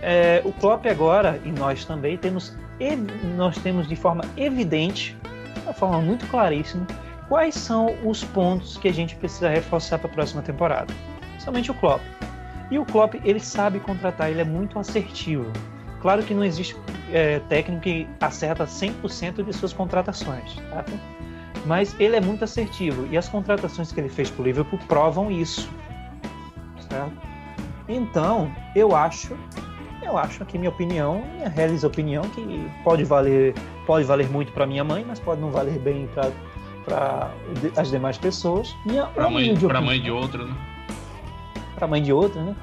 É, 0.02 0.42
o 0.46 0.52
Klopp 0.52 0.86
agora, 0.86 1.40
e 1.46 1.52
nós 1.52 1.86
também, 1.86 2.18
temos, 2.18 2.56
nós 3.36 3.58
temos 3.58 3.88
de 3.88 3.96
forma 3.96 4.24
evidente, 4.36 5.18
de 5.66 5.74
forma 5.74 6.02
muito 6.02 6.28
claríssima, 6.28 6.86
quais 7.28 7.56
são 7.56 7.96
os 8.04 8.24
pontos 8.24 8.78
que 8.78 8.88
a 8.88 8.94
gente 8.94 9.16
precisa 9.16 9.50
reforçar 9.50 9.98
para 9.98 10.10
a 10.10 10.14
próxima 10.14 10.42
temporada. 10.42 10.94
Somente 11.40 11.72
o 11.72 11.74
Klopp. 11.74 12.02
E 12.70 12.78
o 12.78 12.86
Klopp, 12.86 13.15
ele 13.24 13.39
sabe 13.39 13.80
contratar, 13.80 14.30
ele 14.30 14.41
é 14.41 14.45
muito 14.45 14.78
assertivo. 14.78 15.51
Claro 16.01 16.24
que 16.24 16.34
não 16.34 16.43
existe 16.43 16.76
é, 17.11 17.39
técnico 17.47 17.82
que 17.82 18.07
acerta 18.20 18.65
100% 18.65 19.43
de 19.43 19.53
suas 19.53 19.74
contratações, 19.74 20.55
tá? 20.70 20.86
mas 21.65 21.95
ele 21.99 22.15
é 22.15 22.22
muito 22.22 22.43
assertivo 22.43 23.07
e 23.11 23.18
as 23.18 23.28
contratações 23.28 23.91
que 23.91 23.99
ele 23.99 24.09
fez 24.09 24.30
para 24.30 24.41
o 24.41 24.45
Liverpool 24.45 24.80
provam 24.88 25.32
isso. 25.32 25.70
Certo? 26.89 27.11
Então, 27.89 28.51
eu 28.76 28.95
acho, 28.95 29.36
eu 30.01 30.18
acho 30.18 30.45
que 30.45 30.57
minha 30.57 30.70
opinião, 30.70 31.24
minha 31.36 31.49
realiza 31.49 31.88
opinião 31.88 32.24
que 32.30 32.70
pode 32.84 33.03
valer, 33.03 33.53
pode 33.86 34.05
valer 34.05 34.30
muito 34.30 34.51
para 34.51 34.65
minha 34.65 34.84
mãe, 34.84 35.05
mas 35.07 35.20
pode 35.20 35.41
não 35.41 35.49
valer 35.49 35.80
bem 35.80 36.07
para 36.86 37.32
as 37.76 37.89
demais 37.89 38.18
pessoas. 38.18 38.76
Minha 38.86 39.05
para 39.07 39.30
mãe, 39.30 39.47
mãe 39.82 40.01
de 40.01 40.11
outra, 40.11 40.45
né? 40.45 40.55
Mãe 41.86 42.01
de 42.01 42.11
outra, 42.11 42.41
né? 42.41 42.55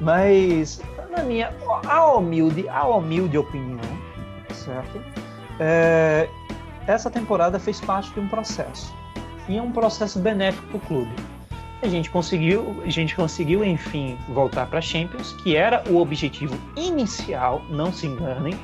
Mas 0.00 0.80
na 1.10 1.22
minha 1.22 1.52
a 1.86 2.06
humilde, 2.14 2.68
a 2.68 2.86
humilde 2.86 3.36
opinião, 3.36 3.80
certo? 4.52 5.00
É, 5.60 6.28
essa 6.86 7.10
temporada 7.10 7.58
fez 7.58 7.80
parte 7.80 8.10
de 8.12 8.20
um 8.20 8.28
processo 8.28 8.94
e 9.48 9.58
é 9.58 9.62
um 9.62 9.72
processo 9.72 10.18
benéfico 10.18 10.66
para 10.68 10.76
o 10.76 10.80
clube. 10.80 11.12
A 11.82 11.88
gente 11.88 12.10
conseguiu, 12.10 12.80
a 12.84 12.90
gente 12.90 13.14
conseguiu 13.14 13.64
enfim 13.64 14.16
voltar 14.28 14.66
para 14.66 14.80
Champions, 14.80 15.32
que 15.42 15.56
era 15.56 15.82
o 15.90 15.96
objetivo 15.96 16.56
inicial, 16.76 17.60
não 17.68 17.92
se 17.92 18.06
enganem. 18.06 18.54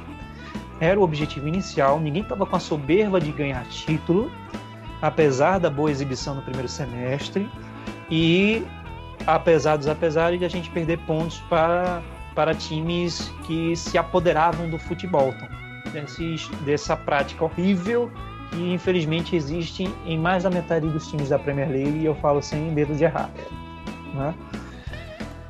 Era 0.80 0.98
o 0.98 1.02
objetivo 1.02 1.48
inicial, 1.48 1.98
ninguém 1.98 2.22
estava 2.22 2.46
com 2.46 2.54
a 2.54 2.60
soberba 2.60 3.20
de 3.20 3.32
ganhar 3.32 3.66
título, 3.66 4.30
apesar 5.02 5.58
da 5.58 5.68
boa 5.68 5.90
exibição 5.90 6.36
no 6.36 6.42
primeiro 6.42 6.68
semestre 6.68 7.50
e 8.08 8.62
apesar 9.26 9.76
dos 9.76 9.88
apesares 9.88 10.38
de 10.38 10.44
a 10.44 10.48
gente 10.48 10.70
perder 10.70 10.98
pontos 11.00 11.38
para, 11.48 12.02
para 12.34 12.54
times 12.54 13.32
que 13.46 13.76
se 13.76 13.98
apoderavam 13.98 14.68
do 14.68 14.78
futebol. 14.78 15.34
Desses, 15.92 16.48
dessa 16.64 16.96
prática 16.96 17.44
horrível 17.44 18.10
que 18.50 18.72
infelizmente 18.72 19.36
existe 19.36 19.92
em 20.06 20.18
mais 20.18 20.42
da 20.42 20.50
metade 20.50 20.86
dos 20.88 21.08
times 21.08 21.28
da 21.28 21.38
Premier 21.38 21.68
League 21.68 21.98
e 21.98 22.04
eu 22.04 22.14
falo 22.16 22.42
sem 22.42 22.70
medo 22.70 22.94
de 22.94 23.04
errar. 23.04 23.30
Né? 24.14 24.34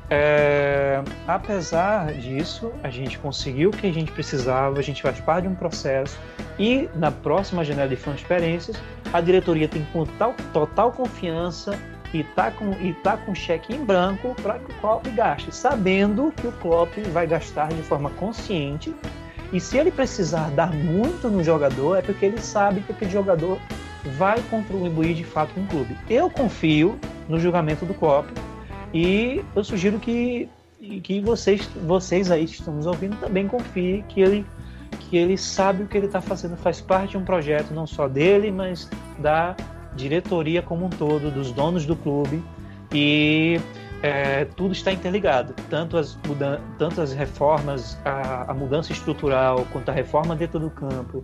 É, 0.09 1.01
apesar 1.27 2.11
disso, 2.13 2.71
a 2.83 2.89
gente 2.89 3.19
conseguiu 3.19 3.69
o 3.69 3.73
que 3.73 3.85
a 3.85 3.93
gente 3.93 4.11
precisava, 4.11 4.79
a 4.79 4.81
gente 4.81 5.01
faz 5.01 5.19
parte 5.19 5.43
de 5.43 5.49
um 5.49 5.55
processo 5.55 6.17
e 6.57 6.89
na 6.95 7.11
próxima 7.11 7.63
janela 7.63 7.87
de 7.87 7.95
transferências 7.95 8.75
a 9.13 9.21
diretoria 9.21 9.67
tem 9.67 9.85
total, 9.93 10.35
total 10.51 10.91
confiança 10.91 11.77
e 12.13 12.23
tá 12.23 12.51
com 12.51 12.71
e 12.81 12.93
tá 12.93 13.17
com 13.17 13.35
cheque 13.35 13.75
em 13.75 13.83
branco 13.83 14.35
para 14.41 14.59
que 14.59 14.71
o 14.71 14.75
Klopp 14.75 15.07
gaste, 15.09 15.53
sabendo 15.53 16.33
que 16.35 16.47
o 16.47 16.51
Klopp 16.53 16.97
vai 17.11 17.27
gastar 17.27 17.69
de 17.69 17.81
forma 17.83 18.09
consciente. 18.11 18.93
E 19.51 19.59
se 19.59 19.77
ele 19.77 19.91
precisar 19.91 20.49
dar 20.51 20.71
muito 20.73 21.27
no 21.27 21.43
jogador, 21.43 21.97
é 21.97 22.01
porque 22.01 22.25
ele 22.25 22.39
sabe 22.39 22.81
que 22.81 22.91
aquele 22.91 23.09
jogador 23.09 23.59
vai 24.17 24.41
contribuir 24.43 25.15
de 25.15 25.23
fato 25.23 25.53
com 25.53 25.61
o 25.61 25.67
clube. 25.67 25.97
Eu 26.09 26.29
confio 26.29 26.99
no 27.27 27.39
julgamento 27.39 27.85
do 27.85 27.93
Klopp 27.93 28.29
e 28.93 29.43
eu 29.55 29.63
sugiro 29.63 29.99
que 29.99 30.49
que 31.03 31.19
vocês 31.19 31.69
vocês 31.85 32.31
aí 32.31 32.45
que 32.45 32.53
estão 32.53 32.73
nos 32.73 32.85
ouvindo 32.85 33.17
também 33.17 33.47
confiem 33.47 34.01
que 34.07 34.21
ele 34.21 34.45
que 35.01 35.17
ele 35.17 35.37
sabe 35.37 35.83
o 35.83 35.87
que 35.87 35.97
ele 35.97 36.05
está 36.05 36.21
fazendo, 36.21 36.55
faz 36.55 36.79
parte 36.79 37.11
de 37.11 37.17
um 37.17 37.25
projeto 37.25 37.71
não 37.73 37.85
só 37.85 38.07
dele, 38.07 38.51
mas 38.51 38.89
da 39.17 39.55
diretoria 39.99 40.61
como 40.61 40.85
um 40.85 40.89
todo, 40.89 41.29
dos 41.29 41.51
donos 41.51 41.85
do 41.85 41.95
clube 41.95 42.41
e 42.93 43.59
é, 44.01 44.45
tudo 44.45 44.71
está 44.71 44.91
interligado, 44.91 45.53
tanto 45.69 45.97
as, 45.97 46.17
tanto 46.77 47.01
as 47.01 47.13
reformas, 47.13 47.97
a, 48.05 48.49
a, 48.49 48.53
mudança 48.53 48.91
estrutural, 48.91 49.67
quanto 49.71 49.89
a 49.89 49.91
reforma 49.91 50.35
dentro 50.35 50.59
do 50.59 50.69
campo, 50.69 51.23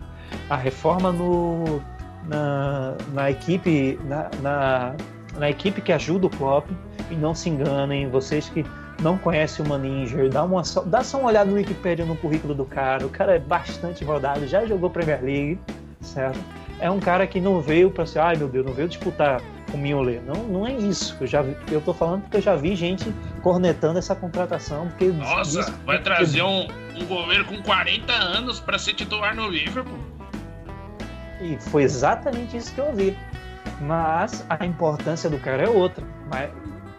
a 0.49 0.55
reforma 0.55 1.11
no, 1.11 1.81
na, 2.27 2.95
na 3.13 3.31
equipe, 3.31 3.97
na, 4.03 4.29
na, 4.41 4.95
na, 5.37 5.49
equipe 5.49 5.81
que 5.81 5.93
ajuda 5.93 6.27
o 6.27 6.29
Klopp. 6.29 6.69
E 7.09 7.15
não 7.15 7.35
se 7.35 7.49
enganem, 7.49 8.09
vocês 8.09 8.49
que 8.49 8.65
não 8.99 9.17
conhecem 9.17 9.63
o 9.63 9.69
Maninger, 9.69 10.29
dá, 10.29 10.43
uma, 10.43 10.63
dá 10.87 11.03
só 11.03 11.19
uma 11.19 11.29
olhada 11.29 11.49
no 11.49 11.55
Wikipedia, 11.55 12.03
no 12.03 12.15
currículo 12.15 12.55
do 12.55 12.65
cara. 12.65 13.05
O 13.05 13.09
cara 13.09 13.35
é 13.35 13.39
bastante 13.39 14.03
rodado, 14.03 14.47
já 14.47 14.65
jogou 14.65 14.89
Premier 14.89 15.23
League, 15.23 15.59
certo? 16.01 16.39
É 16.79 16.89
um 16.89 16.99
cara 16.99 17.25
que 17.25 17.39
não 17.39 17.61
veio 17.61 17.89
para 17.89 18.05
ser, 18.05 18.19
ai 18.19 18.35
meu 18.35 18.47
Deus, 18.47 18.65
não 18.65 18.73
veio 18.73 18.87
disputar 18.87 19.41
com 19.71 19.77
o 19.77 19.79
Mignolet. 19.79 20.21
Não, 20.25 20.43
não 20.43 20.67
é 20.67 20.73
isso. 20.73 21.15
Eu 21.19 21.27
já 21.27 21.43
eu 21.71 21.81
tô 21.81 21.93
falando 21.93 22.23
porque 22.23 22.37
eu 22.37 22.41
já 22.41 22.55
vi 22.55 22.75
gente 22.75 23.13
cornetando 23.41 23.99
essa 23.99 24.15
contratação. 24.15 24.87
Porque 24.89 25.05
Nossa, 25.05 25.71
vai 25.85 26.01
trazer 26.01 26.43
um, 26.43 26.67
um 26.95 27.05
goleiro 27.05 27.45
com 27.45 27.61
40 27.61 28.11
anos 28.11 28.59
para 28.59 28.77
ser 28.77 28.93
titular 28.93 29.35
no 29.35 29.47
Liverpool. 29.47 29.99
E 31.41 31.57
foi 31.59 31.83
exatamente 31.83 32.57
isso 32.57 32.73
que 32.73 32.79
eu 32.79 32.93
vi. 32.93 33.17
Mas 33.81 34.45
a 34.49 34.65
importância 34.65 35.29
do 35.29 35.37
cara 35.39 35.63
é 35.63 35.69
outra. 35.69 36.05
Mas 36.29 36.49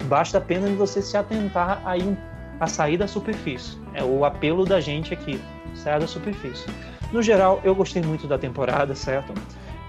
basta 0.04 0.38
apenas 0.38 0.70
você 0.72 1.00
se 1.02 1.16
atentar 1.16 1.80
aí 1.84 2.16
a 2.60 2.66
sair 2.66 2.96
da 2.96 3.06
superfície. 3.06 3.78
É 3.94 4.02
o 4.02 4.24
apelo 4.24 4.64
da 4.64 4.80
gente 4.80 5.12
aqui, 5.12 5.40
sair 5.74 6.00
da 6.00 6.06
superfície. 6.06 6.66
No 7.12 7.22
geral, 7.22 7.60
eu 7.62 7.74
gostei 7.74 8.02
muito 8.02 8.26
da 8.26 8.38
temporada, 8.38 8.94
certo? 8.94 9.32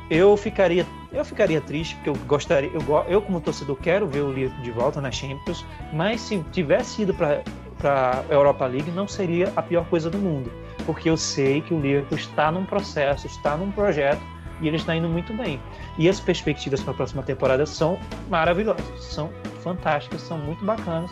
Eu 0.09 0.35
ficaria 0.37 0.85
eu 1.11 1.23
ficaria 1.23 1.61
triste 1.61 1.95
porque 1.95 2.09
eu 2.09 2.15
gostaria 2.25 2.69
eu, 2.69 2.81
eu 3.07 3.21
como 3.21 3.41
torcedor 3.41 3.75
quero 3.77 4.07
ver 4.07 4.21
o 4.21 4.31
Liverpool 4.31 4.63
de 4.63 4.71
volta 4.71 5.01
na 5.01 5.11
Champions 5.11 5.65
mas 5.93 6.21
se 6.21 6.39
tivesse 6.51 7.03
ido 7.03 7.13
para 7.13 7.43
para 7.77 8.23
Europa 8.29 8.65
League 8.65 8.89
não 8.91 9.07
seria 9.07 9.51
a 9.55 9.61
pior 9.61 9.85
coisa 9.85 10.09
do 10.09 10.17
mundo 10.17 10.51
porque 10.85 11.09
eu 11.09 11.17
sei 11.17 11.61
que 11.61 11.73
o 11.73 11.79
Liverpool 11.79 12.17
está 12.17 12.51
num 12.51 12.65
processo 12.65 13.27
está 13.27 13.55
num 13.57 13.71
projeto 13.71 14.21
e 14.61 14.67
ele 14.67 14.77
está 14.77 14.95
indo 14.95 15.07
muito 15.07 15.33
bem. 15.33 15.59
E 15.97 16.09
as 16.09 16.19
perspectivas 16.19 16.81
para 16.81 16.91
a 16.91 16.95
próxima 16.95 17.23
temporada 17.23 17.65
são 17.65 17.99
maravilhosas 18.29 19.03
são 19.03 19.31
fantásticas 19.61 20.21
são 20.21 20.37
muito 20.37 20.63
bacanas 20.65 21.11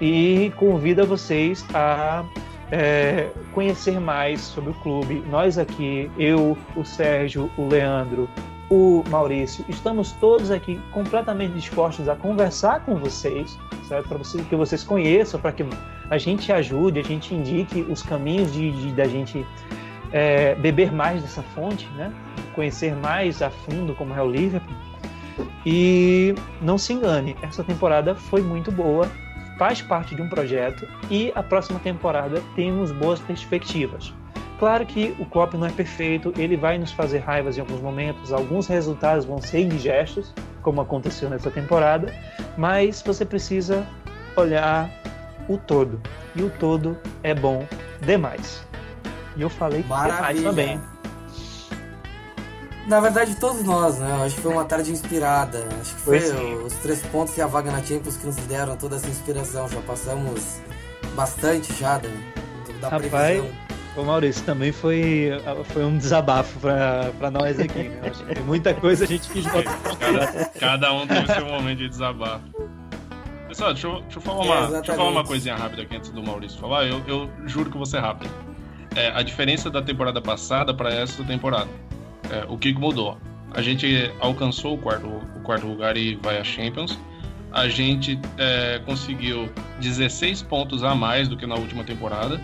e 0.00 0.52
convido 0.56 1.06
vocês 1.06 1.64
a 1.74 2.24
é, 2.72 3.28
conhecer 3.52 4.00
mais 4.00 4.40
sobre 4.40 4.70
o 4.70 4.74
clube. 4.74 5.22
Nós 5.30 5.58
aqui, 5.58 6.10
eu, 6.18 6.56
o 6.74 6.84
Sérgio, 6.84 7.50
o 7.58 7.68
Leandro, 7.68 8.28
o 8.70 9.04
Maurício, 9.10 9.62
estamos 9.68 10.12
todos 10.12 10.50
aqui 10.50 10.80
completamente 10.90 11.52
dispostos 11.52 12.08
a 12.08 12.16
conversar 12.16 12.80
com 12.86 12.96
vocês, 12.96 13.58
certo? 13.86 14.08
Para 14.08 14.16
vocês, 14.16 14.46
que 14.46 14.56
vocês 14.56 14.82
conheçam, 14.82 15.38
para 15.38 15.52
que 15.52 15.62
a 16.08 16.16
gente 16.16 16.50
ajude, 16.50 16.98
a 16.98 17.02
gente 17.02 17.34
indique 17.34 17.82
os 17.82 18.02
caminhos 18.02 18.50
de, 18.50 18.72
de 18.72 18.92
da 18.92 19.04
gente 19.04 19.46
é, 20.10 20.54
beber 20.54 20.90
mais 20.90 21.20
dessa 21.20 21.42
fonte, 21.42 21.86
né? 21.88 22.10
Conhecer 22.54 22.96
mais 22.96 23.42
a 23.42 23.50
fundo 23.50 23.94
como 23.94 24.14
é 24.14 24.22
o 24.22 24.30
Liverpool. 24.30 24.74
E 25.66 26.34
não 26.62 26.78
se 26.78 26.94
engane, 26.94 27.36
essa 27.42 27.62
temporada 27.62 28.14
foi 28.14 28.40
muito 28.40 28.72
boa 28.72 29.06
faz 29.62 29.80
parte 29.80 30.16
de 30.16 30.20
um 30.20 30.28
projeto 30.28 30.88
e 31.08 31.30
a 31.36 31.40
próxima 31.40 31.78
temporada 31.78 32.42
temos 32.56 32.90
boas 32.90 33.20
perspectivas. 33.20 34.12
Claro 34.58 34.84
que 34.84 35.14
o 35.20 35.24
Klopp 35.24 35.54
não 35.54 35.68
é 35.68 35.70
perfeito, 35.70 36.34
ele 36.36 36.56
vai 36.56 36.76
nos 36.78 36.90
fazer 36.90 37.18
raivas 37.18 37.56
em 37.56 37.60
alguns 37.60 37.80
momentos, 37.80 38.32
alguns 38.32 38.66
resultados 38.66 39.24
vão 39.24 39.40
ser 39.40 39.60
indigestos, 39.60 40.34
como 40.62 40.80
aconteceu 40.80 41.30
nessa 41.30 41.48
temporada, 41.48 42.12
mas 42.58 43.04
você 43.06 43.24
precisa 43.24 43.86
olhar 44.34 44.90
o 45.48 45.56
todo. 45.56 46.00
E 46.34 46.42
o 46.42 46.50
todo 46.50 46.98
é 47.22 47.32
bom 47.32 47.64
demais. 48.00 48.66
E 49.36 49.42
eu 49.42 49.48
falei 49.48 49.84
Maravilha. 49.84 50.34
demais 50.34 50.42
também. 50.42 50.91
Na 52.86 53.00
verdade, 53.00 53.36
todos 53.36 53.62
nós, 53.62 53.98
né? 53.98 54.22
Acho 54.24 54.34
que 54.34 54.40
foi 54.40 54.52
uma 54.52 54.64
tarde 54.64 54.90
inspirada. 54.90 55.64
Acho 55.80 55.94
que 55.94 56.00
foi, 56.00 56.18
os 56.64 56.72
três 56.74 57.00
pontos 57.02 57.36
e 57.36 57.40
a 57.40 57.46
vaga 57.46 57.70
na 57.70 57.82
Champions 57.82 58.16
que 58.16 58.26
nos 58.26 58.36
deram 58.36 58.76
toda 58.76 58.96
essa 58.96 59.08
inspiração. 59.08 59.68
Já 59.68 59.80
passamos 59.82 60.58
bastante 61.14 61.72
já 61.78 61.98
da, 61.98 62.08
da 62.80 62.88
Rapaz, 62.88 63.42
Ô 63.94 64.04
Maurício, 64.04 64.42
também 64.44 64.72
foi, 64.72 65.30
foi 65.66 65.84
um 65.84 65.98
desabafo 65.98 66.58
para 66.60 67.30
nós 67.30 67.60
aqui. 67.60 67.90
Né? 67.90 68.10
Acho 68.10 68.24
que 68.24 68.34
tem 68.34 68.42
muita 68.42 68.72
coisa 68.72 69.04
a 69.04 69.06
gente 69.06 69.28
quis 69.28 69.44
botar. 69.46 69.78
Cada, 70.00 70.44
cada 70.58 70.92
um 70.94 71.06
tem 71.06 71.22
o 71.22 71.26
seu 71.26 71.44
momento 71.44 71.78
de 71.78 71.88
desabafo. 71.90 72.42
Pessoal, 73.48 73.74
deixa 73.74 73.86
eu, 73.86 74.00
deixa 74.00 74.16
eu, 74.18 74.22
falar, 74.22 74.44
uma, 74.44 74.56
é, 74.56 74.70
deixa 74.70 74.92
eu 74.92 74.96
falar 74.96 75.10
uma 75.10 75.24
coisinha 75.24 75.54
rápida 75.54 75.82
aqui 75.82 75.96
antes 75.96 76.10
do 76.10 76.22
Maurício 76.22 76.58
falar. 76.58 76.86
Eu, 76.86 77.02
eu 77.06 77.30
juro 77.44 77.70
que 77.70 77.76
vou 77.76 77.84
ser 77.84 77.98
rápido. 77.98 78.32
É, 78.96 79.08
a 79.08 79.22
diferença 79.22 79.70
da 79.70 79.82
temporada 79.82 80.22
passada 80.22 80.72
para 80.72 80.90
essa 80.90 81.22
temporada. 81.24 81.68
É, 82.30 82.44
o 82.48 82.56
que 82.56 82.72
mudou? 82.72 83.18
A 83.52 83.60
gente 83.60 84.10
alcançou 84.20 84.74
o 84.74 84.78
quarto, 84.78 85.06
o 85.06 85.40
quarto 85.42 85.66
lugar 85.66 85.96
e 85.96 86.14
vai 86.16 86.38
à 86.38 86.44
Champions. 86.44 86.98
A 87.52 87.68
gente 87.68 88.18
é, 88.38 88.80
conseguiu 88.86 89.50
16 89.80 90.42
pontos 90.42 90.82
a 90.82 90.94
mais 90.94 91.28
do 91.28 91.36
que 91.36 91.46
na 91.46 91.54
última 91.54 91.84
temporada 91.84 92.40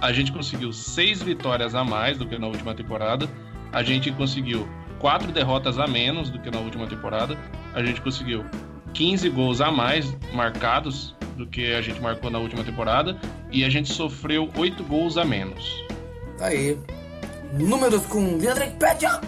a 0.00 0.12
gente 0.12 0.32
conseguiu 0.32 0.72
seis 0.72 1.22
vitórias 1.22 1.74
a 1.74 1.84
mais 1.84 2.16
do 2.16 2.26
que 2.26 2.38
na 2.38 2.46
última 2.46 2.74
temporada. 2.74 3.28
A 3.72 3.82
gente 3.82 4.10
conseguiu 4.12 4.66
quatro 4.98 5.30
derrotas 5.30 5.78
a 5.78 5.86
menos 5.86 6.30
do 6.30 6.38
que 6.38 6.50
na 6.50 6.58
última 6.58 6.86
temporada. 6.86 7.36
A 7.74 7.84
gente 7.84 8.00
conseguiu 8.00 8.44
15 8.94 9.28
gols 9.28 9.60
a 9.60 9.70
mais 9.70 10.16
marcados 10.32 11.14
do 11.36 11.46
que 11.46 11.72
a 11.74 11.82
gente 11.82 12.00
marcou 12.00 12.30
na 12.30 12.38
última 12.38 12.64
temporada. 12.64 13.16
E 13.52 13.62
a 13.62 13.68
gente 13.68 13.92
sofreu 13.92 14.48
oito 14.56 14.82
gols 14.84 15.18
a 15.18 15.24
menos. 15.24 15.84
Tá 16.38 16.46
aí. 16.46 16.78
Números 17.52 18.06
com 18.06 18.36
Leandro 18.36 18.64
Pedia. 18.78 19.20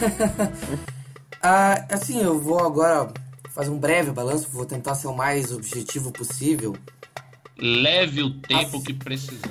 ah, 1.42 1.84
assim, 1.90 2.20
eu 2.20 2.40
vou 2.40 2.58
agora 2.58 3.12
fazer 3.50 3.70
um 3.70 3.78
breve 3.78 4.10
balanço. 4.10 4.48
Vou 4.50 4.64
tentar 4.64 4.94
ser 4.94 5.06
o 5.06 5.16
mais 5.16 5.52
objetivo 5.52 6.10
possível. 6.10 6.76
Leve 7.58 8.22
o 8.22 8.40
tempo 8.40 8.82
que 8.82 8.94
precisar. 8.94 9.50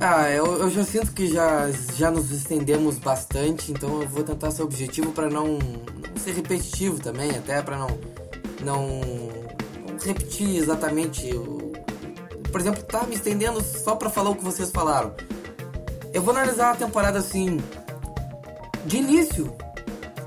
Ah, 0.00 0.28
eu, 0.30 0.46
eu, 0.58 0.68
já 0.68 0.82
sinto 0.82 1.12
que 1.12 1.28
já, 1.28 1.70
já 1.96 2.10
nos 2.10 2.32
estendemos 2.32 2.98
bastante, 2.98 3.70
então 3.70 4.02
eu 4.02 4.08
vou 4.08 4.24
tentar 4.24 4.50
ser 4.50 4.62
objetivo 4.62 5.12
para 5.12 5.30
não, 5.30 5.58
não, 5.58 6.16
ser 6.16 6.32
repetitivo 6.32 6.98
também, 6.98 7.30
até 7.30 7.62
para 7.62 7.78
não, 7.78 7.86
não, 8.64 8.88
não, 9.86 9.98
repetir 10.04 10.56
exatamente. 10.56 11.30
Por 12.50 12.60
exemplo, 12.60 12.82
tá 12.82 13.06
me 13.06 13.14
estendendo 13.14 13.62
só 13.62 13.94
para 13.94 14.10
falar 14.10 14.30
o 14.30 14.34
que 14.34 14.42
vocês 14.42 14.72
falaram. 14.72 15.14
Eu 16.12 16.22
vou 16.22 16.34
analisar 16.34 16.72
a 16.72 16.76
temporada 16.76 17.18
assim, 17.18 17.58
de 18.86 18.96
início, 18.98 19.54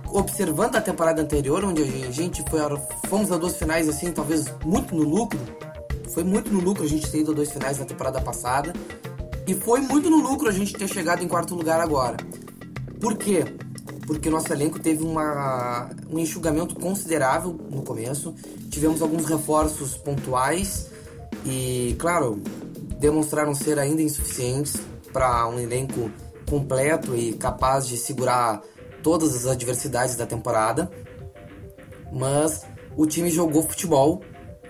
observando 0.08 0.76
a 0.76 0.82
temporada 0.82 1.22
anterior, 1.22 1.64
onde 1.64 1.84
a 1.84 2.12
gente 2.12 2.44
foi, 2.50 2.60
fomos 3.08 3.32
a 3.32 3.38
duas 3.38 3.58
finais 3.58 3.88
assim, 3.88 4.12
talvez 4.12 4.46
muito 4.64 4.96
no 4.96 5.04
lucro 5.04 5.40
foi 6.16 6.24
muito 6.24 6.50
no 6.50 6.62
lucro 6.62 6.86
a 6.86 6.88
gente 6.88 7.12
ter 7.12 7.20
ido 7.20 7.32
a 7.32 7.36
dois 7.36 7.52
finais 7.52 7.78
na 7.78 7.84
temporada 7.84 8.22
passada. 8.22 8.72
E 9.46 9.54
foi 9.54 9.82
muito 9.82 10.10
no 10.10 10.22
lucro 10.22 10.48
a 10.48 10.52
gente 10.52 10.74
ter 10.74 10.88
chegado 10.88 11.22
em 11.22 11.28
quarto 11.28 11.54
lugar 11.54 11.82
agora. 11.82 12.16
Por 13.02 13.18
quê? 13.18 13.44
Porque 14.08 14.30
nosso 14.30 14.52
elenco 14.54 14.80
teve 14.80 15.04
uma, 15.04 15.90
um 16.10 16.18
enxugamento 16.18 16.74
considerável 16.76 17.60
no 17.70 17.82
começo. 17.82 18.34
Tivemos 18.70 19.02
alguns 19.02 19.26
reforços 19.26 19.98
pontuais 19.98 20.90
e, 21.46 21.98
claro, 22.00 22.42
demonstraram 22.98 23.54
ser 23.54 23.78
ainda 23.78 24.02
insuficientes 24.02 24.80
para 25.16 25.48
um 25.48 25.58
elenco 25.58 26.12
completo 26.46 27.16
e 27.16 27.32
capaz 27.32 27.88
de 27.88 27.96
segurar 27.96 28.62
todas 29.02 29.34
as 29.34 29.48
adversidades 29.48 30.18
da 30.18 30.26
temporada. 30.26 30.92
Mas 32.12 32.64
o 32.98 33.06
time 33.06 33.32
jogou 33.32 33.64
futebol 33.64 34.22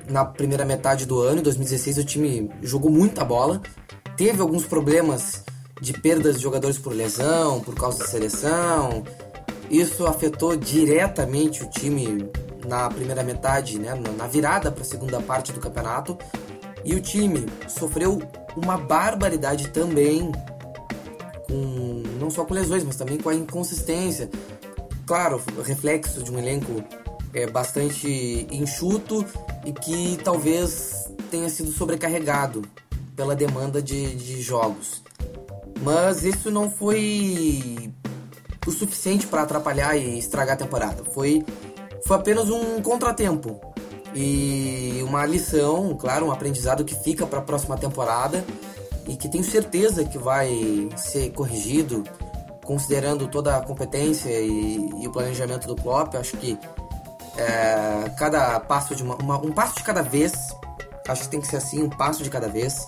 na 0.07 0.23
primeira 0.23 0.63
metade 0.63 1.07
do 1.07 1.19
ano, 1.19 1.39
em 1.39 1.43
2016, 1.43 1.97
o 1.97 2.03
time 2.03 2.51
jogou 2.61 2.91
muita 2.91 3.25
bola. 3.25 3.59
Teve 4.15 4.39
alguns 4.39 4.65
problemas 4.65 5.43
de 5.81 5.93
perdas 5.93 6.35
de 6.35 6.43
jogadores 6.43 6.77
por 6.77 6.93
lesão, 6.93 7.59
por 7.61 7.73
causa 7.73 7.97
da 7.97 8.05
seleção. 8.05 9.03
Isso 9.67 10.05
afetou 10.05 10.55
diretamente 10.55 11.63
o 11.63 11.69
time 11.71 12.29
na 12.67 12.87
primeira 12.87 13.23
metade, 13.23 13.79
né, 13.79 13.99
na 14.15 14.27
virada 14.27 14.71
para 14.71 14.83
a 14.83 14.85
segunda 14.85 15.19
parte 15.19 15.51
do 15.51 15.59
campeonato. 15.59 16.15
E 16.85 16.93
o 16.93 17.01
time 17.01 17.45
sofreu 17.67 18.21
uma 18.55 18.77
barbaridade 18.77 19.69
também, 19.69 20.31
com, 21.47 22.03
não 22.19 22.29
só 22.29 22.45
com 22.45 22.53
lesões, 22.53 22.83
mas 22.83 22.95
também 22.95 23.17
com 23.17 23.29
a 23.29 23.35
inconsistência. 23.35 24.29
Claro, 25.05 25.41
reflexo 25.63 26.23
de 26.23 26.31
um 26.31 26.37
elenco 26.37 26.83
é, 27.33 27.47
bastante 27.47 28.47
enxuto 28.51 29.25
e 29.65 29.73
que 29.73 30.17
talvez 30.23 31.11
tenha 31.31 31.49
sido 31.49 31.71
sobrecarregado 31.71 32.61
pela 33.15 33.35
demanda 33.35 33.81
de, 33.81 34.15
de 34.15 34.41
jogos. 34.41 35.03
Mas 35.81 36.23
isso 36.23 36.51
não 36.51 36.69
foi 36.69 37.91
o 38.65 38.71
suficiente 38.71 39.27
para 39.27 39.41
atrapalhar 39.41 39.95
e 39.95 40.17
estragar 40.17 40.55
a 40.55 40.57
temporada. 40.57 41.03
Foi, 41.03 41.43
foi 42.05 42.15
apenas 42.15 42.49
um 42.49 42.81
contratempo 42.81 43.59
e 44.15 45.03
uma 45.03 45.25
lição, 45.25 45.93
claro, 45.99 46.27
um 46.27 46.31
aprendizado 46.31 46.85
que 46.85 46.95
fica 46.95 47.27
para 47.27 47.39
a 47.39 47.41
próxima 47.41 47.77
temporada 47.77 48.45
e 49.07 49.15
que 49.17 49.27
tenho 49.27 49.43
certeza 49.43 50.05
que 50.05 50.17
vai 50.17 50.89
ser 50.95 51.31
corrigido 51.33 52.03
considerando 52.63 53.27
toda 53.27 53.57
a 53.57 53.61
competência 53.61 54.29
e, 54.29 54.77
e 55.01 55.07
o 55.07 55.11
planejamento 55.11 55.67
do 55.67 55.75
Klopp. 55.75 56.15
Acho 56.15 56.37
que 56.37 56.57
é, 57.37 58.09
cada 58.17 58.59
passo 58.61 58.95
de 58.95 59.03
uma, 59.03 59.15
uma, 59.15 59.37
um 59.37 59.51
passo 59.51 59.75
de 59.75 59.83
cada 59.83 60.01
vez. 60.01 60.33
Acho 61.07 61.23
que 61.23 61.29
tem 61.29 61.41
que 61.41 61.47
ser 61.47 61.57
assim, 61.57 61.83
um 61.83 61.89
passo 61.89 62.23
de 62.23 62.29
cada 62.29 62.47
vez. 62.47 62.87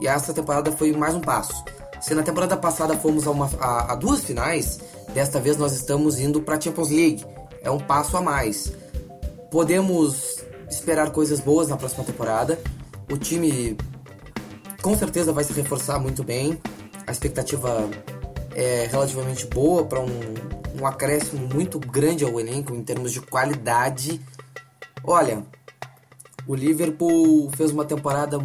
E 0.00 0.06
essa 0.06 0.32
temporada 0.32 0.70
foi 0.72 0.92
mais 0.92 1.14
um 1.14 1.20
passo. 1.20 1.64
Se 2.00 2.14
na 2.14 2.22
temporada 2.22 2.56
passada 2.56 2.96
fomos 2.96 3.26
a, 3.26 3.30
uma, 3.30 3.50
a, 3.60 3.92
a 3.92 3.94
duas 3.96 4.24
finais, 4.24 4.78
desta 5.12 5.40
vez 5.40 5.56
nós 5.56 5.72
estamos 5.72 6.20
indo 6.20 6.40
para 6.40 6.56
a 6.56 6.60
Champions 6.60 6.90
League. 6.90 7.24
É 7.62 7.70
um 7.70 7.78
passo 7.78 8.16
a 8.16 8.20
mais. 8.20 8.72
Podemos 9.56 10.44
esperar 10.68 11.12
coisas 11.12 11.40
boas 11.40 11.68
na 11.68 11.78
próxima 11.78 12.04
temporada. 12.04 12.60
O 13.10 13.16
time 13.16 13.74
com 14.82 14.94
certeza 14.94 15.32
vai 15.32 15.44
se 15.44 15.52
reforçar 15.54 15.98
muito 15.98 16.22
bem. 16.22 16.60
A 17.06 17.10
expectativa 17.10 17.88
é 18.54 18.86
relativamente 18.90 19.46
boa 19.46 19.86
para 19.86 19.98
um, 19.98 20.34
um 20.78 20.86
acréscimo 20.86 21.48
muito 21.54 21.80
grande 21.80 22.22
ao 22.22 22.38
elenco 22.38 22.74
em 22.74 22.82
termos 22.82 23.10
de 23.12 23.22
qualidade. 23.22 24.20
Olha, 25.02 25.42
o 26.46 26.54
Liverpool 26.54 27.50
fez 27.56 27.70
uma 27.70 27.86
temporada 27.86 28.38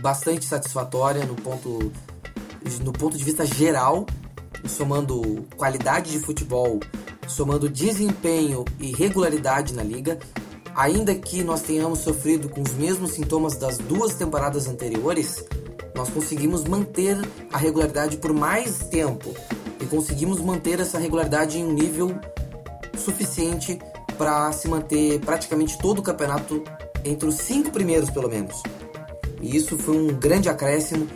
bastante 0.00 0.46
satisfatória 0.46 1.22
no 1.26 1.34
ponto, 1.34 1.92
no 2.82 2.94
ponto 2.94 3.18
de 3.18 3.24
vista 3.24 3.44
geral, 3.44 4.06
somando 4.66 5.46
qualidade 5.56 6.10
de 6.10 6.18
futebol, 6.18 6.80
somando 7.26 7.68
desempenho 7.68 8.64
e 8.78 8.92
regularidade 8.92 9.74
na 9.74 9.82
liga. 9.82 10.18
Ainda 10.74 11.14
que 11.14 11.42
nós 11.42 11.62
tenhamos 11.62 12.00
sofrido 12.00 12.48
com 12.48 12.62
os 12.62 12.72
mesmos 12.74 13.12
sintomas 13.12 13.56
das 13.56 13.78
duas 13.78 14.14
temporadas 14.14 14.68
anteriores, 14.68 15.44
nós 15.94 16.08
conseguimos 16.08 16.64
manter 16.64 17.18
a 17.52 17.58
regularidade 17.58 18.16
por 18.16 18.32
mais 18.32 18.78
tempo 18.88 19.34
e 19.80 19.86
conseguimos 19.86 20.40
manter 20.40 20.80
essa 20.80 20.98
regularidade 20.98 21.58
em 21.58 21.64
um 21.64 21.72
nível 21.72 22.18
suficiente 22.96 23.78
para 24.16 24.52
se 24.52 24.68
manter 24.68 25.18
praticamente 25.20 25.78
todo 25.78 25.98
o 25.98 26.02
campeonato 26.02 26.62
entre 27.04 27.28
os 27.28 27.36
cinco 27.36 27.70
primeiros, 27.70 28.10
pelo 28.10 28.28
menos. 28.28 28.62
E 29.40 29.56
isso 29.56 29.78
foi 29.78 29.96
um 29.96 30.08
grande 30.08 30.48
acréscimo 30.48 31.06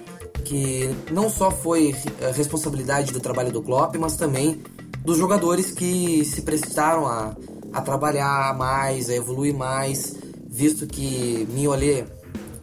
que 0.44 0.94
não 1.10 1.28
só 1.28 1.50
foi 1.50 1.94
eh, 2.20 2.30
responsabilidade 2.32 3.12
do 3.12 3.20
trabalho 3.20 3.50
do 3.50 3.62
Klopp, 3.62 3.96
mas 3.96 4.16
também 4.16 4.62
dos 5.04 5.18
jogadores 5.18 5.70
que 5.70 6.24
se 6.24 6.42
prestaram 6.42 7.06
a, 7.06 7.34
a 7.72 7.80
trabalhar 7.80 8.56
mais, 8.56 9.10
a 9.10 9.14
evoluir 9.14 9.54
mais, 9.54 10.16
visto 10.46 10.86
que 10.86 11.46
Mignolet 11.50 12.06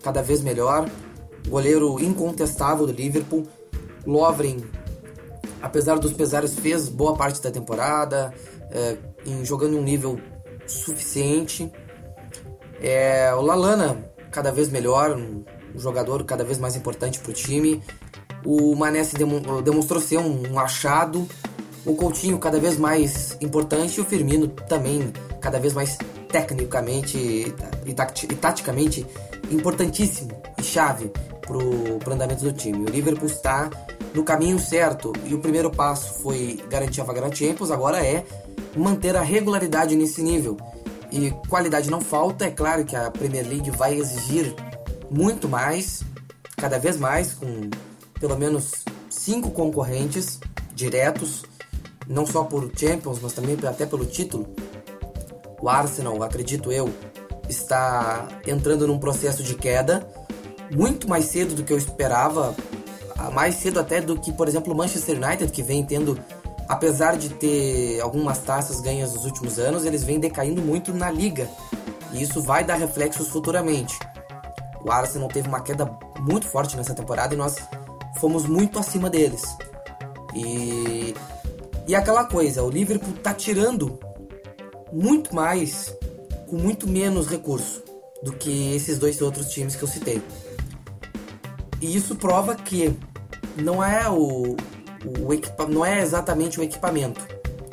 cada 0.02 0.22
vez 0.22 0.42
melhor, 0.42 0.90
goleiro 1.48 2.00
incontestável 2.00 2.88
do 2.88 2.94
Liverpool, 2.94 3.46
Lovren 4.06 4.58
apesar 5.62 6.00
dos 6.00 6.12
pesares, 6.12 6.56
fez 6.56 6.90
boa 6.90 7.16
parte 7.16 7.42
da 7.42 7.52
temporada, 7.52 8.34
é, 8.72 8.98
em, 9.26 9.46
jogando 9.46 9.78
um 9.78 9.84
nível 9.84 10.20
suficiente. 10.66 11.72
É, 12.82 13.34
o 13.36 13.42
Lalana, 13.42 14.12
cada 14.32 14.52
vez 14.52 14.70
melhor, 14.70 15.18
jogador 15.80 16.24
cada 16.24 16.44
vez 16.44 16.58
mais 16.58 16.76
importante 16.76 17.20
para 17.20 17.32
o 17.32 17.34
time. 17.34 17.82
O 18.46 18.76
Mané 18.76 19.04
se 19.04 19.16
demonstrou 19.16 20.02
ser 20.02 20.18
um, 20.18 20.54
um 20.54 20.60
achado. 20.60 21.28
O 21.86 21.96
Coutinho, 21.96 22.38
cada 22.38 22.60
vez 22.60 22.78
mais 22.78 23.38
importante. 23.42 23.98
E 23.98 24.02
o 24.02 24.06
Firmino 24.06 24.48
também, 24.48 25.12
cada 25.40 25.60
vez 25.60 25.74
mais 25.74 25.98
tecnicamente 26.32 27.18
e, 27.86 28.36
taticamente 28.36 29.06
importantíssimo 29.52 30.32
e 30.58 30.64
chave 30.64 31.12
para 31.42 31.58
o 31.58 32.14
andamento 32.14 32.44
do 32.44 32.54
time. 32.54 32.86
O 32.86 32.90
Liverpool 32.90 33.28
está 33.28 33.70
no 34.14 34.24
caminho 34.24 34.58
certo 34.58 35.12
e 35.26 35.34
o 35.34 35.40
primeiro 35.40 35.70
passo 35.70 36.22
foi 36.22 36.64
garantir 36.70 37.02
a 37.02 37.04
vaga 37.04 37.22
na 37.22 37.32
Champions, 37.32 37.72
agora 37.72 38.04
é 38.06 38.24
manter 38.76 39.16
a 39.16 39.22
regularidade 39.22 39.96
nesse 39.96 40.22
nível. 40.22 40.58
E 41.12 41.32
qualidade 41.50 41.90
não 41.92 42.00
falta, 42.00 42.46
é 42.46 42.52
claro 42.52 42.86
que 42.86 42.96
a 42.96 43.12
Premier 43.12 43.46
League 43.46 43.70
vai 43.72 43.96
exigir 43.96 44.56
muito 45.12 45.50
mais, 45.50 46.04
cada 46.56 46.80
vez 46.80 46.98
mais 46.98 47.34
com 47.34 47.70
pelo 48.20 48.38
menos 48.38 48.72
cinco 49.10 49.52
concorrentes 49.52 50.40
diretos, 50.74 51.44
não 52.08 52.26
só 52.26 52.44
por 52.46 52.72
Champions, 52.76 53.20
mas 53.22 53.34
também 53.34 53.58
até 53.68 53.86
pelo 53.86 54.06
título. 54.06 54.48
O 55.62 55.68
Arsenal, 55.68 56.24
acredito 56.24 56.72
eu, 56.72 56.92
está 57.50 58.28
entrando 58.48 58.88
num 58.88 58.98
processo 58.98 59.44
de 59.44 59.56
queda 59.56 60.08
muito 60.74 61.08
mais 61.10 61.26
cedo 61.26 61.54
do 61.54 61.64
que 61.64 61.74
eu 61.74 61.78
esperava, 61.78 62.56
mais 63.34 63.56
cedo 63.56 63.80
até 63.80 64.00
do 64.00 64.18
que, 64.18 64.32
por 64.32 64.48
exemplo, 64.48 64.74
o 64.74 64.78
Manchester 64.78 65.22
United, 65.22 65.52
que 65.52 65.62
vem 65.62 65.84
tendo, 65.84 66.18
apesar 66.68 67.18
de 67.18 67.30
ter 67.30 68.00
algumas 68.00 68.40
taças 68.40 68.80
ganhas 68.80 69.14
nos 69.14 69.26
últimos 69.26 69.60
anos, 69.60 69.86
eles 69.86 70.04
vêm 70.04 70.20
decaindo 70.20 70.62
muito 70.62 70.94
na 70.94 71.12
liga. 71.12 71.50
E 72.14 72.22
isso 72.22 72.42
vai 72.42 72.64
dar 72.64 72.76
reflexos 72.76 73.28
futuramente. 73.28 73.98
O 74.84 74.92
Arsenal 74.92 75.28
teve 75.28 75.48
uma 75.48 75.62
queda 75.62 75.86
muito 76.20 76.48
forte 76.48 76.76
nessa 76.76 76.94
temporada 76.94 77.34
e 77.34 77.38
nós 77.38 77.56
fomos 78.20 78.46
muito 78.46 78.80
acima 78.80 79.10
deles. 79.10 79.44
E 80.34 81.14
e 81.88 81.96
aquela 81.96 82.24
coisa, 82.24 82.64
o 82.64 82.70
Liverpool 82.70 83.14
tá 83.22 83.34
tirando 83.34 84.00
muito 84.94 85.36
mais 85.36 85.94
com 86.48 86.56
muito 86.56 86.88
menos 86.88 87.28
recurso 87.28 87.84
do 88.24 88.32
que 88.32 88.74
esses 88.74 88.98
dois 88.98 89.22
outros 89.22 89.50
times 89.50 89.76
que 89.76 89.84
eu 89.84 89.88
citei. 89.88 90.22
E 91.82 91.96
isso 91.96 92.16
prova 92.16 92.56
que 92.56 92.96
não 93.58 93.84
é 93.84 94.08
o, 94.10 94.56
o 95.20 95.34
equipa, 95.34 95.66
não 95.68 95.86
é 95.86 96.02
exatamente 96.02 96.60
o 96.60 96.64
equipamento, 96.64 97.20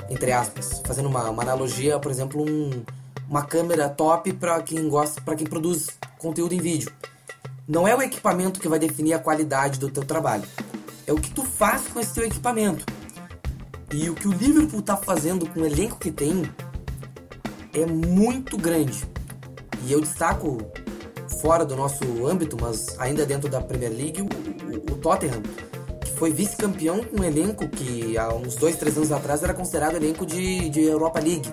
entre 0.09 0.33
aspas, 0.33 0.83
fazendo 0.85 1.09
uma, 1.09 1.29
uma 1.31 1.43
analogia, 1.43 1.99
por 1.99 2.11
exemplo, 2.11 2.43
um, 2.43 2.83
uma 3.29 3.45
câmera 3.45 3.89
top 3.89 4.33
para 4.33 4.61
quem 4.63 4.89
gosta, 4.89 5.21
para 5.21 5.37
quem 5.37 5.47
produz 5.47 5.91
conteúdo 6.19 6.53
em 6.53 6.61
vídeo. 6.61 6.93
Não 7.66 7.87
é 7.87 7.95
o 7.95 8.03
equipamento 8.03 8.61
que 8.61 8.69
vai 8.69 8.79
definir 8.79 9.14
a 9.14 9.19
qualidade 9.19 9.79
do 9.79 9.91
teu 9.91 10.05
trabalho. 10.05 10.45
É 11.07 11.12
o 11.12 11.16
que 11.16 11.31
tu 11.31 11.45
faz 11.45 11.89
com 11.89 12.01
esse 12.01 12.14
teu 12.14 12.25
equipamento. 12.25 12.85
E 13.93 14.11
o 14.11 14.14
que 14.14 14.29
o 14.29 14.33
Liverpool 14.33 14.81
está 14.81 14.97
fazendo 14.97 15.49
com 15.49 15.61
o 15.61 15.66
elenco 15.66 15.99
que 15.99 16.11
tem 16.11 16.43
é 17.73 17.87
muito 17.87 18.57
grande. 18.57 19.05
E 19.85 19.93
eu 19.93 20.01
destaco 20.01 20.59
fora 21.41 21.64
do 21.64 21.77
nosso 21.77 22.27
âmbito, 22.27 22.57
mas 22.61 22.99
ainda 22.99 23.25
dentro 23.25 23.49
da 23.49 23.61
Premier 23.61 23.93
League, 23.93 24.21
o, 24.21 24.25
o, 24.25 24.95
o 24.95 24.97
Tottenham, 24.97 25.43
que 26.05 26.11
foi 26.12 26.33
vice-campeão 26.33 27.03
com 27.05 27.21
um 27.21 27.25
elenco 27.25 27.69
que 27.69 28.19
há 28.19 28.29
uns 28.35 28.57
dois, 28.57 28.77
três 28.77 28.97
anos 28.97 29.12
atrás 29.12 29.43
era 29.43 29.55
considerado 29.55 29.97
elenco 29.97 30.27
de, 30.27 30.69
de 30.69 30.83
Europa 30.83 31.21
League. 31.21 31.53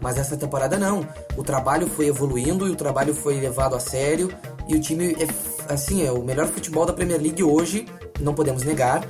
Mas 0.00 0.18
essa 0.18 0.36
temporada 0.36 0.78
não. 0.78 1.06
O 1.36 1.42
trabalho 1.42 1.88
foi 1.88 2.06
evoluindo 2.06 2.66
e 2.66 2.70
o 2.70 2.76
trabalho 2.76 3.14
foi 3.14 3.40
levado 3.40 3.74
a 3.74 3.80
sério 3.80 4.30
e 4.68 4.74
o 4.74 4.80
time 4.80 5.14
é 5.14 5.72
assim, 5.72 6.04
é 6.04 6.10
o 6.10 6.22
melhor 6.22 6.46
futebol 6.48 6.84
da 6.84 6.92
Premier 6.92 7.20
League 7.20 7.42
hoje, 7.42 7.86
não 8.20 8.34
podemos 8.34 8.62
negar, 8.62 9.06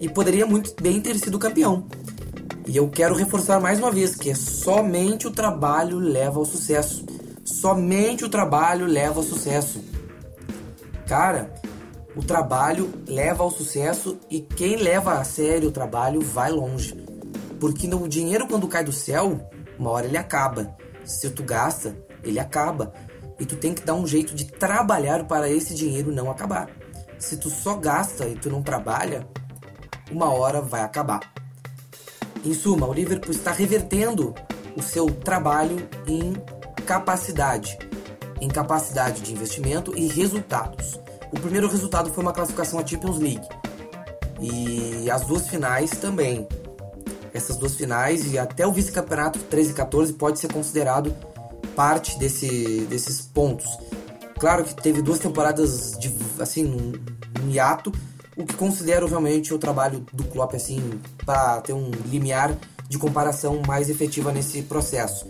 e 0.00 0.08
poderia 0.08 0.46
muito 0.46 0.74
bem 0.80 1.00
ter 1.00 1.18
sido 1.18 1.38
campeão. 1.38 1.86
E 2.66 2.76
eu 2.76 2.88
quero 2.88 3.14
reforçar 3.14 3.60
mais 3.60 3.78
uma 3.78 3.90
vez 3.90 4.14
que 4.14 4.30
é 4.30 4.34
somente 4.34 5.26
o 5.26 5.30
trabalho 5.30 5.98
leva 5.98 6.38
ao 6.38 6.44
sucesso. 6.44 7.04
Somente 7.44 8.24
o 8.24 8.28
trabalho 8.28 8.86
leva 8.86 9.18
ao 9.18 9.24
sucesso. 9.24 9.82
Cara, 11.06 11.52
o 12.14 12.22
trabalho 12.22 12.90
leva 13.06 13.42
ao 13.42 13.50
sucesso 13.50 14.18
e 14.30 14.40
quem 14.40 14.76
leva 14.76 15.14
a 15.14 15.24
sério 15.24 15.68
o 15.68 15.72
trabalho 15.72 16.20
vai 16.20 16.50
longe. 16.50 16.94
Porque 17.58 17.92
o 17.92 18.08
dinheiro 18.08 18.46
quando 18.46 18.68
cai 18.68 18.84
do 18.84 18.92
céu, 18.92 19.50
uma 19.80 19.90
hora 19.92 20.06
ele 20.06 20.18
acaba. 20.18 20.76
Se 21.02 21.30
tu 21.30 21.42
gasta, 21.42 21.96
ele 22.22 22.38
acaba. 22.38 22.92
E 23.38 23.46
tu 23.46 23.56
tem 23.56 23.72
que 23.72 23.82
dar 23.82 23.94
um 23.94 24.06
jeito 24.06 24.34
de 24.34 24.44
trabalhar 24.44 25.24
para 25.24 25.48
esse 25.48 25.74
dinheiro 25.74 26.12
não 26.12 26.30
acabar. 26.30 26.68
Se 27.18 27.38
tu 27.38 27.48
só 27.48 27.74
gasta 27.76 28.28
e 28.28 28.34
tu 28.34 28.50
não 28.50 28.62
trabalha, 28.62 29.26
uma 30.10 30.30
hora 30.30 30.60
vai 30.60 30.82
acabar. 30.82 31.20
Em 32.44 32.52
suma, 32.52 32.86
o 32.86 32.92
Liverpool 32.92 33.32
está 33.32 33.52
revertendo 33.52 34.34
o 34.76 34.82
seu 34.82 35.06
trabalho 35.06 35.88
em 36.06 36.34
capacidade, 36.84 37.78
em 38.38 38.48
capacidade 38.48 39.22
de 39.22 39.32
investimento 39.32 39.96
e 39.96 40.08
resultados. 40.08 41.00
O 41.32 41.40
primeiro 41.40 41.68
resultado 41.68 42.12
foi 42.12 42.22
uma 42.22 42.32
classificação 42.34 42.78
à 42.78 42.86
Champions 42.86 43.18
League. 43.18 43.48
E 44.40 45.10
as 45.10 45.22
duas 45.24 45.48
finais 45.48 45.90
também. 45.92 46.46
Essas 47.32 47.56
duas 47.56 47.74
finais 47.74 48.32
e 48.32 48.38
até 48.38 48.66
o 48.66 48.72
vice-campeonato 48.72 49.38
13 49.38 49.70
e 49.70 49.74
14 49.74 50.12
pode 50.14 50.38
ser 50.38 50.52
considerado 50.52 51.14
parte 51.74 52.18
desse, 52.18 52.86
desses 52.88 53.20
pontos. 53.20 53.78
Claro 54.38 54.64
que 54.64 54.74
teve 54.74 55.02
duas 55.02 55.18
temporadas 55.18 55.98
de 55.98 56.14
assim 56.40 56.66
um, 56.66 57.50
hiato, 57.50 57.92
o 58.36 58.44
que 58.44 58.54
considero 58.54 59.06
realmente 59.06 59.52
o 59.52 59.58
trabalho 59.58 60.04
do 60.12 60.24
Klopp 60.24 60.54
assim 60.54 61.00
para 61.24 61.60
ter 61.60 61.72
um 61.72 61.90
limiar 62.06 62.56
de 62.88 62.98
comparação 62.98 63.62
mais 63.66 63.88
efetiva 63.88 64.32
nesse 64.32 64.62
processo. 64.62 65.26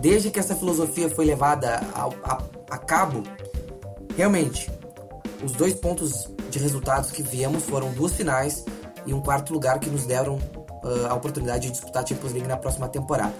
Desde 0.00 0.30
que 0.30 0.38
essa 0.38 0.54
filosofia 0.54 1.08
foi 1.08 1.24
levada 1.24 1.80
a, 1.94 2.08
a, 2.24 2.42
a 2.70 2.78
cabo, 2.78 3.22
realmente 4.16 4.70
os 5.42 5.52
dois 5.52 5.74
pontos 5.74 6.28
de 6.50 6.58
resultados 6.58 7.10
que 7.10 7.22
viemos 7.22 7.64
foram 7.64 7.92
duas 7.92 8.12
finais 8.12 8.64
e 9.06 9.14
um 9.14 9.20
quarto 9.20 9.52
lugar 9.52 9.78
que 9.78 9.88
nos 9.88 10.04
deram 10.04 10.38
uh, 10.82 11.06
a 11.08 11.14
oportunidade 11.14 11.66
de 11.66 11.72
disputar 11.72 12.02
a 12.02 12.06
Champions 12.06 12.32
League 12.32 12.48
na 12.48 12.56
próxima 12.56 12.88
temporada. 12.88 13.34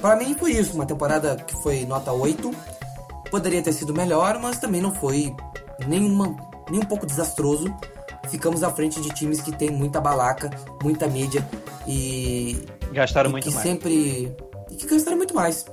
Para 0.00 0.16
mim 0.16 0.34
foi 0.34 0.52
isso, 0.52 0.74
uma 0.74 0.86
temporada 0.86 1.36
que 1.36 1.54
foi 1.62 1.86
nota 1.86 2.12
8. 2.12 2.50
Poderia 3.30 3.62
ter 3.62 3.72
sido 3.72 3.94
melhor, 3.94 4.38
mas 4.38 4.58
também 4.58 4.80
não 4.80 4.94
foi 4.94 5.34
nenhuma, 5.86 6.36
nem 6.70 6.80
um 6.80 6.84
pouco 6.84 7.06
desastroso. 7.06 7.74
Ficamos 8.28 8.62
à 8.62 8.70
frente 8.70 9.00
de 9.00 9.08
times 9.10 9.40
que 9.40 9.52
tem 9.52 9.70
muita 9.70 10.00
balaca, 10.00 10.50
muita 10.82 11.06
mídia 11.06 11.46
e. 11.86 12.66
Gastaram 12.92 13.30
e 13.30 13.32
muito 13.32 13.48
que 13.48 13.54
mais. 13.54 13.66
sempre. 13.66 14.36
E 14.70 14.76
que 14.76 14.86
gastaram 14.86 15.16
muito 15.16 15.34
mais. 15.34 15.64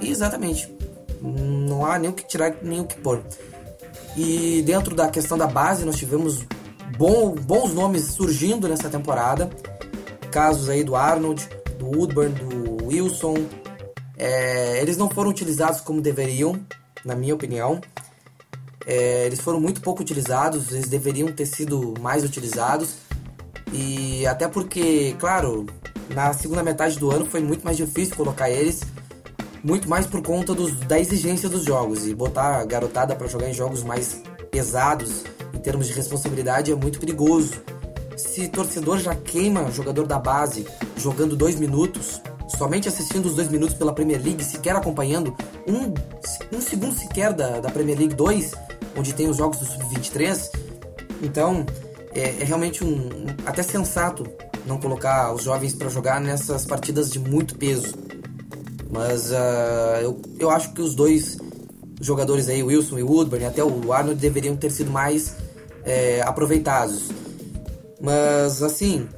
Exatamente. 0.00 0.72
Não 1.20 1.84
há 1.84 1.98
nem 1.98 2.10
o 2.10 2.12
que 2.12 2.24
tirar, 2.24 2.54
nem 2.62 2.80
o 2.80 2.84
que 2.84 2.96
pôr. 2.96 3.22
E 4.16 4.62
dentro 4.62 4.94
da 4.94 5.08
questão 5.08 5.36
da 5.36 5.46
base, 5.46 5.84
nós 5.84 5.96
tivemos 5.96 6.44
bom, 6.96 7.34
bons 7.34 7.72
nomes 7.72 8.04
surgindo 8.12 8.68
nessa 8.68 8.88
temporada. 8.88 9.50
Casos 10.30 10.68
aí 10.68 10.82
do 10.82 10.96
Arnold, 10.96 11.48
do 11.78 11.86
Woodburn, 11.86 12.34
do 12.34 12.86
Wilson, 12.86 13.46
é, 14.16 14.80
eles 14.80 14.96
não 14.96 15.08
foram 15.08 15.30
utilizados 15.30 15.80
como 15.80 16.00
deveriam, 16.00 16.58
na 17.04 17.14
minha 17.14 17.34
opinião. 17.34 17.80
É, 18.86 19.26
eles 19.26 19.40
foram 19.40 19.60
muito 19.60 19.80
pouco 19.80 20.02
utilizados, 20.02 20.72
eles 20.72 20.88
deveriam 20.88 21.32
ter 21.32 21.46
sido 21.46 21.94
mais 22.00 22.24
utilizados. 22.24 22.96
E 23.72 24.26
até 24.26 24.46
porque, 24.46 25.16
claro, 25.18 25.66
na 26.10 26.32
segunda 26.32 26.62
metade 26.62 26.98
do 26.98 27.10
ano 27.10 27.26
foi 27.26 27.40
muito 27.40 27.64
mais 27.64 27.76
difícil 27.76 28.14
colocar 28.14 28.50
eles, 28.50 28.82
muito 29.62 29.88
mais 29.88 30.06
por 30.06 30.22
conta 30.22 30.54
dos, 30.54 30.72
da 30.80 30.98
exigência 30.98 31.48
dos 31.48 31.64
jogos. 31.64 32.06
E 32.06 32.14
botar 32.14 32.60
a 32.60 32.64
garotada 32.64 33.16
para 33.16 33.26
jogar 33.26 33.48
em 33.48 33.54
jogos 33.54 33.82
mais 33.82 34.22
pesados, 34.50 35.24
em 35.54 35.58
termos 35.58 35.86
de 35.86 35.92
responsabilidade, 35.92 36.72
é 36.72 36.74
muito 36.74 36.98
perigoso. 36.98 37.52
Se 38.16 38.48
torcedor 38.48 38.98
já 38.98 39.14
queima 39.14 39.70
jogador 39.70 40.06
da 40.06 40.18
base 40.18 40.66
jogando 40.96 41.36
dois 41.36 41.58
minutos, 41.58 42.20
somente 42.56 42.88
assistindo 42.88 43.26
os 43.26 43.34
dois 43.34 43.48
minutos 43.48 43.74
pela 43.74 43.92
Premier 43.92 44.22
League, 44.22 44.44
sequer 44.44 44.76
acompanhando 44.76 45.34
um, 45.66 45.94
um 46.56 46.60
segundo 46.60 46.94
sequer 46.94 47.32
da, 47.32 47.60
da 47.60 47.70
Premier 47.70 47.98
League 47.98 48.14
2, 48.14 48.52
onde 48.96 49.12
tem 49.12 49.28
os 49.28 49.36
jogos 49.36 49.58
do 49.58 49.64
Sub-23. 49.66 50.50
Então, 51.22 51.64
é, 52.14 52.40
é 52.40 52.44
realmente 52.44 52.84
um, 52.84 52.88
um, 52.88 53.26
até 53.46 53.62
sensato 53.62 54.24
não 54.66 54.78
colocar 54.78 55.32
os 55.34 55.42
jovens 55.42 55.74
para 55.74 55.88
jogar 55.88 56.20
nessas 56.20 56.64
partidas 56.64 57.10
de 57.10 57.18
muito 57.18 57.56
peso. 57.56 57.94
Mas 58.90 59.30
uh, 59.30 60.00
eu, 60.00 60.22
eu 60.38 60.50
acho 60.50 60.72
que 60.72 60.80
os 60.80 60.94
dois 60.94 61.36
jogadores 62.00 62.48
aí, 62.48 62.62
Wilson 62.62 62.98
e 62.98 63.02
Woodburn, 63.02 63.44
e 63.44 63.46
até 63.46 63.64
o 63.64 63.92
Arnold, 63.92 64.20
deveriam 64.20 64.56
ter 64.56 64.70
sido 64.70 64.90
mais 64.90 65.36
é, 65.84 66.22
aproveitados. 66.22 67.10
Mas 68.00 68.62
assim, 68.62 69.08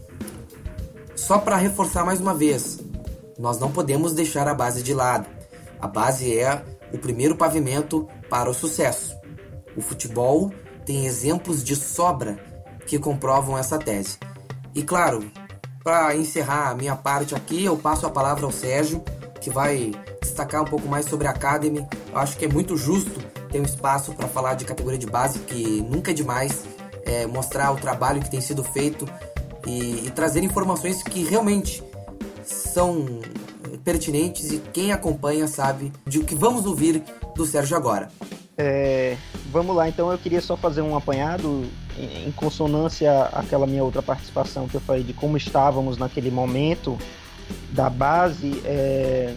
só 1.14 1.38
para 1.38 1.56
reforçar 1.56 2.04
mais 2.04 2.20
uma 2.20 2.34
vez, 2.34 2.78
nós 3.38 3.58
não 3.58 3.70
podemos 3.70 4.12
deixar 4.12 4.46
a 4.48 4.54
base 4.54 4.82
de 4.82 4.94
lado. 4.94 5.26
A 5.80 5.86
base 5.86 6.38
é 6.38 6.64
o 6.92 6.98
primeiro 6.98 7.36
pavimento 7.36 8.08
para 8.28 8.50
o 8.50 8.54
sucesso. 8.54 9.16
O 9.76 9.80
futebol 9.80 10.52
tem 10.84 11.06
exemplos 11.06 11.62
de 11.62 11.76
sobra 11.76 12.38
que 12.86 12.98
comprovam 12.98 13.58
essa 13.58 13.78
tese. 13.78 14.18
E 14.74 14.82
claro, 14.82 15.30
para 15.82 16.16
encerrar 16.16 16.70
a 16.70 16.74
minha 16.74 16.96
parte 16.96 17.34
aqui, 17.34 17.64
eu 17.64 17.76
passo 17.76 18.06
a 18.06 18.10
palavra 18.10 18.44
ao 18.44 18.52
Sérgio, 18.52 19.02
que 19.40 19.50
vai 19.50 19.92
destacar 20.20 20.62
um 20.62 20.66
pouco 20.66 20.88
mais 20.88 21.06
sobre 21.06 21.26
a 21.26 21.30
Academy. 21.30 21.86
Eu 22.10 22.18
acho 22.18 22.36
que 22.36 22.44
é 22.44 22.48
muito 22.48 22.76
justo 22.76 23.25
um 23.60 23.64
espaço 23.64 24.12
para 24.12 24.28
falar 24.28 24.54
de 24.54 24.64
categoria 24.64 24.98
de 24.98 25.06
base, 25.06 25.38
que 25.40 25.82
nunca 25.82 26.10
é 26.10 26.14
demais 26.14 26.64
é, 27.04 27.26
mostrar 27.26 27.72
o 27.72 27.76
trabalho 27.76 28.20
que 28.20 28.30
tem 28.30 28.40
sido 28.40 28.62
feito 28.62 29.08
e, 29.66 30.06
e 30.06 30.10
trazer 30.10 30.42
informações 30.42 31.02
que 31.02 31.24
realmente 31.24 31.82
são 32.44 33.20
pertinentes 33.84 34.50
e 34.52 34.58
quem 34.72 34.92
acompanha 34.92 35.46
sabe 35.46 35.92
de 36.06 36.18
o 36.18 36.24
que 36.24 36.34
vamos 36.34 36.66
ouvir 36.66 37.02
do 37.34 37.46
Sérgio 37.46 37.76
agora. 37.76 38.08
É, 38.58 39.16
vamos 39.52 39.76
lá, 39.76 39.88
então 39.88 40.10
eu 40.10 40.18
queria 40.18 40.40
só 40.40 40.56
fazer 40.56 40.80
um 40.80 40.96
apanhado 40.96 41.64
em, 41.96 42.28
em 42.28 42.32
consonância 42.32 43.24
àquela 43.26 43.66
minha 43.66 43.84
outra 43.84 44.02
participação 44.02 44.66
que 44.66 44.76
eu 44.76 44.80
falei 44.80 45.02
de 45.02 45.12
como 45.12 45.36
estávamos 45.36 45.98
naquele 45.98 46.30
momento 46.30 46.98
da 47.70 47.90
base. 47.90 48.60
É, 48.64 49.34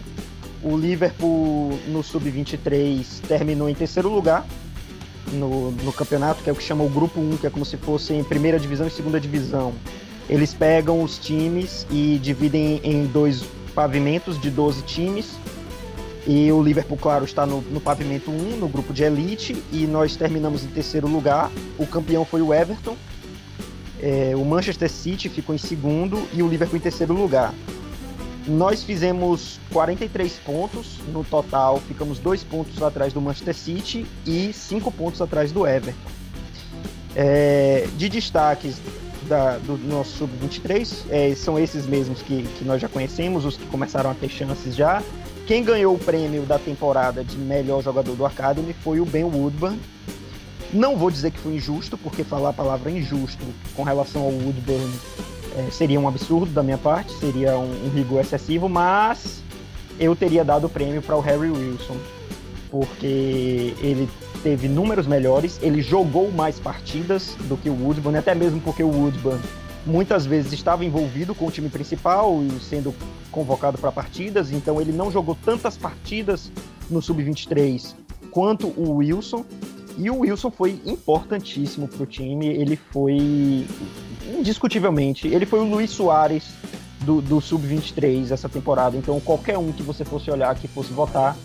o 0.62 0.76
Liverpool 0.76 1.78
no 1.88 2.02
Sub-23 2.02 3.20
terminou 3.26 3.68
em 3.68 3.74
terceiro 3.74 4.08
lugar 4.08 4.46
no, 5.32 5.70
no 5.70 5.92
campeonato, 5.92 6.42
que 6.42 6.50
é 6.50 6.52
o 6.52 6.56
que 6.56 6.62
chama 6.62 6.84
o 6.84 6.88
Grupo 6.88 7.20
1, 7.20 7.38
que 7.38 7.46
é 7.46 7.50
como 7.50 7.64
se 7.64 7.76
fosse 7.76 8.12
em 8.12 8.22
primeira 8.24 8.58
divisão 8.58 8.86
e 8.86 8.90
segunda 8.90 9.20
divisão. 9.20 9.72
Eles 10.28 10.54
pegam 10.54 11.02
os 11.02 11.18
times 11.18 11.86
e 11.90 12.18
dividem 12.22 12.80
em 12.84 13.06
dois 13.06 13.44
pavimentos 13.74 14.40
de 14.40 14.50
12 14.50 14.82
times 14.82 15.38
e 16.26 16.52
o 16.52 16.62
Liverpool, 16.62 16.98
claro, 16.98 17.24
está 17.24 17.46
no, 17.46 17.62
no 17.62 17.80
pavimento 17.80 18.30
1, 18.30 18.56
no 18.58 18.68
grupo 18.68 18.92
de 18.92 19.02
elite, 19.02 19.62
e 19.72 19.86
nós 19.86 20.16
terminamos 20.16 20.62
em 20.62 20.68
terceiro 20.68 21.08
lugar. 21.08 21.50
O 21.78 21.86
campeão 21.86 22.24
foi 22.24 22.42
o 22.42 22.52
Everton. 22.52 22.96
É, 24.00 24.32
o 24.36 24.44
Manchester 24.44 24.90
City 24.90 25.28
ficou 25.28 25.54
em 25.54 25.58
segundo 25.58 26.22
e 26.32 26.42
o 26.42 26.48
Liverpool 26.48 26.76
em 26.76 26.80
terceiro 26.80 27.14
lugar. 27.14 27.54
Nós 28.46 28.82
fizemos 28.82 29.60
43 29.72 30.32
pontos 30.44 30.98
no 31.12 31.22
total, 31.24 31.78
ficamos 31.80 32.18
dois 32.18 32.42
pontos 32.42 32.82
atrás 32.82 33.12
do 33.12 33.20
Manchester 33.20 33.54
City 33.54 34.06
e 34.26 34.52
cinco 34.52 34.90
pontos 34.90 35.20
atrás 35.20 35.52
do 35.52 35.66
Everton. 35.66 36.10
É, 37.14 37.86
de 37.96 38.08
destaques 38.08 38.80
da, 39.28 39.58
do 39.58 39.76
nosso 39.76 40.18
Sub-23, 40.18 41.04
é, 41.10 41.34
são 41.34 41.58
esses 41.58 41.86
mesmos 41.86 42.22
que, 42.22 42.42
que 42.42 42.64
nós 42.64 42.80
já 42.80 42.88
conhecemos, 42.88 43.44
os 43.44 43.56
que 43.56 43.66
começaram 43.66 44.10
a 44.10 44.14
ter 44.14 44.28
chances 44.28 44.74
já. 44.74 45.02
Quem 45.46 45.62
ganhou 45.62 45.94
o 45.94 45.98
prêmio 45.98 46.42
da 46.42 46.58
temporada 46.58 47.24
de 47.24 47.36
melhor 47.36 47.82
jogador 47.82 48.14
do 48.14 48.24
Academy 48.24 48.72
foi 48.72 49.00
o 49.00 49.04
Ben 49.04 49.24
Woodburn. 49.24 49.78
Não 50.72 50.96
vou 50.96 51.10
dizer 51.10 51.32
que 51.32 51.38
foi 51.40 51.54
injusto, 51.54 51.98
porque 51.98 52.22
falar 52.22 52.50
a 52.50 52.52
palavra 52.52 52.90
injusto 52.90 53.44
com 53.74 53.82
relação 53.82 54.22
ao 54.22 54.30
Woodburn 54.30 54.92
é, 55.56 55.70
seria 55.70 55.98
um 55.98 56.08
absurdo 56.08 56.52
da 56.52 56.62
minha 56.62 56.78
parte, 56.78 57.12
seria 57.18 57.56
um, 57.56 57.86
um 57.86 57.90
rigor 57.90 58.20
excessivo, 58.20 58.68
mas 58.68 59.42
eu 59.98 60.14
teria 60.16 60.44
dado 60.44 60.66
o 60.66 60.70
prêmio 60.70 61.02
para 61.02 61.16
o 61.16 61.20
Harry 61.20 61.50
Wilson, 61.50 61.96
porque 62.70 63.74
ele 63.80 64.08
teve 64.42 64.68
números 64.68 65.06
melhores, 65.06 65.58
ele 65.62 65.82
jogou 65.82 66.30
mais 66.30 66.58
partidas 66.58 67.36
do 67.48 67.56
que 67.56 67.68
o 67.68 67.74
Woodburn, 67.74 68.16
até 68.18 68.34
mesmo 68.34 68.60
porque 68.60 68.82
o 68.82 68.88
Woodburn 68.88 69.40
muitas 69.84 70.26
vezes 70.26 70.52
estava 70.52 70.84
envolvido 70.84 71.34
com 71.34 71.46
o 71.46 71.50
time 71.50 71.68
principal 71.68 72.42
e 72.42 72.60
sendo 72.60 72.94
convocado 73.30 73.78
para 73.78 73.92
partidas, 73.92 74.50
então 74.50 74.80
ele 74.80 74.92
não 74.92 75.10
jogou 75.10 75.36
tantas 75.44 75.76
partidas 75.76 76.50
no 76.88 77.00
sub-23 77.00 77.94
quanto 78.30 78.68
o 78.68 78.96
Wilson. 78.96 79.44
E 79.98 80.08
o 80.08 80.20
Wilson 80.20 80.50
foi 80.50 80.80
importantíssimo 80.86 81.86
para 81.86 82.02
o 82.02 82.06
time, 82.06 82.46
ele 82.46 82.76
foi 82.76 83.66
indiscutivelmente, 84.38 85.28
ele 85.28 85.46
foi 85.46 85.60
o 85.60 85.64
Luiz 85.64 85.90
Soares 85.90 86.44
do, 87.00 87.20
do 87.20 87.40
sub-23 87.40 88.30
essa 88.30 88.48
temporada. 88.48 88.96
Então 88.96 89.20
qualquer 89.20 89.58
um 89.58 89.72
que 89.72 89.82
você 89.82 90.04
fosse 90.04 90.30
olhar, 90.30 90.54
que 90.54 90.68
fosse 90.68 90.92
votar, 90.92 91.36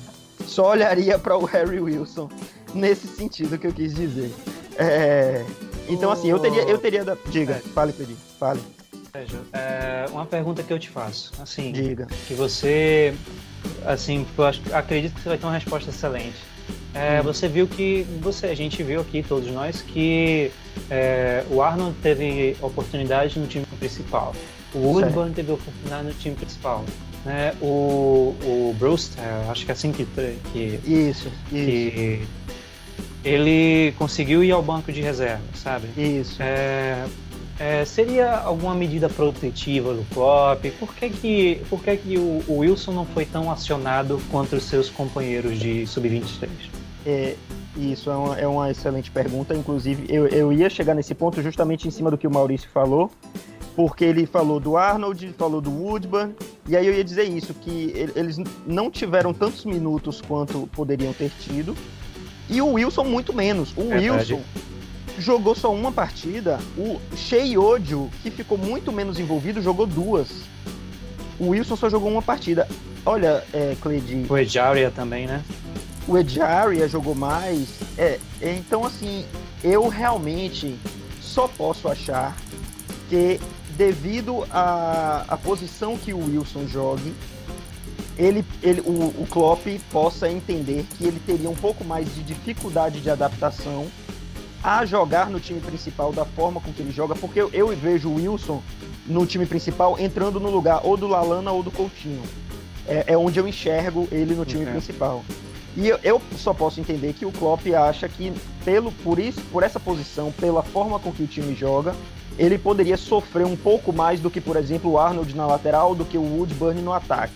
só 0.46 0.72
olharia 0.72 1.18
para 1.18 1.38
o 1.38 1.46
Harry 1.46 1.80
Wilson 1.80 2.30
nesse 2.74 3.08
sentido 3.08 3.58
que 3.58 3.68
eu 3.68 3.74
quis 3.74 3.96
dizer. 3.96 4.32
É, 4.78 5.46
então, 5.88 6.12
assim, 6.12 6.30
eu 6.30 6.40
teria, 6.40 6.64
eu 6.64 6.78
teria 6.78 7.06
da... 7.06 7.16
Diga, 7.30 7.54
é. 7.54 7.60
fale, 7.60 7.94
Pedro, 7.94 8.16
fale. 8.40 8.60
É, 9.54 10.06
uma 10.12 10.26
pergunta 10.26 10.62
que 10.62 10.74
eu 10.74 10.80
te 10.80 10.90
faço, 10.90 11.32
assim, 11.40 11.72
Diga. 11.72 12.06
que 12.28 12.34
você, 12.34 13.16
assim, 13.86 14.28
eu 14.38 14.44
acho, 14.44 14.62
acredito 14.74 15.14
que 15.16 15.22
você 15.22 15.30
vai 15.30 15.38
ter 15.38 15.46
uma 15.46 15.54
resposta 15.54 15.90
excelente. 15.90 16.36
É. 16.96 17.22
Você 17.22 17.48
viu 17.48 17.68
que, 17.68 18.06
você, 18.22 18.48
a 18.48 18.56
gente 18.56 18.82
viu 18.82 19.02
aqui, 19.02 19.22
todos 19.22 19.52
nós, 19.52 19.82
que 19.82 20.52
é, 20.90 21.44
o 21.50 21.62
Arnold 21.62 21.96
teve 22.02 22.56
oportunidade 22.62 23.38
no 23.38 23.48
time 23.48 23.66
principal. 23.80 24.34
O 24.74 24.80
Woodburn 24.80 25.34
teve 25.34 25.52
oportunidade 25.52 26.08
no 26.08 26.14
time 26.14 26.36
principal. 26.36 26.84
Né? 27.26 27.54
O, 27.62 28.36
o 28.44 28.76
Brewster, 28.80 29.24
acho 29.50 29.66
que 29.66 29.72
é 29.72 29.74
assim 29.74 29.92
que... 29.92 30.06
que 30.54 30.80
isso, 30.86 31.30
que, 31.50 31.58
isso 31.58 32.46
ele 33.26 33.92
conseguiu 33.98 34.44
ir 34.44 34.52
ao 34.52 34.62
banco 34.62 34.92
de 34.92 35.02
reserva, 35.02 35.42
sabe? 35.56 35.88
Isso. 35.98 36.38
É, 36.40 37.06
é, 37.60 37.84
seria 37.84 38.38
alguma 38.38 38.76
medida 38.76 39.10
protetiva 39.10 39.94
do 39.96 40.06
Klopp? 40.14 40.64
Por 40.80 40.94
que, 40.94 41.10
que, 41.10 41.62
por 41.68 41.84
que, 41.84 41.98
que 41.98 42.18
o, 42.18 42.44
o 42.48 42.58
Wilson 42.60 42.92
não 42.92 43.06
foi 43.06 43.26
tão 43.26 43.50
acionado 43.50 44.22
quanto 44.30 44.56
os 44.56 44.66
seus 44.66 44.92
companheiros 44.92 45.58
de 45.60 45.88
sub-23? 45.88 46.50
É, 47.06 47.36
isso 47.78 48.10
é 48.10 48.16
uma, 48.16 48.40
é 48.40 48.48
uma, 48.48 48.72
excelente 48.72 49.12
pergunta. 49.12 49.54
Inclusive, 49.54 50.06
eu, 50.10 50.28
eu 50.28 50.52
ia 50.52 50.70
chegar 50.70 50.94
nesse 50.96 51.14
ponto 51.14 51.42
justamente 51.42 51.88
em 51.88 51.92
cima 51.92 52.10
do 52.10 52.18
que 52.18 52.26
o 52.26 52.32
Maurício 52.32 52.70
falou, 52.74 53.12
porque 53.76 54.06
ele 54.06 54.26
falou 54.26 54.60
do 54.60 54.78
Arnold, 54.78 55.34
falou 55.38 55.62
do 55.62 55.70
Woodburn, 55.70 56.34
e 56.68 56.76
aí 56.76 56.88
eu 56.88 56.94
ia 56.94 57.04
dizer 57.04 57.24
isso, 57.24 57.54
que 57.54 57.94
eles 58.16 58.38
não 58.66 58.90
tiveram 58.90 59.34
tantos 59.34 59.66
minutos 59.66 60.22
quanto 60.22 60.68
poderiam 60.74 61.14
ter 61.14 61.32
tido, 61.40 61.76
e 62.50 62.62
o 62.62 62.74
Wilson 62.74 63.04
muito 63.04 63.34
menos. 63.34 63.74
O. 63.76 63.82
Wilson 63.90 64.42
jogou 65.18 65.56
só 65.56 65.74
uma 65.74 65.92
partida. 65.92 66.60
O 66.78 67.00
Sheiodio, 67.16 68.10
que 68.22 68.30
ficou 68.30 68.58
muito 68.58 68.92
menos 68.92 69.20
envolvido, 69.20 69.62
jogou 69.62 69.86
duas. 69.86 70.30
O 71.40 71.50
Wilson 71.50 71.76
só 71.76 71.90
jogou 71.90 72.10
uma 72.10 72.22
partida. 72.22 72.68
Olha, 73.06 73.44
é, 73.54 73.76
Cledi. 73.82 74.26
O 74.30 74.38
Ejaria 74.38 74.90
também, 74.90 75.28
né? 75.28 75.44
O 76.08 76.18
Ejaria 76.18 76.88
jogou 76.88 77.16
mais. 77.16 77.70
É, 77.98 78.20
então, 78.42 78.86
assim, 78.86 79.26
eu 79.64 79.88
realmente 79.88 80.78
só 81.22 81.48
posso 81.48 81.88
achar 81.88 82.36
que, 83.10 83.40
devido 83.76 84.46
à, 84.52 85.26
à 85.28 85.38
posição 85.38 85.98
que 85.98 86.14
o 86.14 86.20
Wilson 86.20 86.68
jogue, 86.68 87.14
ele, 88.18 88.46
ele 88.62 88.82
o, 88.82 89.24
o 89.24 89.28
Klopp 89.30 89.66
possa 89.92 90.30
entender 90.30 90.86
que 90.98 91.06
ele 91.06 91.20
teria 91.26 91.50
um 91.50 91.56
pouco 91.56 91.84
mais 91.84 92.14
de 92.14 92.24
dificuldade 92.24 93.02
de 93.02 93.10
adaptação 93.10 93.88
a 94.64 94.86
jogar 94.86 95.30
no 95.30 95.40
time 95.40 95.60
principal 95.60 96.12
da 96.12 96.26
forma 96.26 96.60
com 96.60 96.72
que 96.74 96.82
ele 96.82 96.92
joga, 96.92 97.14
porque 97.16 97.40
eu, 97.40 97.50
eu 97.54 97.68
vejo 97.76 98.10
o 98.10 98.16
Wilson 98.16 98.64
no 99.06 99.26
time 99.26 99.46
principal 99.46 100.00
entrando 100.00 100.40
no 100.40 100.50
lugar 100.50 100.82
ou 100.84 100.98
do 100.98 101.08
Lalana 101.08 101.52
ou 101.52 101.62
do 101.62 101.70
Coutinho. 101.70 102.24
É, 102.88 103.06
é 103.08 103.18
onde 103.18 103.40
eu 103.40 103.48
enxergo 103.48 104.08
ele 104.12 104.34
no 104.34 104.46
time 104.46 104.66
principal. 104.66 105.24
E 105.78 105.88
eu, 105.90 106.00
eu, 106.04 106.22
só 106.38 106.54
posso 106.54 106.80
entender 106.80 107.14
que 107.14 107.26
o 107.26 107.32
Klopp 107.32 107.68
acha 107.74 108.08
que 108.08 108.32
pelo 108.64 108.92
por 108.92 109.20
isso, 109.20 109.42
por 109.52 109.62
essa 109.62 109.80
posição, 109.80 110.32
pela 110.32 110.64
forma 110.64 111.00
com 111.00 111.12
que 111.12 111.24
o 111.24 111.28
time 111.28 111.54
joga, 111.54 111.94
ele 112.38 112.58
poderia 112.58 112.96
sofrer 112.96 113.46
um 113.46 113.58
pouco 113.58 113.92
mais 113.92 114.20
do 114.20 114.30
que, 114.30 114.40
por 114.40 114.56
exemplo, 114.56 114.92
o 114.92 115.00
Arnold 115.00 115.36
na 115.36 115.46
lateral, 115.46 115.94
do 115.94 116.06
que 116.06 116.18
o 116.18 116.24
Woodburn 116.24 116.82
no 116.82 116.94
ataque. 116.94 117.34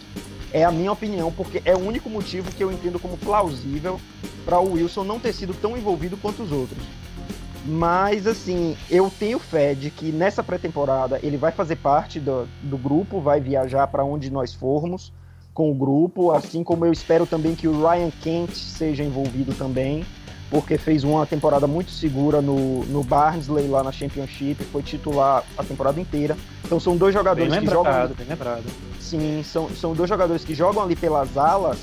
É 0.52 0.64
a 0.64 0.72
minha 0.72 0.92
opinião, 0.92 1.32
porque 1.32 1.62
é 1.66 1.76
o 1.76 1.80
único 1.80 2.10
motivo 2.10 2.52
que 2.52 2.64
eu 2.64 2.72
entendo 2.72 3.00
como 3.00 3.18
plausível 3.18 4.00
para 4.46 4.60
o 4.60 4.74
Wilson 4.74 5.04
não 5.04 5.20
ter 5.20 5.34
sido 5.34 5.54
tão 5.54 5.78
envolvido 5.78 6.18
quanto 6.18 6.42
os 6.42 6.52
outros. 6.52 6.82
Mas, 7.66 8.26
assim, 8.26 8.76
eu 8.90 9.12
tenho 9.20 9.38
fé 9.38 9.76
de 9.76 9.92
que 9.92 10.12
nessa 10.12 10.42
pré-temporada 10.42 11.20
ele 11.22 11.38
vai 11.38 11.52
fazer 11.52 11.76
parte 11.76 12.20
do, 12.20 12.48
do 12.64 12.78
grupo, 12.78 13.20
vai 13.20 13.40
viajar 13.40 13.86
para 13.88 14.04
onde 14.04 14.32
nós 14.32 14.54
formos 14.54 15.12
com 15.60 15.70
o 15.70 15.74
grupo, 15.74 16.32
assim 16.32 16.64
como 16.64 16.86
eu 16.86 16.92
espero 16.94 17.26
também 17.26 17.54
que 17.54 17.68
o 17.68 17.86
Ryan 17.86 18.10
Kent 18.22 18.56
seja 18.56 19.04
envolvido 19.04 19.54
também 19.54 20.06
porque 20.50 20.78
fez 20.78 21.04
uma 21.04 21.26
temporada 21.26 21.68
muito 21.68 21.92
segura 21.92 22.42
no, 22.42 22.86
no 22.86 23.04
Barnsley 23.04 23.68
lá 23.68 23.84
na 23.84 23.92
Championship, 23.92 24.64
foi 24.64 24.82
titular 24.82 25.44
a 25.58 25.64
temporada 25.64 26.00
inteira. 26.00 26.38
Então 26.64 26.80
são 26.80 26.96
dois 26.96 27.14
jogadores 27.14 27.52
bem 27.52 27.60
lembrado, 27.60 27.84
que 27.84 27.92
jogam. 27.92 28.16
Bem 28.16 28.28
lembrado. 28.30 28.64
Sim, 29.02 29.44
são, 29.44 29.70
são 29.72 29.94
dois 29.94 30.08
jogadores 30.08 30.46
que 30.46 30.56
jogam 30.56 30.82
ali 30.82 30.96
pelas 30.96 31.38
alas 31.38 31.78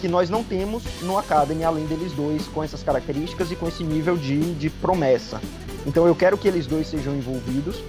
que 0.00 0.06
nós 0.06 0.30
não 0.30 0.44
temos 0.44 0.84
no 1.02 1.18
Academy, 1.18 1.64
além 1.64 1.86
deles 1.86 2.12
dois, 2.12 2.46
com 2.46 2.62
essas 2.62 2.84
características 2.84 3.50
e 3.50 3.56
com 3.56 3.66
esse 3.66 3.82
nível 3.82 4.16
de, 4.16 4.54
de 4.54 4.70
promessa. 4.70 5.40
Então 5.84 6.06
eu 6.06 6.14
quero 6.14 6.38
que 6.38 6.46
eles 6.46 6.68
dois 6.68 6.86
sejam 6.86 7.16
envolvidos. 7.16 7.82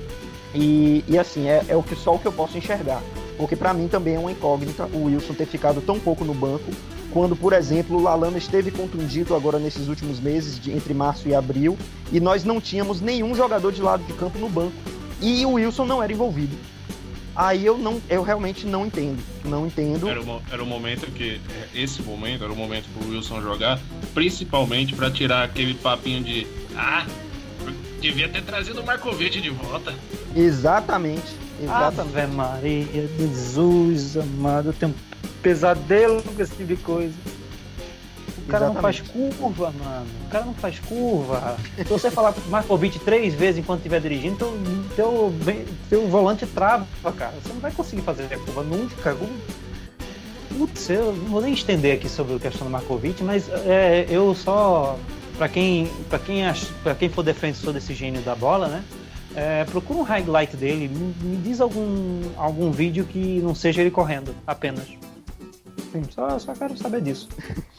E, 0.56 1.06
e 1.08 1.20
assim, 1.20 1.48
é, 1.48 1.64
é 1.68 1.76
o 1.76 1.84
que 1.84 1.96
só 1.96 2.16
o 2.16 2.20
que 2.20 2.26
eu 2.26 2.32
posso 2.34 2.58
enxergar. 2.58 3.04
Porque 3.40 3.56
para 3.56 3.74
mim 3.74 3.88
também 3.88 4.16
é 4.16 4.20
uma 4.20 4.34
incógnita 4.34 4.86
o 4.92 5.06
Wilson 5.06 5.34
ter 5.34 5.46
ficado 5.46 5.80
tão 5.80 5.98
pouco 5.98 6.26
no 6.26 6.34
banco 6.34 6.70
quando, 7.10 7.38
por 7.38 7.54
exemplo, 7.54 7.96
o 7.96 8.02
Lalana 8.04 8.38
esteve 8.38 8.70
contundido 8.70 9.34
agora 9.34 9.58
nesses 9.58 9.88
últimos 9.88 10.20
meses, 10.20 10.60
de, 10.60 10.74
entre 10.74 10.94
março 10.94 11.30
e 11.30 11.34
abril, 11.34 11.78
e 12.12 12.20
nós 12.20 12.44
não 12.44 12.60
tínhamos 12.60 13.00
nenhum 13.00 13.34
jogador 13.34 13.72
de 13.72 13.82
lado 13.82 14.04
de 14.04 14.12
campo 14.12 14.38
no 14.38 14.50
banco. 14.50 14.76
E 15.22 15.46
o 15.46 15.54
Wilson 15.54 15.86
não 15.86 16.04
era 16.04 16.12
envolvido. 16.12 16.56
Aí 17.34 17.66
eu 17.66 17.78
não, 17.78 18.02
eu 18.10 18.24
realmente 18.24 18.68
não 18.68 18.86
entendo. 18.86 19.24
Não 19.46 19.66
entendo. 19.66 20.10
Era 20.10 20.22
o, 20.22 20.42
era 20.52 20.62
o 20.62 20.66
momento 20.66 21.10
que. 21.10 21.40
Esse 21.74 22.02
momento 22.02 22.44
era 22.44 22.52
o 22.52 22.56
momento 22.58 22.90
para 22.90 23.08
o 23.08 23.12
Wilson 23.12 23.42
jogar, 23.42 23.80
principalmente 24.14 24.94
para 24.94 25.10
tirar 25.10 25.46
aquele 25.46 25.74
papinho 25.76 26.22
de. 26.22 26.46
Ah, 26.76 27.08
devia 28.02 28.28
ter 28.28 28.44
trazido 28.44 28.82
o 28.82 28.86
Markovic 28.86 29.40
de 29.40 29.50
volta. 29.50 29.96
Exatamente. 30.36 31.49
Exatamente. 31.62 32.18
Ave 32.18 32.28
Maria, 32.34 33.10
Jesus 33.18 34.18
amado, 34.18 34.70
eu 34.70 34.74
tenho 34.74 34.96
pesadelo 35.42 36.22
com 36.24 36.42
esse 36.42 36.52
tipo 36.52 36.66
de 36.66 36.78
coisa. 36.78 37.14
cara 38.48 38.66
Exatamente. 38.66 38.74
não 38.74 38.82
faz 38.82 39.00
curva, 39.02 39.74
mano. 39.84 40.08
O 40.26 40.30
cara 40.30 40.46
não 40.46 40.54
faz 40.54 40.80
curva. 40.80 41.58
Se 41.78 41.84
você 41.84 42.12
falar 42.12 42.34
com 42.34 42.42
o 42.42 42.50
Markovic 42.50 43.00
três 43.00 43.34
vezes 43.34 43.60
enquanto 43.60 43.80
estiver 43.80 44.02
dirigindo, 44.02 44.38
teu, 44.38 44.54
teu, 44.96 45.34
teu 45.90 46.08
volante 46.08 46.46
trava, 46.48 46.86
cara. 47.16 47.34
Você 47.44 47.54
não 47.54 47.60
vai 47.60 47.72
conseguir 47.72 48.02
fazer 48.02 48.26
a 48.34 48.38
curva 48.38 48.64
nunca. 48.64 49.16
Putz, 50.58 50.90
eu 50.90 51.14
não 51.14 51.26
vou 51.26 51.42
nem 51.42 51.54
estender 51.54 51.96
aqui 51.96 52.10
sobre 52.10 52.36
a 52.36 52.40
questão 52.40 52.68
do 52.68 52.72
Markovic, 52.72 53.24
mas 53.24 53.48
é, 53.66 54.06
eu 54.10 54.34
só. 54.36 54.98
Para 55.38 55.48
quem, 55.48 55.90
pra 56.10 56.20
quem, 56.20 56.44
pra 56.84 56.94
quem 56.94 57.08
for 57.08 57.24
defensor 57.24 57.72
desse 57.72 57.94
gênio 57.94 58.22
da 58.22 58.36
bola, 58.36 58.68
né? 58.68 58.84
É, 59.36 59.64
procura 59.66 60.00
um 60.00 60.04
highlight 60.04 60.58
dele, 60.58 60.88
me, 60.88 61.14
me, 61.22 61.38
diz 61.38 61.62
algum, 61.62 62.22
algum 62.36 62.72
vídeo 62.72 63.06
que 63.06 63.40
não 63.42 63.54
seja 63.54 63.82
ele 63.82 63.92
correndo, 63.92 64.36
apenas. 64.46 64.88
Sim, 65.92 66.04
só, 66.10 66.38
só 66.40 66.54
quero 66.54 66.78
saber 66.78 67.02
disso. 67.02 67.30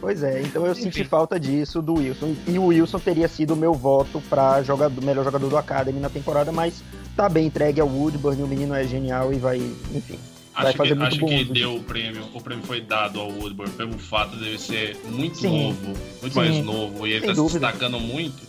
Pois 0.00 0.22
é, 0.22 0.42
então 0.42 0.64
eu 0.64 0.72
Enfim. 0.72 0.82
senti 0.82 1.04
falta 1.04 1.40
disso 1.40 1.82
do 1.82 1.94
Wilson. 1.94 2.34
E 2.46 2.58
o 2.58 2.66
Wilson 2.66 3.00
teria 3.00 3.26
sido 3.26 3.54
o 3.54 3.56
meu 3.56 3.74
voto 3.74 4.22
para 4.30 4.62
jogador, 4.62 5.04
melhor 5.04 5.24
jogador 5.24 5.48
do 5.48 5.56
Academy 5.56 5.98
na 5.98 6.08
temporada, 6.08 6.52
mas 6.52 6.82
tá 7.16 7.28
bem 7.28 7.46
entregue 7.46 7.80
ao 7.80 7.88
Woodburn, 7.88 8.42
o 8.42 8.46
menino 8.46 8.74
é 8.74 8.84
genial 8.84 9.32
e 9.32 9.38
vai, 9.38 9.56
enfim. 9.58 10.18
Acho 10.54 10.64
vai 10.64 10.72
fazer 10.72 10.88
que, 10.90 10.94
muito 10.94 11.08
acho 11.08 11.20
bom 11.20 11.26
que 11.26 11.44
deu 11.46 11.76
o 11.76 11.82
prêmio, 11.82 12.24
o 12.34 12.40
prêmio 12.40 12.64
foi 12.64 12.80
dado 12.80 13.20
ao 13.20 13.28
Woodburn 13.28 13.72
pelo 13.72 13.98
fato 13.98 14.36
de 14.36 14.46
ele 14.46 14.58
ser 14.58 14.96
muito 15.04 15.38
Sim. 15.38 15.64
novo, 15.64 15.86
muito 16.20 16.32
Sim. 16.32 16.38
mais 16.38 16.64
novo, 16.64 17.06
e 17.06 17.12
ele 17.12 17.20
Sem 17.20 17.28
tá 17.30 17.34
dúvida. 17.34 17.52
se 17.52 17.58
destacando 17.58 18.00
muito. 18.00 18.47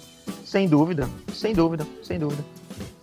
Sem 0.49 0.67
dúvida, 0.67 1.07
sem 1.31 1.53
dúvida, 1.53 1.85
sem 2.01 2.17
dúvida. 2.17 2.43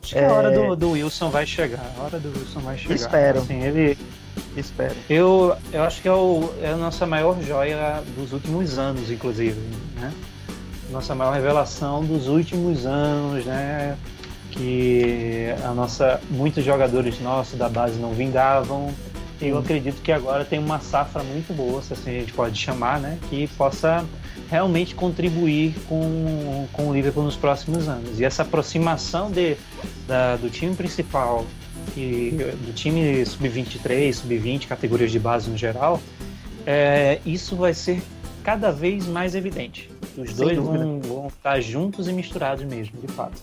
Acho 0.02 0.14
que 0.14 0.18
a 0.18 0.32
hora 0.32 0.50
do, 0.50 0.72
é. 0.72 0.76
do, 0.76 0.90
Wilson 0.90 1.30
vai 1.30 1.46
chegar. 1.46 1.94
A 1.96 2.02
hora 2.02 2.18
do 2.18 2.28
Wilson 2.36 2.58
vai 2.58 2.76
chegar. 2.76 2.94
Espero. 2.96 3.38
Assim, 3.38 3.62
ele. 3.62 3.96
Espero. 4.56 4.96
Eu, 5.08 5.56
eu 5.72 5.84
acho 5.84 6.02
que 6.02 6.08
é, 6.08 6.12
o, 6.12 6.52
é 6.60 6.70
a 6.70 6.76
nossa 6.76 7.06
maior 7.06 7.40
joia 7.40 8.02
dos 8.16 8.32
últimos 8.32 8.80
anos, 8.80 9.12
inclusive. 9.12 9.60
Né? 9.94 10.12
Nossa 10.90 11.14
maior 11.14 11.34
revelação 11.34 12.04
dos 12.04 12.26
últimos 12.26 12.84
anos, 12.84 13.44
né? 13.44 13.96
Que 14.50 15.54
a 15.64 15.72
nossa, 15.72 16.20
muitos 16.28 16.64
jogadores 16.64 17.20
nossos 17.20 17.56
da 17.56 17.68
base 17.68 17.96
não 18.00 18.12
vingavam. 18.12 18.92
Eu 19.40 19.58
acredito 19.58 20.02
que 20.02 20.10
agora 20.10 20.44
tem 20.44 20.58
uma 20.58 20.80
safra 20.80 21.22
muito 21.22 21.54
boa, 21.54 21.80
se 21.80 21.92
assim 21.92 22.10
a 22.10 22.20
gente 22.20 22.32
pode 22.32 22.58
chamar, 22.58 22.98
né? 22.98 23.20
Que 23.30 23.46
possa 23.56 24.04
realmente 24.50 24.94
contribuir 24.94 25.74
com, 25.88 26.66
com 26.72 26.88
o 26.88 26.94
Liverpool 26.94 27.24
nos 27.24 27.36
próximos 27.36 27.88
anos. 27.88 28.20
E 28.20 28.24
essa 28.24 28.42
aproximação 28.42 29.30
de, 29.30 29.56
da, 30.06 30.36
do 30.36 30.48
time 30.48 30.74
principal 30.74 31.44
e 31.96 32.30
do 32.64 32.72
time 32.72 33.24
sub-23, 33.24 34.12
sub-20, 34.12 34.66
categorias 34.66 35.10
de 35.10 35.18
base 35.18 35.50
no 35.50 35.56
geral, 35.56 36.00
é, 36.66 37.20
isso 37.24 37.56
vai 37.56 37.74
ser 37.74 38.02
cada 38.42 38.70
vez 38.70 39.06
mais 39.06 39.34
evidente. 39.34 39.90
Os 40.16 40.30
Sem 40.30 40.36
dois 40.36 40.58
vão, 40.58 41.00
vão, 41.00 41.26
estar 41.26 41.60
juntos 41.60 42.08
e 42.08 42.12
misturados 42.12 42.64
mesmo, 42.64 43.00
de 43.00 43.08
fato. 43.08 43.40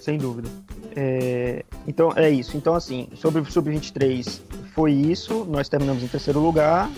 Sem 0.00 0.18
dúvida. 0.18 0.48
É, 0.94 1.64
então 1.86 2.12
é 2.16 2.30
isso. 2.30 2.56
Então 2.56 2.74
assim, 2.74 3.08
sobre 3.14 3.40
o 3.40 3.44
sub-23 3.44 4.40
foi 4.74 4.92
isso. 4.92 5.44
Nós 5.48 5.68
terminamos 5.68 6.02
em 6.02 6.08
terceiro 6.08 6.40
lugar. 6.40 6.90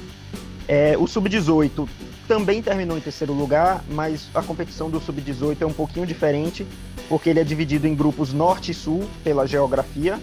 É, 0.66 0.96
o 0.98 1.06
sub-18 1.06 1.88
também 2.28 2.62
terminou 2.62 2.98
em 2.98 3.00
terceiro 3.00 3.32
lugar, 3.32 3.82
mas 3.88 4.28
a 4.34 4.42
competição 4.42 4.90
do 4.90 5.00
Sub-18 5.00 5.62
é 5.62 5.66
um 5.66 5.72
pouquinho 5.72 6.06
diferente, 6.06 6.64
porque 7.08 7.30
ele 7.30 7.40
é 7.40 7.44
dividido 7.44 7.88
em 7.88 7.94
grupos 7.94 8.34
norte 8.34 8.70
e 8.70 8.74
sul 8.74 9.08
pela 9.24 9.46
geografia. 9.46 10.20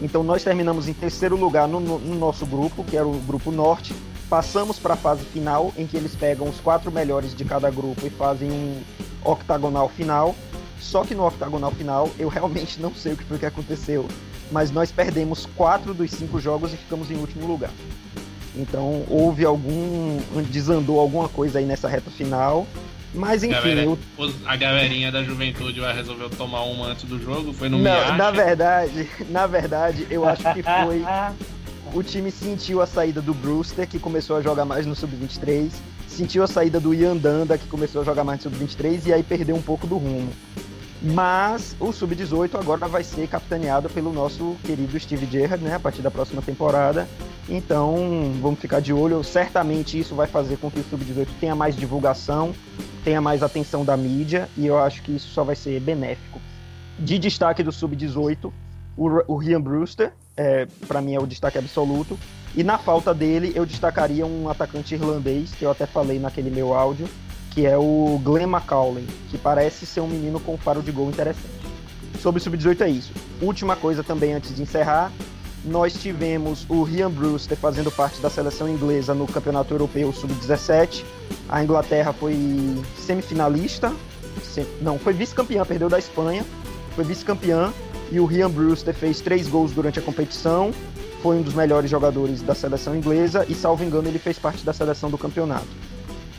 Então 0.00 0.22
nós 0.22 0.44
terminamos 0.44 0.86
em 0.86 0.92
terceiro 0.92 1.36
lugar 1.36 1.66
no, 1.66 1.80
no 1.80 2.14
nosso 2.14 2.46
grupo, 2.46 2.84
que 2.84 2.96
era 2.96 3.06
o 3.06 3.18
grupo 3.22 3.50
norte. 3.50 3.92
Passamos 4.30 4.78
para 4.78 4.94
a 4.94 4.96
fase 4.96 5.24
final, 5.24 5.72
em 5.76 5.84
que 5.84 5.96
eles 5.96 6.14
pegam 6.14 6.48
os 6.48 6.60
quatro 6.60 6.92
melhores 6.92 7.34
de 7.34 7.44
cada 7.44 7.68
grupo 7.70 8.06
e 8.06 8.10
fazem 8.10 8.52
um 8.52 8.80
octagonal 9.24 9.88
final. 9.88 10.36
Só 10.78 11.02
que 11.02 11.14
no 11.14 11.26
octagonal 11.26 11.72
final, 11.72 12.08
eu 12.20 12.28
realmente 12.28 12.80
não 12.80 12.94
sei 12.94 13.14
o 13.14 13.16
que 13.16 13.24
foi 13.24 13.36
que 13.36 13.46
aconteceu, 13.46 14.06
mas 14.52 14.70
nós 14.70 14.92
perdemos 14.92 15.44
quatro 15.56 15.92
dos 15.92 16.12
cinco 16.12 16.38
jogos 16.38 16.72
e 16.72 16.76
ficamos 16.76 17.10
em 17.10 17.16
último 17.16 17.48
lugar. 17.48 17.72
Então 18.58 19.04
houve 19.08 19.44
algum. 19.44 20.18
desandou 20.50 20.98
alguma 20.98 21.28
coisa 21.28 21.58
aí 21.58 21.64
nessa 21.64 21.88
reta 21.88 22.10
final. 22.10 22.66
Mas 23.14 23.42
enfim. 23.42 23.54
Galera, 23.54 23.82
eu... 23.82 23.98
A 24.44 24.56
galerinha 24.56 25.10
da 25.10 25.22
juventude 25.22 25.80
vai 25.80 25.94
resolver 25.94 26.28
tomar 26.30 26.62
uma 26.64 26.88
antes 26.88 27.04
do 27.04 27.18
jogo? 27.18 27.52
Foi 27.52 27.68
no 27.68 27.78
Não, 27.78 28.16
Na 28.16 28.30
verdade, 28.30 29.08
na 29.30 29.46
verdade, 29.46 30.06
eu 30.10 30.26
acho 30.28 30.42
que 30.52 30.62
foi. 30.62 31.02
o 31.94 32.02
time 32.02 32.30
sentiu 32.30 32.82
a 32.82 32.86
saída 32.86 33.22
do 33.22 33.32
Brewster, 33.32 33.88
que 33.88 33.98
começou 33.98 34.36
a 34.36 34.42
jogar 34.42 34.64
mais 34.64 34.84
no 34.84 34.94
Sub-23. 34.94 35.70
Sentiu 36.06 36.42
a 36.42 36.46
saída 36.46 36.80
do 36.80 36.92
Ian 36.92 37.16
Danda, 37.16 37.56
que 37.56 37.66
começou 37.68 38.02
a 38.02 38.04
jogar 38.04 38.24
mais 38.24 38.44
no 38.44 38.50
Sub-23, 38.50 39.06
e 39.06 39.12
aí 39.12 39.22
perdeu 39.22 39.56
um 39.56 39.62
pouco 39.62 39.86
do 39.86 39.96
rumo. 39.96 40.30
Mas 41.00 41.76
o 41.78 41.92
Sub-18 41.92 42.58
agora 42.58 42.88
vai 42.88 43.04
ser 43.04 43.28
capitaneado 43.28 43.88
pelo 43.88 44.12
nosso 44.12 44.56
querido 44.64 44.98
Steve 44.98 45.26
Gerrard, 45.26 45.62
né? 45.62 45.76
A 45.76 45.80
partir 45.80 46.02
da 46.02 46.10
próxima 46.10 46.42
temporada. 46.42 47.08
Então, 47.48 48.32
vamos 48.42 48.58
ficar 48.58 48.80
de 48.80 48.92
olho. 48.92 49.22
Certamente 49.22 49.98
isso 49.98 50.14
vai 50.14 50.26
fazer 50.26 50.56
com 50.58 50.70
que 50.70 50.80
o 50.80 50.84
Sub-18 50.84 51.28
tenha 51.40 51.54
mais 51.54 51.76
divulgação, 51.76 52.52
tenha 53.04 53.20
mais 53.20 53.42
atenção 53.42 53.84
da 53.84 53.96
mídia, 53.96 54.48
e 54.56 54.66
eu 54.66 54.78
acho 54.78 55.02
que 55.02 55.12
isso 55.12 55.28
só 55.28 55.44
vai 55.44 55.54
ser 55.54 55.80
benéfico. 55.80 56.40
De 56.98 57.16
destaque 57.16 57.62
do 57.62 57.70
Sub-18, 57.70 58.52
o, 58.96 59.36
Rian 59.36 59.60
Brewster, 59.60 60.12
é, 60.36 60.66
para 60.88 61.00
mim 61.00 61.14
é 61.14 61.20
o 61.20 61.26
destaque 61.26 61.56
absoluto. 61.56 62.18
E 62.56 62.64
na 62.64 62.76
falta 62.76 63.14
dele, 63.14 63.52
eu 63.54 63.64
destacaria 63.64 64.26
um 64.26 64.48
atacante 64.48 64.94
irlandês, 64.94 65.52
que 65.52 65.64
eu 65.64 65.70
até 65.70 65.86
falei 65.86 66.18
naquele 66.18 66.50
meu 66.50 66.74
áudio, 66.74 67.08
que 67.50 67.66
é 67.66 67.76
o 67.76 68.20
Glenn 68.22 68.48
McCauley, 68.48 69.06
que 69.30 69.38
parece 69.38 69.86
ser 69.86 70.00
um 70.00 70.08
menino 70.08 70.38
com 70.40 70.56
faro 70.56 70.82
de 70.82 70.92
gol 70.92 71.08
interessante. 71.08 71.48
Sobre 72.20 72.40
o 72.40 72.42
Sub-18 72.42 72.80
é 72.80 72.88
isso. 72.88 73.12
Última 73.40 73.76
coisa 73.76 74.02
também 74.02 74.32
antes 74.32 74.54
de 74.54 74.62
encerrar, 74.62 75.12
nós 75.64 75.94
tivemos 75.94 76.66
o 76.68 76.82
Rian 76.82 77.10
Brewster 77.10 77.56
fazendo 77.56 77.90
parte 77.90 78.20
da 78.20 78.30
seleção 78.30 78.68
inglesa 78.68 79.14
no 79.14 79.26
Campeonato 79.26 79.72
Europeu 79.72 80.12
Sub-17. 80.12 81.04
A 81.48 81.62
Inglaterra 81.62 82.12
foi 82.12 82.36
semifinalista, 82.96 83.92
não, 84.80 84.98
foi 84.98 85.12
vice-campeã, 85.12 85.64
perdeu 85.64 85.88
da 85.88 85.98
Espanha, 85.98 86.44
foi 86.94 87.04
vice-campeã 87.04 87.72
e 88.10 88.18
o 88.18 88.24
Rian 88.24 88.50
Brewster 88.50 88.94
fez 88.94 89.20
três 89.20 89.48
gols 89.48 89.72
durante 89.72 89.98
a 89.98 90.02
competição, 90.02 90.72
foi 91.22 91.36
um 91.36 91.42
dos 91.42 91.54
melhores 91.54 91.90
jogadores 91.90 92.42
da 92.42 92.54
seleção 92.54 92.96
inglesa 92.96 93.44
e, 93.48 93.54
salvo 93.54 93.84
engano, 93.84 94.08
ele 94.08 94.18
fez 94.18 94.38
parte 94.38 94.64
da 94.64 94.72
seleção 94.72 95.10
do 95.10 95.18
campeonato. 95.18 95.66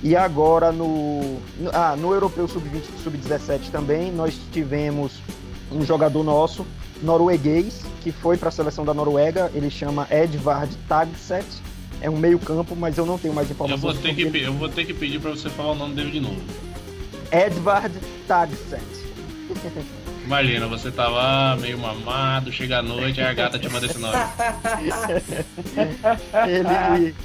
E 0.02 0.16
agora 0.16 0.72
no, 0.72 1.40
ah, 1.74 1.96
no 1.96 2.14
Europeu 2.14 2.48
Sub-20 2.48 2.84
Sub-17 3.04 3.70
também 3.70 4.12
nós 4.12 4.40
tivemos 4.52 5.20
um 5.72 5.84
jogador 5.86 6.24
nosso, 6.24 6.66
norueguês, 7.02 7.84
que 8.02 8.12
foi 8.12 8.38
para 8.38 8.50
a 8.50 8.52
seleção 8.52 8.86
da 8.86 8.94
Noruega, 8.94 9.52
ele 9.54 9.70
chama 9.70 10.08
Edvard 10.10 10.76
Tagset. 10.88 11.46
É 12.02 12.10
um 12.10 12.18
meio-campo, 12.18 12.76
mas 12.78 12.98
eu 12.98 13.06
não 13.06 13.18
tenho 13.18 13.34
mais 13.34 13.52
informações. 13.52 13.84
Eu 13.84 13.94
vou 13.94 14.02
ter, 14.02 14.16
que, 14.16 14.22
ele. 14.22 14.48
eu 14.48 14.54
vou 14.54 14.70
ter 14.70 14.86
que 14.86 14.94
pedir 14.94 15.20
para 15.20 15.32
você 15.32 15.50
falar 15.50 15.74
o 15.74 15.76
nome 15.76 15.96
dele 15.96 16.12
de 16.12 16.22
novo. 16.22 16.42
Edvard 17.32 17.94
Tagset. 18.26 18.82
Imagina, 20.24 20.68
você 20.68 20.92
tá 20.92 21.08
lá 21.08 21.58
meio 21.60 21.78
mamado, 21.78 22.52
chega 22.52 22.80
à 22.80 22.82
noite 22.82 23.20
e 23.20 23.24
a 23.24 23.34
gata 23.34 23.60
te 23.60 23.68
manda 23.68 23.86
esse 23.86 23.98
nome. 23.98 24.16
ele, 26.48 27.16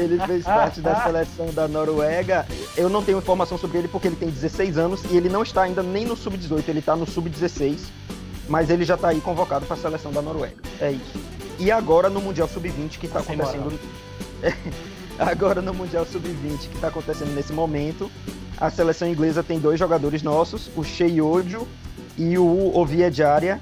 ele 0.00 0.18
fez 0.26 0.44
parte 0.44 0.80
da 0.80 1.02
seleção 1.02 1.46
da 1.52 1.68
Noruega. 1.68 2.46
Eu 2.76 2.88
não 2.88 3.02
tenho 3.02 3.18
informação 3.18 3.58
sobre 3.58 3.78
ele 3.78 3.88
porque 3.88 4.08
ele 4.08 4.16
tem 4.16 4.28
16 4.28 4.78
anos 4.78 5.02
e 5.10 5.16
ele 5.16 5.28
não 5.28 5.42
está 5.42 5.62
ainda 5.62 5.82
nem 5.82 6.04
no 6.04 6.16
sub-18, 6.16 6.68
ele 6.68 6.78
está 6.80 6.96
no 6.96 7.06
sub-16 7.06 7.78
mas 8.48 8.70
ele 8.70 8.84
já 8.84 8.94
está 8.94 9.08
aí 9.08 9.20
convocado 9.20 9.66
para 9.66 9.74
a 9.74 9.78
seleção 9.78 10.12
da 10.12 10.20
Noruega. 10.20 10.56
É 10.80 10.92
isso. 10.92 11.18
E 11.58 11.70
agora 11.70 12.10
no 12.10 12.20
Mundial 12.20 12.48
Sub-20 12.48 12.98
que 12.98 13.06
está 13.06 13.20
acontecendo. 13.20 13.78
agora 15.18 15.62
no 15.62 15.72
Mundial 15.72 16.04
Sub-20 16.04 16.68
que 16.68 16.74
está 16.74 16.88
acontecendo 16.88 17.34
nesse 17.34 17.52
momento, 17.52 18.10
a 18.58 18.70
seleção 18.70 19.08
inglesa 19.08 19.42
tem 19.42 19.58
dois 19.58 19.78
jogadores 19.78 20.22
nossos, 20.22 20.70
o 20.76 20.84
Shea 20.84 21.24
Ojo 21.24 21.66
e 22.18 22.36
o 22.36 22.76
Ovia 22.76 23.10
Diaria, 23.10 23.60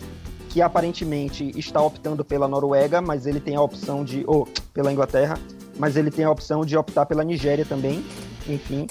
que 0.49 0.61
aparentemente 0.61 1.51
está 1.59 1.81
optando 1.81 2.25
pela 2.25 2.49
Noruega, 2.49 3.01
mas 3.01 3.27
ele 3.27 3.41
tem 3.41 3.57
a 3.57 3.63
opção 3.63 4.05
de. 4.05 4.25
ou 4.27 4.47
pela 4.75 4.93
Inglaterra, 4.93 5.39
mas 5.83 5.97
ele 5.97 6.13
tem 6.13 6.25
a 6.25 6.31
opção 6.31 6.65
de 6.65 6.77
optar 6.77 7.07
pela 7.07 7.25
Nigéria 7.25 7.65
também. 7.65 8.05
Enfim, 8.49 8.87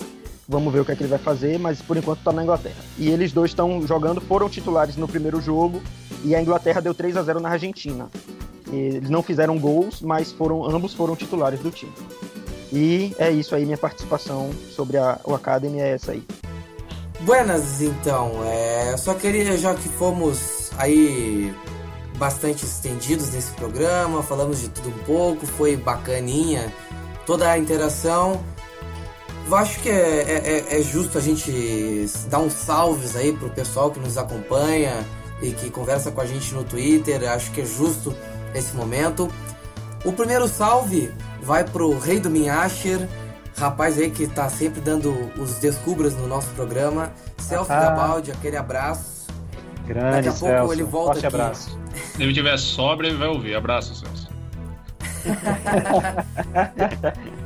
Vamos 0.46 0.74
ver 0.74 0.82
o 0.82 0.86
que 0.86 0.92
é 0.92 0.96
que 0.98 1.04
ele 1.04 1.10
vai 1.10 1.20
fazer, 1.20 1.58
mas 1.58 1.82
por 1.82 1.96
enquanto 1.96 2.20
está 2.20 2.34
na 2.34 2.44
Inglaterra. 2.44 2.84
E 2.98 3.10
eles 3.10 3.32
dois 3.32 3.52
estão 3.52 3.88
jogando, 3.88 4.20
foram 4.20 4.50
titulares 4.50 4.98
no 4.98 5.08
primeiro 5.08 5.40
jogo 5.40 5.82
e 6.26 6.36
a 6.36 6.42
Inglaterra 6.42 6.82
deu 6.82 6.94
3 6.94 7.16
a 7.16 7.24
0 7.24 7.40
na 7.40 7.48
Argentina. 7.48 8.10
Eles 8.70 9.10
não 9.10 9.24
fizeram 9.24 9.58
gols, 9.58 10.02
mas 10.02 10.34
foram 10.34 10.66
ambos 10.66 10.94
foram 10.94 11.16
titulares 11.16 11.62
do 11.62 11.72
time. 11.72 11.94
E 12.70 13.16
é 13.18 13.32
isso 13.32 13.56
aí, 13.56 13.64
minha 13.64 13.78
participação 13.78 14.50
sobre 14.76 14.98
a, 14.98 15.22
o 15.24 15.34
Academy 15.34 15.80
é 15.80 15.92
essa 15.92 16.12
aí. 16.12 16.24
Buenas, 17.22 17.82
então. 17.82 18.44
É, 18.44 18.98
só 18.98 19.14
queria, 19.14 19.58
já 19.58 19.74
que 19.74 19.88
fomos 19.88 20.70
aí 20.78 21.56
bastante 22.22 22.64
estendidos 22.64 23.34
nesse 23.34 23.52
programa, 23.54 24.22
falamos 24.22 24.62
de 24.62 24.70
tudo 24.70 24.90
um 24.90 25.04
pouco, 25.06 25.48
foi 25.48 25.76
bacaninha 25.76 26.72
toda 27.26 27.50
a 27.50 27.58
interação 27.58 28.40
eu 29.48 29.58
acho 29.58 29.80
que 29.82 29.90
é, 29.90 29.94
é, 29.94 30.66
é, 30.70 30.80
é 30.80 30.82
justo 30.82 31.18
a 31.18 31.22
gente 31.22 32.10
dar 32.30 32.40
uns 32.40 32.54
salves 32.54 33.16
aí 33.18 33.34
pro 33.34 33.50
pessoal 33.50 33.92
que 33.92 34.00
nos 34.00 34.18
acompanha 34.18 35.06
e 35.42 35.52
que 35.52 35.70
conversa 35.70 36.10
com 36.10 36.22
a 36.22 36.26
gente 36.26 36.54
no 36.54 36.64
Twitter. 36.64 37.30
Acho 37.30 37.52
que 37.52 37.60
é 37.62 37.66
justo 37.66 38.16
esse 38.56 38.74
momento. 38.74 39.30
O 40.06 40.14
primeiro 40.14 40.48
salve 40.48 41.14
vai 41.42 41.66
pro 41.66 41.98
Rei 42.00 42.20
do 42.20 42.30
Minhasher, 42.30 43.08
rapaz 43.58 43.98
aí 43.98 44.10
que 44.10 44.26
tá 44.26 44.50
sempre 44.50 44.80
dando 44.80 45.12
os 45.38 45.56
descubras 45.56 46.16
no 46.16 46.28
nosso 46.28 46.48
programa. 46.52 47.12
Celso 47.38 47.74
ah. 47.74 47.82
Gabaldi, 47.82 48.32
aquele 48.32 48.56
abraço. 48.56 49.21
Grande 49.86 50.16
Daqui 50.16 50.30
a 50.30 50.34
pouco 50.34 50.56
Celso. 50.56 50.74
ele 50.74 50.84
volta 50.84 51.14
Forte 51.14 51.28
aqui. 51.28 51.36
abraço. 51.36 51.80
Se 52.16 52.24
ele 52.24 52.34
tiver 52.34 52.58
sobra, 52.58 53.08
ele 53.08 53.18
vai 53.18 53.28
ouvir. 53.28 53.56
Abraço, 53.56 53.96
Celso. 53.96 54.30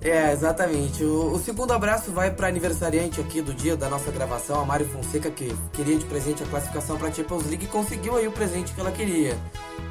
É, 0.00 0.32
exatamente. 0.32 1.02
O, 1.02 1.34
o, 1.34 1.38
segundo 1.38 1.72
abraço 1.72 2.12
vai 2.12 2.30
para 2.30 2.46
aniversariante 2.46 3.20
aqui 3.20 3.42
do 3.42 3.52
dia 3.52 3.76
da 3.76 3.88
nossa 3.88 4.10
gravação, 4.12 4.60
a 4.60 4.64
Mari 4.64 4.84
Fonseca, 4.84 5.30
que 5.30 5.52
queria 5.72 5.98
de 5.98 6.04
presente 6.04 6.42
a 6.42 6.46
classificação 6.46 6.96
para 6.96 7.08
a 7.08 7.12
Champions 7.12 7.44
League 7.46 7.64
e 7.64 7.68
conseguiu 7.68 8.16
aí 8.16 8.26
o 8.28 8.32
presente 8.32 8.72
que 8.72 8.80
ela 8.80 8.92
queria. 8.92 9.36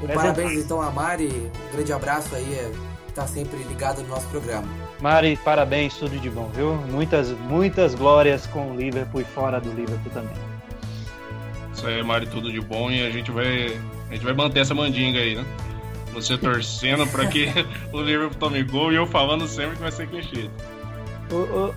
Um 0.01 0.07
parabéns 0.07 0.63
então 0.63 0.81
a 0.81 0.89
Mari, 0.89 1.27
um 1.27 1.75
grande 1.75 1.91
abraço 1.91 2.33
aí, 2.33 2.53
é, 2.53 2.71
tá 3.13 3.27
sempre 3.27 3.57
ligado 3.63 4.01
no 4.01 4.07
nosso 4.07 4.27
programa. 4.27 4.67
Mari, 5.01 5.37
parabéns, 5.43 5.95
tudo 5.95 6.17
de 6.17 6.29
bom, 6.29 6.49
viu? 6.53 6.73
Muitas, 6.73 7.29
muitas 7.31 7.93
glórias 7.93 8.47
com 8.47 8.71
o 8.71 8.75
Liverpool 8.75 9.21
e 9.21 9.25
fora 9.25 9.59
do 9.59 9.69
Liverpool 9.71 10.11
também. 10.13 10.56
Isso 11.77 11.85
aí, 11.85 12.01
Mari, 12.01 12.25
tudo 12.25 12.51
de 12.51 12.59
bom 12.59 12.89
e 12.89 13.05
a 13.05 13.11
gente 13.11 13.29
vai, 13.29 13.79
a 14.09 14.13
gente 14.13 14.25
vai 14.25 14.33
manter 14.33 14.61
essa 14.61 14.73
mandinga 14.73 15.19
aí, 15.19 15.35
né? 15.35 15.45
Você 16.11 16.35
torcendo 16.35 17.05
para 17.05 17.27
que 17.27 17.49
o 17.93 18.01
Liverpool 18.01 18.39
tome 18.39 18.63
gol 18.63 18.91
e 18.91 18.95
eu 18.95 19.05
falando 19.05 19.47
sempre 19.47 19.75
que 19.75 19.83
vai 19.83 19.91
ser 19.91 20.07
clichê. 20.07 20.49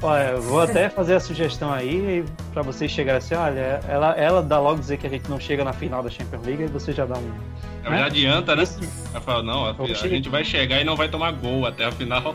Olha, 0.00 0.38
vou 0.38 0.62
até 0.62 0.88
fazer 0.88 1.16
a 1.16 1.20
sugestão 1.20 1.70
aí 1.70 2.24
para 2.54 2.62
vocês 2.62 2.90
chegarem 2.90 3.18
assim, 3.18 3.34
olha, 3.34 3.82
ela, 3.86 4.12
ela 4.12 4.42
dá 4.42 4.58
logo 4.58 4.80
dizer 4.80 4.96
que 4.96 5.06
a 5.06 5.10
gente 5.10 5.28
não 5.28 5.38
chega 5.38 5.64
na 5.64 5.74
final 5.74 6.02
da 6.02 6.08
Champions 6.08 6.46
League 6.46 6.62
e 6.62 6.66
você 6.66 6.92
já 6.92 7.04
dá 7.04 7.18
um. 7.18 7.30
Ela 7.84 7.90
né? 7.90 7.98
já 7.98 8.06
adianta, 8.06 8.56
né? 8.56 8.64
Ela 9.12 9.20
fala, 9.20 9.42
não, 9.42 9.66
a, 9.66 9.76
a 9.78 10.08
gente 10.08 10.30
vai 10.30 10.44
chegar 10.44 10.80
e 10.80 10.84
não 10.84 10.96
vai 10.96 11.10
tomar 11.10 11.32
gol 11.32 11.66
até 11.66 11.84
a 11.84 11.92
final. 11.92 12.34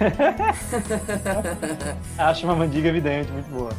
Acho 2.16 2.46
uma 2.46 2.54
mandiga 2.54 2.88
evidente, 2.88 3.30
muito 3.30 3.50
boa. 3.50 3.72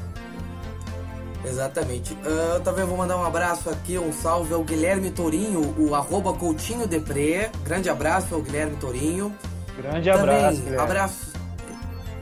Exatamente. 1.46 2.14
Uh, 2.14 2.60
também 2.62 2.86
vou 2.86 2.98
mandar 2.98 3.18
um 3.18 3.24
abraço 3.24 3.70
aqui, 3.70 3.98
um 3.98 4.12
salve 4.12 4.54
ao 4.54 4.64
Guilherme 4.64 5.10
Tourinho, 5.12 5.74
o 5.78 5.96
arroba 5.96 6.34
Coutinho 6.34 6.88
Depré. 6.88 7.52
Grande 7.64 7.90
abraço 7.90 8.36
ao 8.36 8.42
Guilherme 8.42 8.76
Tourinho. 8.78 9.34
Grande 9.78 10.12
também, 10.12 10.36
abraço. 10.36 10.58
Guilherme. 10.58 10.84
Abraço. 10.84 11.34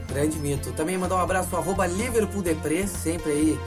Grande 0.08 0.38
mito. 0.38 0.72
Também 0.72 0.96
mandar 0.96 1.16
um 1.16 1.20
abraço 1.20 1.54
ao 1.54 1.62
arroba 1.62 1.86
Liverpool 1.86 2.42
Depré, 2.42 2.86
sempre 2.86 3.32
aí 3.32 3.58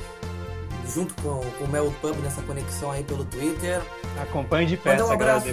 junto 0.93 1.13
com, 1.21 1.39
com 1.39 1.63
o 1.63 1.67
Mel 1.69 1.93
Pub 2.01 2.15
nessa 2.17 2.41
conexão 2.41 2.91
aí 2.91 3.03
pelo 3.03 3.23
Twitter. 3.25 3.81
Acompanhe 4.21 4.67
de 4.67 4.77
perto 4.77 5.05
um 5.05 5.11
abraço. 5.11 5.47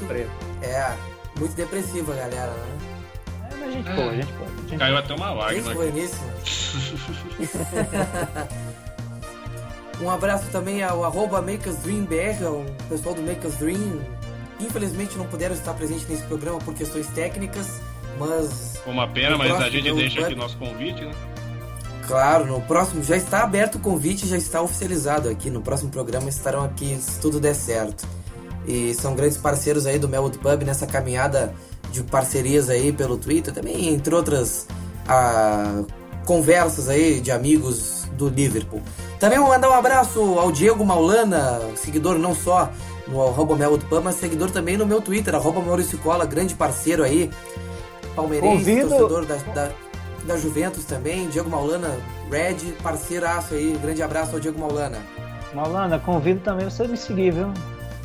É, 0.63 0.97
muito 1.39 1.55
depressiva, 1.55 2.15
galera, 2.15 2.53
né? 2.53 2.79
É, 3.51 3.55
mas 3.55 3.69
a 3.69 3.73
gente 3.73 3.91
pode, 3.91 4.09
a 4.09 4.15
gente 4.15 4.33
pode. 4.33 4.79
Caiu 4.79 4.97
até 4.97 5.15
uma 5.15 5.31
lágrima. 5.33 5.67
Quem 5.67 5.75
foi 5.75 5.93
nisso? 5.93 6.19
Um 10.01 10.09
abraço 10.09 10.47
também 10.51 10.83
ao 10.83 11.05
arroba 11.05 11.43
MakersDreamBR, 11.43 12.45
ao 12.45 12.65
pessoal 12.89 13.15
do 13.15 13.23
Makers 13.23 13.57
Dream. 13.57 14.01
Infelizmente 14.61 15.17
não 15.17 15.27
puderam 15.27 15.55
estar 15.55 15.75
presentes 15.75 16.09
nesse 16.09 16.23
programa 16.25 16.59
por 16.59 16.75
questões 16.75 17.07
técnicas, 17.09 17.81
mas. 18.19 18.81
Uma 18.87 19.09
pena, 19.09 19.37
mas 19.37 19.51
a 19.53 19.69
gente 19.69 19.93
deixa 19.93 20.27
aqui 20.27 20.35
nosso 20.35 20.57
convite, 20.57 21.05
né? 21.05 21.13
Claro, 22.07 22.47
no 22.47 22.61
próximo 22.63 23.03
já 23.03 23.17
está 23.17 23.43
aberto 23.43 23.75
o 23.75 23.81
convite, 23.81 24.27
já 24.27 24.37
está 24.37 24.63
oficializado 24.63 25.29
aqui. 25.29 25.51
No 25.51 25.61
próximo 25.61 25.91
programa 25.91 26.29
estarão 26.29 26.65
aqui 26.65 26.97
se 26.97 27.21
tudo 27.21 27.39
der 27.39 27.55
certo. 27.55 28.07
E 28.67 28.95
são 28.95 29.15
grandes 29.15 29.37
parceiros 29.37 29.87
aí 29.87 29.99
do 29.99 30.09
Melwood 30.09 30.39
Pub 30.39 30.63
nessa 30.63 30.87
caminhada 30.87 31.55
de 31.91 32.03
parcerias 32.03 32.69
aí 32.69 32.93
pelo 32.93 33.17
Twitter, 33.17 33.53
também 33.53 33.89
entre 33.89 34.15
outras 34.15 34.67
ah, 35.07 35.83
conversas 36.25 36.89
aí 36.89 37.21
de 37.21 37.31
amigos 37.31 38.07
do 38.17 38.29
Liverpool. 38.29 38.83
Também 39.19 39.39
vou 39.39 39.49
mandar 39.49 39.69
um 39.69 39.75
abraço 39.75 40.39
ao 40.39 40.53
Diego 40.53 40.85
Maulana, 40.85 41.61
seguidor 41.75 42.19
não 42.19 42.35
só 42.35 42.71
no 43.09 43.27
arroba 43.27 43.57
Mel 43.57 43.77
do 43.77 43.85
Pan, 43.87 44.01
mas 44.01 44.15
seguidor 44.15 44.51
também 44.51 44.77
no 44.77 44.87
meu 44.87 45.01
Twitter, 45.01 45.35
arroba 45.35 45.61
Maurício 45.61 45.99
Cola, 45.99 46.25
grande 46.25 46.55
parceiro 46.55 47.03
aí, 47.03 47.29
palmeirense, 48.15 48.65
Convido... 48.65 48.89
torcedor 48.89 49.27
da, 49.27 49.37
da, 49.53 49.71
da, 50.25 50.37
Juventus 50.37 50.85
também, 50.85 51.29
Diego 51.29 51.51
Maulana, 51.51 51.99
Red, 52.31 52.75
parceiraço 52.81 53.55
aí, 53.55 53.77
grande 53.83 54.03
abraço 54.03 54.35
ao 54.35 54.41
Diego 54.41 54.61
Maulana. 54.61 54.99
Maulana, 55.53 55.99
convido 55.99 56.41
também 56.41 56.69
você 56.69 56.87
me 56.87 56.97
seguir, 56.97 57.33
viu? 57.33 57.53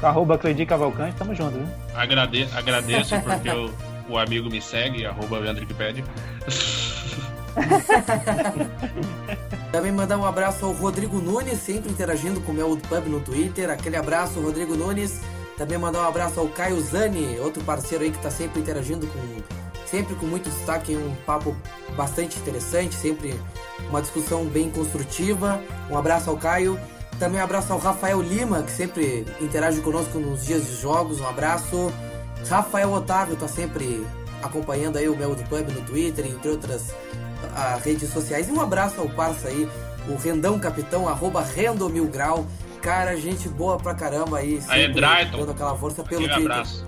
Arroba 0.02 0.38
Cleidi 0.38 0.66
Cavalcante, 0.66 1.16
tamo 1.16 1.36
junto, 1.36 1.58
viu? 1.58 1.68
Agrade 1.96 2.50
agradeço 2.56 3.20
porque 3.22 3.52
o, 3.52 3.70
o 4.10 4.18
amigo 4.18 4.50
me 4.50 4.62
segue, 4.62 5.06
arroba 5.06 5.38
Leandro. 5.38 5.68
Também 9.74 9.92
mandar 9.92 10.20
um 10.20 10.26
abraço 10.26 10.68
ao 10.68 10.72
Rodrigo 10.72 11.18
Nunes, 11.18 11.60
sempre 11.60 11.90
interagindo 11.90 12.40
com 12.42 12.52
o 12.52 12.56
meu 12.56 12.78
Pub 12.78 13.08
no 13.08 13.20
Twitter. 13.20 13.72
Aquele 13.72 13.96
abraço, 13.96 14.40
Rodrigo 14.40 14.76
Nunes. 14.76 15.20
Também 15.58 15.80
mandar 15.80 16.02
um 16.02 16.08
abraço 16.08 16.40
ao 16.40 16.48
Caio 16.48 16.80
Zani, 16.80 17.40
outro 17.40 17.64
parceiro 17.64 18.04
aí 18.04 18.12
que 18.12 18.18
está 18.18 18.30
sempre 18.30 18.60
interagindo 18.60 19.08
com. 19.08 19.64
Sempre 19.88 20.14
com 20.14 20.28
muito 20.28 20.48
destaque, 20.48 20.96
um 20.96 21.16
papo 21.26 21.56
bastante 21.98 22.38
interessante, 22.38 22.94
sempre 22.94 23.34
uma 23.90 24.00
discussão 24.00 24.46
bem 24.46 24.70
construtiva. 24.70 25.60
Um 25.90 25.98
abraço 25.98 26.30
ao 26.30 26.38
Caio. 26.38 26.80
Também 27.18 27.42
um 27.42 27.44
abraço 27.44 27.74
ao 27.74 27.80
Rafael 27.80 28.22
Lima, 28.22 28.62
que 28.62 28.72
sempre 28.72 29.26
interage 29.42 29.82
conosco 29.82 30.20
nos 30.20 30.46
dias 30.46 30.68
de 30.68 30.76
jogos. 30.76 31.20
Um 31.20 31.28
abraço. 31.28 31.92
Rafael 32.48 32.94
Otávio 32.94 33.34
está 33.34 33.48
sempre 33.48 34.06
acompanhando 34.44 34.98
aí 34.98 35.10
o 35.10 35.18
Mel 35.18 35.34
do 35.34 35.44
Pub 35.46 35.68
no 35.70 35.82
Twitter, 35.82 36.28
entre 36.28 36.50
outras 36.50 36.94
a 37.56 37.76
redes 37.76 38.12
sociais. 38.12 38.48
E 38.48 38.52
um 38.52 38.62
abraço 38.62 39.00
ao 39.00 39.10
parça 39.10 39.48
aí, 39.48 39.70
o 40.08 40.16
Rendão 40.16 40.60
Capitão, 40.60 41.08
arroba 41.08 41.42
Rendo 41.42 41.90
Mil 41.90 42.08
Grau. 42.08 42.46
Cara, 42.82 43.16
gente 43.16 43.48
boa 43.48 43.78
pra 43.78 43.94
caramba 43.94 44.40
aí. 44.40 44.62
Aí, 44.68 44.92
Drayton. 44.92 45.38
Dando 45.38 45.52
aquela 45.52 45.78
força 45.78 46.04
pelo 46.04 46.28
Twitter. 46.28 46.52
Abraço. 46.52 46.86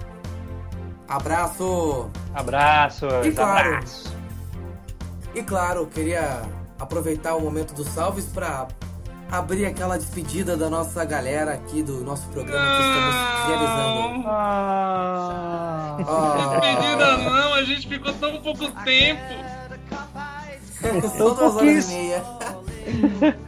Abraço. 1.08 2.10
Abraço. 2.34 3.06
E 3.24 3.32
claro, 3.32 3.70
abraço. 3.70 4.16
E 5.34 5.44
claro, 5.44 5.86
queria 5.88 6.42
aproveitar 6.80 7.36
o 7.36 7.42
momento 7.42 7.74
dos 7.74 7.88
salves 7.88 8.26
para 8.26 8.68
abrir 9.32 9.66
aquela 9.66 9.98
despedida 9.98 10.56
da 10.56 10.70
nossa 10.70 11.04
galera 11.06 11.54
aqui 11.54 11.82
do 11.82 12.04
nosso 12.04 12.28
programa 12.30 12.66
que 12.76 12.82
estamos 12.82 13.16
realizando. 13.48 14.28
Ah, 14.28 15.98
ah. 16.08 16.60
Despedida 16.60 17.18
não, 17.18 17.54
a 17.54 17.64
gente 17.64 17.88
ficou 17.88 18.14
tão 18.14 18.42
pouco 18.42 18.72
tempo. 18.84 19.45
São 21.18 21.36
duas 21.36 21.56
horas 21.56 21.90
e 21.90 21.94
meia. 21.94 22.24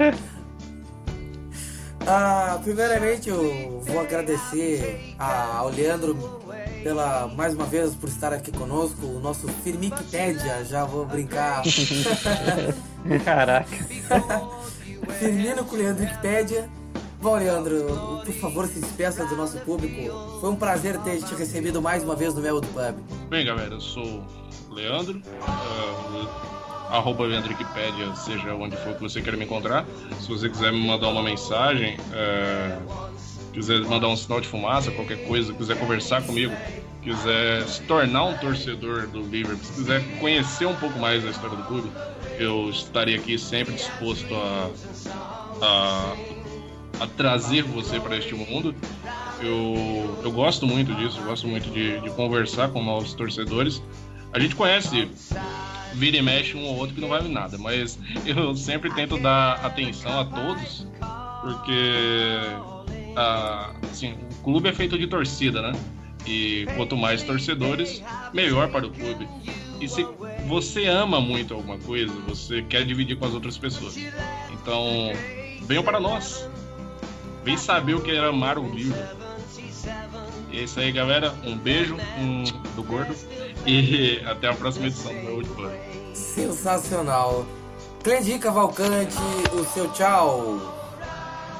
ah, 2.06 2.60
primeiramente 2.64 3.30
eu 3.30 3.82
vou 3.86 4.00
agradecer 4.00 5.16
ao 5.20 5.70
Leandro 5.70 6.16
pela 6.84 7.28
mais 7.28 7.54
uma 7.54 7.66
vez 7.66 7.94
por 7.96 8.10
estar 8.10 8.32
aqui 8.32 8.52
conosco, 8.52 9.06
o 9.06 9.20
nosso 9.20 9.48
Firmicpédia, 9.48 10.64
já 10.66 10.86
vou 10.86 11.06
brincar. 11.06 11.64
Caraca. 13.24 13.68
Firmino 15.20 15.66
com 15.66 15.76
o 15.76 15.78
Leandro 15.78 16.04
Wikipédia. 16.04 16.70
Bom, 17.22 17.36
Leandro, 17.36 18.22
por 18.24 18.34
favor, 18.36 18.68
se 18.68 18.80
despeça 18.80 19.26
do 19.26 19.36
nosso 19.36 19.58
público. 19.60 20.40
Foi 20.40 20.50
um 20.52 20.56
prazer 20.56 20.98
ter 21.00 21.22
te 21.24 21.34
recebido 21.34 21.82
mais 21.82 22.04
uma 22.04 22.16
vez 22.16 22.34
no 22.34 22.42
Mel 22.42 22.62
do 22.62 22.68
Pub. 22.68 22.96
Bem, 23.28 23.46
galera, 23.46 23.74
eu 23.74 23.82
sou 23.82 24.24
Leandro. 24.70 25.20
Uh, 25.42 26.67
arroba 26.90 27.26
Wikipedia, 27.26 28.16
seja 28.16 28.54
onde 28.54 28.76
for 28.78 28.96
que 28.96 29.02
você 29.02 29.22
queira 29.22 29.38
me 29.38 29.46
encontrar. 29.46 29.86
Se 30.20 30.28
você 30.28 30.50
quiser 30.50 30.72
me 30.72 30.86
mandar 30.86 31.10
uma 31.10 31.24
mensagem, 31.24 31.98
é, 32.14 32.78
quiser 33.54 33.82
mandar 33.82 34.08
um 34.08 34.16
sinal 34.16 34.40
de 34.40 34.48
fumaça, 34.48 34.92
qualquer 34.92 35.26
coisa, 35.28 35.54
quiser 35.54 35.78
conversar 35.78 36.22
comigo, 36.24 36.56
quiser 37.02 37.64
se 37.64 37.82
tornar 37.84 38.26
um 38.26 38.38
torcedor 38.38 39.08
do 39.08 39.22
Liverpool, 39.22 39.64
se 39.64 39.74
quiser 39.74 40.04
conhecer 40.20 40.66
um 40.66 40.76
pouco 40.76 40.98
mais 41.00 41.24
da 41.24 41.30
história 41.30 41.56
do 41.56 41.64
clube, 41.64 41.90
eu 42.38 42.70
estaria 42.70 43.18
aqui 43.18 43.38
sempre 43.38 43.74
disposto 43.74 44.34
a, 44.36 44.70
a, 45.62 46.14
a 47.04 47.08
trazer 47.08 47.64
você 47.64 48.00
para 48.00 48.18
este 48.18 48.36
mundo. 48.36 48.76
Eu, 49.40 50.20
eu 50.24 50.32
gosto 50.32 50.66
muito 50.66 50.94
disso, 50.96 51.22
gosto 51.22 51.48
muito 51.48 51.70
de, 51.70 52.00
de 52.00 52.10
conversar 52.12 52.70
com 52.70 52.84
novos 52.84 53.14
torcedores. 53.14 53.82
A 54.34 54.40
gente 54.40 54.56
conhece 54.56 55.08
vira 55.94 56.18
e 56.18 56.22
mexe 56.22 56.56
um 56.56 56.64
ou 56.64 56.78
outro 56.78 56.96
que 56.96 57.02
não 57.02 57.10
vale 57.10 57.30
nada, 57.30 57.58
mas 57.58 57.98
eu 58.26 58.56
sempre 58.56 58.94
tento 58.94 59.18
dar 59.18 59.66
atenção 59.66 60.20
a 60.20 60.26
todos, 60.26 60.88
porque 61.42 62.40
a, 63.16 63.72
assim, 63.92 64.16
o 64.40 64.44
clube 64.44 64.70
é 64.70 64.74
feito 64.74 64.98
de 64.98 65.08
torcida, 65.08 65.62
né? 65.62 65.80
E 66.26 66.68
quanto 66.76 66.98
mais 66.98 67.24
torcedores, 67.24 68.04
melhor 68.34 68.70
para 68.70 68.86
o 68.86 68.92
clube. 68.92 69.28
E 69.80 69.88
se 69.88 70.06
você 70.48 70.86
ama 70.86 71.22
muito 71.22 71.54
alguma 71.54 71.78
coisa, 71.78 72.14
você 72.28 72.62
quer 72.64 72.84
dividir 72.84 73.18
com 73.18 73.26
as 73.26 73.34
outras 73.34 73.58
pessoas. 73.58 73.96
Então, 74.52 75.12
venham 75.62 75.84
para 75.84 76.00
nós. 76.00 76.50
Vem 77.44 77.58
saber 77.58 77.96
o 77.96 78.02
que 78.02 78.12
era 78.12 78.28
amar 78.28 78.58
o 78.58 78.68
livro. 78.74 78.98
E 80.52 80.60
é 80.60 80.64
isso 80.64 80.80
aí, 80.80 80.92
galera. 80.92 81.34
Um 81.44 81.58
beijo 81.58 81.96
um, 82.20 82.44
do 82.76 82.84
gordo 82.84 83.14
e 83.66 84.22
até 84.26 84.48
a 84.48 84.54
próxima 84.54 84.88
edição 84.88 85.14
do 85.14 85.22
meu 85.22 85.36
último 85.36 85.70
Sensacional. 86.14 87.46
Clendi 88.04 88.40
Cavalcante, 88.40 89.18
o 89.54 89.66
seu 89.66 89.92
tchau. 89.92 90.74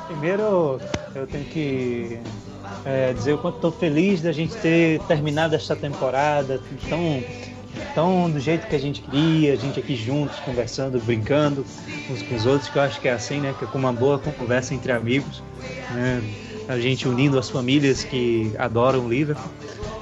Primeiro, 0.08 0.80
eu 1.14 1.28
tenho 1.28 1.46
que 1.46 2.20
é, 2.86 3.12
dizer 3.14 3.34
o 3.34 3.38
quanto 3.38 3.56
estou 3.56 3.72
feliz 3.72 4.22
da 4.22 4.32
gente 4.32 4.56
ter 4.56 5.02
terminado 5.02 5.56
esta 5.56 5.76
temporada 5.76 6.62
tão, 6.88 7.24
tão 7.94 8.32
do 8.32 8.40
jeito 8.40 8.68
que 8.68 8.76
a 8.76 8.80
gente 8.80 9.02
queria, 9.02 9.54
a 9.54 9.56
gente 9.58 9.80
aqui 9.80 9.96
juntos, 9.96 10.40
conversando, 10.40 11.00
brincando 11.00 11.66
uns 12.10 12.22
com 12.22 12.36
os 12.36 12.46
outros, 12.46 12.70
que 12.70 12.78
eu 12.78 12.82
acho 12.82 13.02
que 13.02 13.10
é 13.10 13.14
assim, 13.14 13.42
né? 13.42 13.54
Que 13.60 13.66
é 13.66 13.68
como 13.68 13.86
uma 13.86 13.94
boa 13.94 14.18
conversa 14.20 14.74
entre 14.74 14.92
amigos, 14.94 15.44
né? 15.92 16.47
A 16.68 16.80
gente 16.80 17.08
unindo 17.08 17.40
as 17.40 17.50
famílias 17.50 18.04
que 18.04 18.52
adoram 18.58 19.06
o 19.06 19.10
Liverpool. 19.10 19.52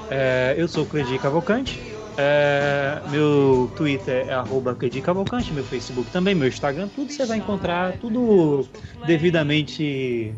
É, 0.09 0.55
eu 0.57 0.67
sou 0.67 0.83
o 0.83 0.85
Cledir 0.85 1.19
Cavalcante, 1.19 1.79
é, 2.17 3.01
meu 3.09 3.69
Twitter 3.75 4.27
é 4.27 4.33
arroba 4.33 4.75
Cavalcante, 5.03 5.51
meu 5.51 5.63
Facebook 5.63 6.09
também, 6.11 6.33
meu 6.33 6.47
Instagram, 6.47 6.87
tudo 6.95 7.11
você 7.11 7.25
vai 7.25 7.37
encontrar, 7.37 7.93
tudo 7.97 8.67
devidamente 9.05 10.33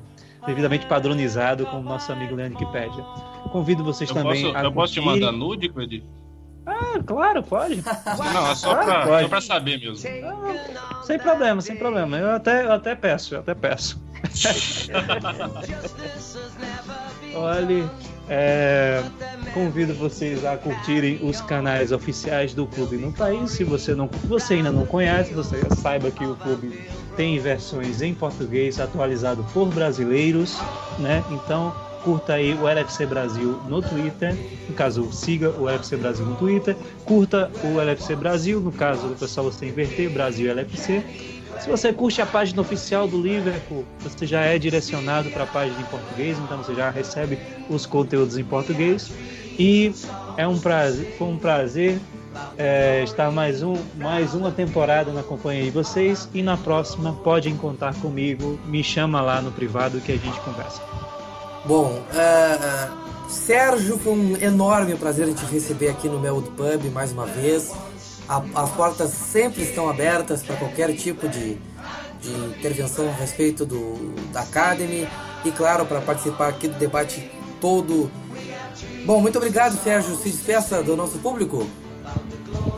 devidamente 0.46 0.86
padronizado 0.86 1.66
com 1.66 1.80
o 1.80 1.84
nosso 1.84 2.12
amigo 2.12 2.34
Leandro 2.36 2.58
Wikipedia. 2.58 3.04
Convido 3.52 3.84
vocês 3.84 4.10
eu 4.10 4.16
também 4.16 4.44
posso, 4.44 4.58
a 4.58 4.64
Eu 4.64 4.72
posso 4.72 4.94
te 4.94 5.02
mandar 5.02 5.32
nude, 5.32 5.70
Cledir? 5.70 6.04
Ah, 6.66 7.00
claro, 7.06 7.44
pode. 7.44 7.76
Não, 8.34 8.52
é 8.52 8.56
só, 8.56 8.72
ah, 8.72 8.84
pra, 8.84 9.06
pode. 9.06 9.24
só 9.24 9.30
pra 9.30 9.42
saber 9.42 9.80
mesmo. 9.80 10.10
Ah, 10.26 11.04
sem 11.04 11.20
problema, 11.20 11.62
sem 11.62 11.76
problema. 11.76 12.18
Eu 12.18 12.32
até, 12.32 12.66
eu 12.66 12.72
até 12.72 12.96
peço, 12.96 13.36
eu 13.36 13.40
até 13.40 13.54
peço. 13.54 14.02
Olha, 17.34 17.90
é, 18.30 19.04
convido 19.54 19.94
vocês 19.94 20.44
a 20.44 20.58
curtirem 20.58 21.20
os 21.22 21.40
canais 21.42 21.92
oficiais 21.92 22.54
do 22.54 22.66
clube 22.66 22.98
no 22.98 23.12
país. 23.12 23.52
Se 23.52 23.64
você 23.64 23.96
não, 23.96 24.10
você 24.26 24.56
ainda 24.56 24.72
não 24.72 24.86
conhece, 24.86 25.34
você 25.34 25.62
saiba 25.76 26.12
que 26.12 26.26
o 26.26 26.36
clube 26.36 26.82
tem 27.16 27.40
versões 27.40 28.02
em 28.02 28.14
português 28.14 28.80
atualizado 28.80 29.46
por 29.54 29.68
brasileiros, 29.70 30.58
né? 31.00 31.24
Então 31.32 31.74
curta 32.04 32.34
aí 32.34 32.54
o 32.54 32.68
LFC 32.68 33.06
Brasil 33.06 33.60
no 33.68 33.82
Twitter, 33.82 34.34
no 34.70 34.76
caso 34.76 35.12
siga 35.12 35.50
o 35.50 35.68
LFC 35.68 35.98
Brasil 35.98 36.26
no 36.26 36.36
Twitter, 36.36 36.76
curta 37.04 37.52
o 37.64 37.82
LFC 37.82 38.16
Brasil, 38.16 38.62
no 38.62 38.72
caso 38.72 39.08
o 39.08 39.16
pessoal 39.16 39.52
você 39.52 39.66
inverter 39.66 40.10
Brasil 40.10 40.50
LFC 40.52 41.04
se 41.60 41.70
você 41.70 41.94
curte 41.94 42.22
a 42.22 42.26
página 42.26 42.62
oficial 42.62 43.08
do 43.08 43.22
Liverpool, 43.22 43.86
você 44.00 44.26
já 44.26 44.42
é 44.42 44.58
direcionado 44.58 45.30
para 45.32 45.44
a 45.44 45.48
página 45.48 45.80
em 45.80 45.86
português, 45.86 46.38
então 46.38 46.58
você 46.58 46.74
já 46.74 46.90
recebe 46.90 47.38
os 47.70 47.86
conteúdos 47.86 48.38
em 48.38 48.44
português. 48.44 49.12
E 49.60 49.92
é 50.38 50.48
um 50.48 50.60
prazer, 50.60 51.16
foi 51.18 51.28
um 51.28 51.38
prazer 51.38 52.00
é, 52.58 53.04
estar 53.04 53.32
mais, 53.32 53.64
um, 53.64 53.76
mais 53.96 54.34
uma 54.34 54.52
temporada 54.52 55.12
na 55.12 55.24
companhia 55.24 55.64
de 55.64 55.72
vocês. 55.72 56.30
E 56.34 56.42
na 56.42 56.58
próxima 56.58 57.14
podem 57.24 57.56
contar 57.58 57.96
comigo, 57.96 58.60
me 58.66 58.84
chama 58.84 59.22
lá 59.22 59.42
no 59.42 59.52
privado 59.52 60.00
que 60.00 60.12
a 60.12 60.18
gente 60.18 60.40
conversa. 60.42 60.82
Bom, 61.66 62.02
uh, 62.14 63.30
Sérgio, 63.30 63.98
foi 63.98 64.14
um 64.14 64.38
enorme 64.38 64.96
prazer 64.96 65.34
te 65.34 65.46
receber 65.46 65.90
aqui 65.90 66.08
no 66.08 66.20
Melwood 66.20 66.50
Pub 66.52 66.92
mais 66.94 67.12
uma 67.12 67.26
vez. 67.26 67.74
A, 68.28 68.44
as 68.56 68.72
portas 68.72 69.12
sempre 69.12 69.64
estão 69.64 69.90
abertas 69.90 70.44
para 70.44 70.56
qualquer 70.58 70.94
tipo 70.96 71.28
de, 71.30 71.58
de 72.20 72.32
intervenção 72.58 73.08
a 73.08 73.14
respeito 73.14 73.66
do, 73.66 74.14
da 74.32 74.42
Academy 74.42 75.08
e, 75.46 75.52
claro, 75.52 75.86
para 75.86 76.02
participar 76.02 76.50
aqui 76.50 76.68
do 76.68 76.78
debate 76.78 77.32
todo. 77.62 78.12
Bom, 79.06 79.22
muito 79.22 79.38
obrigado, 79.38 79.82
Sérgio. 79.82 80.16
Se 80.18 80.30
despeça 80.30 80.84
do 80.84 80.96
nosso 80.98 81.18
público. 81.20 81.68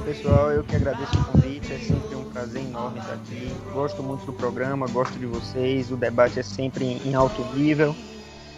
Pessoal, 0.06 0.52
eu 0.52 0.64
que 0.64 0.76
agradeço 0.76 1.18
o 1.20 1.26
convite. 1.26 1.74
É 1.74 1.78
sempre 1.80 2.16
um 2.16 2.24
prazer 2.26 2.62
enorme 2.62 3.00
estar 3.00 3.14
aqui. 3.14 3.52
Gosto 3.74 4.04
muito 4.04 4.26
do 4.26 4.34
programa, 4.34 4.88
gosto 4.88 5.18
de 5.18 5.26
vocês. 5.26 5.92
O 5.92 5.98
debate 5.98 6.40
é 6.40 6.44
sempre 6.44 7.02
em 7.06 7.16
alto 7.16 7.44
nível. 7.56 7.96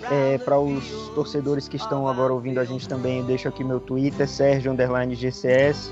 É, 0.10 0.38
para 0.39 0.60
os 0.60 0.84
torcedores 1.14 1.68
que 1.68 1.78
estão 1.78 2.08
agora 2.08 2.34
ouvindo 2.34 2.60
a 2.60 2.66
gente 2.66 2.88
também, 2.88 3.20
eu 3.20 3.24
deixo 3.24 3.48
aqui 3.48 3.64
meu 3.64 3.80
Twitter, 3.80 4.28
Sérgio 4.28 4.76
GCS. 5.12 5.92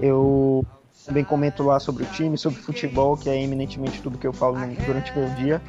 Eu 0.00 0.64
também 1.06 1.24
comento 1.24 1.62
lá 1.62 1.78
sobre 1.80 2.04
o 2.04 2.06
time, 2.06 2.36
sobre 2.36 2.60
futebol, 2.60 3.16
que 3.16 3.28
é 3.28 3.42
eminentemente 3.42 4.00
tudo 4.02 4.18
que 4.18 4.26
eu 4.26 4.32
falo 4.32 4.56
durante 4.86 5.12
o 5.12 5.18
meu 5.18 5.28
dia. 5.30 5.60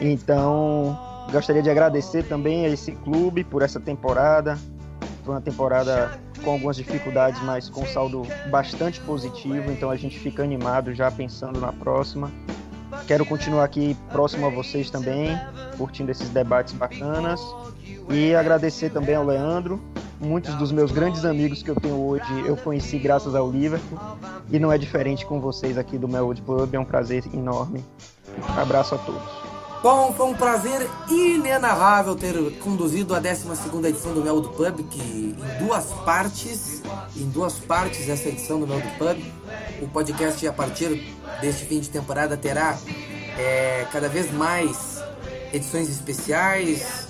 Então, 0.00 0.98
gostaria 1.30 1.62
de 1.62 1.70
agradecer 1.70 2.24
também 2.24 2.66
a 2.66 2.68
esse 2.68 2.92
clube 2.92 3.44
por 3.44 3.62
essa 3.62 3.80
temporada. 3.80 4.58
Foi 5.24 5.34
uma 5.34 5.40
temporada 5.40 6.18
com 6.44 6.52
algumas 6.52 6.76
dificuldades, 6.76 7.40
mas 7.42 7.68
com 7.68 7.82
um 7.82 7.86
saldo 7.86 8.22
bastante 8.50 9.00
positivo, 9.00 9.70
então 9.70 9.90
a 9.90 9.96
gente 9.96 10.18
fica 10.18 10.42
animado 10.42 10.92
já 10.92 11.10
pensando 11.10 11.58
na 11.58 11.72
próxima. 11.72 12.30
Quero 13.06 13.24
continuar 13.24 13.64
aqui 13.64 13.96
próximo 14.10 14.46
a 14.46 14.50
vocês 14.50 14.90
também, 14.90 15.38
curtindo 15.78 16.10
esses 16.10 16.28
debates 16.28 16.74
bacanas. 16.74 17.40
E 18.10 18.34
agradecer 18.34 18.90
também 18.90 19.14
ao 19.14 19.24
Leandro 19.24 19.80
muitos 20.20 20.54
dos 20.54 20.72
meus 20.72 20.90
grandes 20.90 21.24
amigos 21.24 21.62
que 21.62 21.70
eu 21.70 21.76
tenho 21.76 21.96
hoje 21.96 22.24
eu 22.46 22.56
conheci 22.56 22.98
graças 22.98 23.34
ao 23.34 23.50
Liverpool 23.50 23.98
e 24.50 24.58
não 24.58 24.72
é 24.72 24.78
diferente 24.78 25.24
com 25.26 25.40
vocês 25.40 25.76
aqui 25.78 25.98
do 25.98 26.08
Melwood 26.08 26.42
Pub. 26.42 26.72
É 26.72 26.78
um 26.78 26.84
prazer 26.84 27.24
enorme. 27.32 27.84
Abraço 28.56 28.94
a 28.94 28.98
todos. 28.98 29.22
Bom, 29.82 30.14
foi 30.14 30.26
um 30.26 30.34
prazer 30.34 30.88
inenarrável 31.10 32.16
ter 32.16 32.34
conduzido 32.60 33.14
a 33.14 33.20
12 33.20 33.46
edição 33.86 34.14
do 34.14 34.22
Melwood 34.22 34.48
Pub, 34.56 34.88
que 34.88 34.98
em 35.02 35.64
duas 35.66 35.92
partes, 36.06 36.82
em 37.14 37.28
duas 37.28 37.58
partes 37.58 38.08
essa 38.08 38.30
edição 38.30 38.58
do 38.58 38.66
Melwood 38.66 38.90
Pub. 38.96 39.22
O 39.82 39.88
podcast 39.88 40.46
a 40.48 40.52
partir 40.54 41.06
deste 41.42 41.66
fim 41.66 41.80
de 41.80 41.90
temporada 41.90 42.34
terá 42.34 42.78
é, 43.38 43.86
cada 43.92 44.08
vez 44.08 44.32
mais 44.32 45.02
edições 45.52 45.90
especiais, 45.90 47.03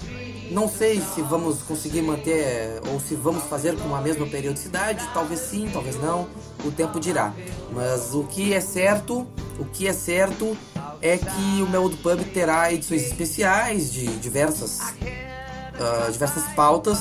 não 0.55 0.69
sei 0.69 1.01
se 1.01 1.21
vamos 1.21 1.63
conseguir 1.63 2.01
manter 2.01 2.81
ou 2.93 3.01
se 3.01 3.17
vamos 3.17 3.43
fazer 3.45 3.77
com 3.77 3.93
a 3.93 4.01
mesma 4.01 4.25
periodicidade, 4.25 5.05
talvez 5.13 5.41
sim, 5.41 5.69
talvez 5.73 6.01
não, 6.01 6.29
o 6.65 6.71
tempo 6.71 7.01
dirá. 7.01 7.35
Mas 7.73 8.15
o 8.15 8.23
que 8.23 8.55
é 8.55 8.61
certo, 8.61 9.27
o 9.59 9.65
que 9.65 9.89
é 9.89 9.93
certo 9.93 10.57
é 11.03 11.19
que 11.19 11.61
o 11.61 11.69
Melwood 11.69 11.97
Pub 11.97 12.21
terá 12.33 12.73
edições 12.73 13.03
especiais 13.03 13.93
de 13.93 14.07
diversas 14.19 14.79
uh, 14.81 16.13
diversas 16.13 16.45
pautas. 16.55 17.01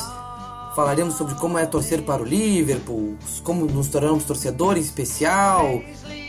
Falaremos 0.75 1.13
sobre 1.13 1.35
como 1.35 1.59
é 1.59 1.67
torcer 1.67 2.01
para 2.01 2.23
o 2.23 2.25
Liverpool, 2.25 3.15
como 3.43 3.67
nos 3.67 3.87
tornamos 3.87 4.23
torcedor 4.23 4.75
em 4.77 4.81
especial, 4.81 5.79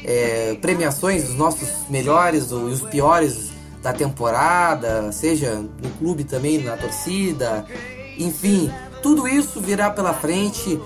é, 0.05 0.55
premiações 0.61 1.25
dos 1.25 1.35
nossos 1.35 1.71
melhores 1.89 2.51
e 2.51 2.55
os 2.55 2.83
piores 2.83 3.54
da 3.85 3.93
temporada, 3.93 5.13
seja 5.13 5.57
no 5.57 5.91
clube 5.99 6.25
também, 6.25 6.57
na 6.65 6.75
torcida, 6.75 7.67
enfim, 8.17 8.73
tudo 9.03 9.29
isso 9.29 9.61
virá 9.61 9.91
pela 9.91 10.15
frente. 10.15 10.81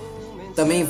Também 0.53 0.87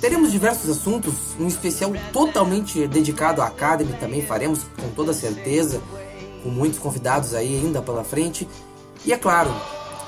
teremos 0.00 0.30
diversos 0.30 0.70
assuntos, 0.70 1.12
um 1.40 1.48
especial 1.48 1.90
totalmente 2.12 2.86
dedicado 2.86 3.42
à 3.42 3.46
Academy 3.46 3.92
também 3.94 4.24
faremos 4.24 4.60
com 4.80 4.90
toda 4.94 5.12
certeza, 5.12 5.82
com 6.44 6.50
muitos 6.50 6.78
convidados 6.78 7.34
aí 7.34 7.56
ainda 7.56 7.82
pela 7.82 8.04
frente. 8.04 8.46
E 9.04 9.12
é 9.12 9.16
claro, 9.16 9.50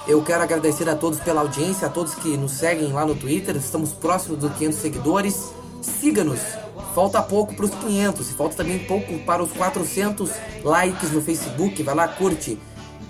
eu 0.06 0.22
quero 0.22 0.44
agradecer 0.44 0.88
a 0.88 0.94
todos 0.94 1.18
pela 1.18 1.40
audiência, 1.40 1.88
a 1.88 1.90
todos 1.90 2.14
que 2.14 2.36
nos 2.36 2.52
seguem 2.52 2.92
lá 2.92 3.04
no 3.04 3.16
Twitter, 3.16 3.56
estamos 3.56 3.92
próximos 3.92 4.38
dos 4.38 4.52
500 4.52 4.78
seguidores. 4.78 5.52
Siga-nos 5.80 6.61
Falta 6.94 7.22
pouco 7.22 7.54
para 7.54 7.64
os 7.64 7.70
500 7.70 8.30
e 8.30 8.32
falta 8.34 8.56
também 8.56 8.78
pouco 8.80 9.18
para 9.20 9.42
os 9.42 9.52
400 9.52 10.30
likes 10.62 11.10
no 11.10 11.22
Facebook. 11.22 11.82
Vai 11.82 11.94
lá, 11.94 12.08
curte. 12.08 12.58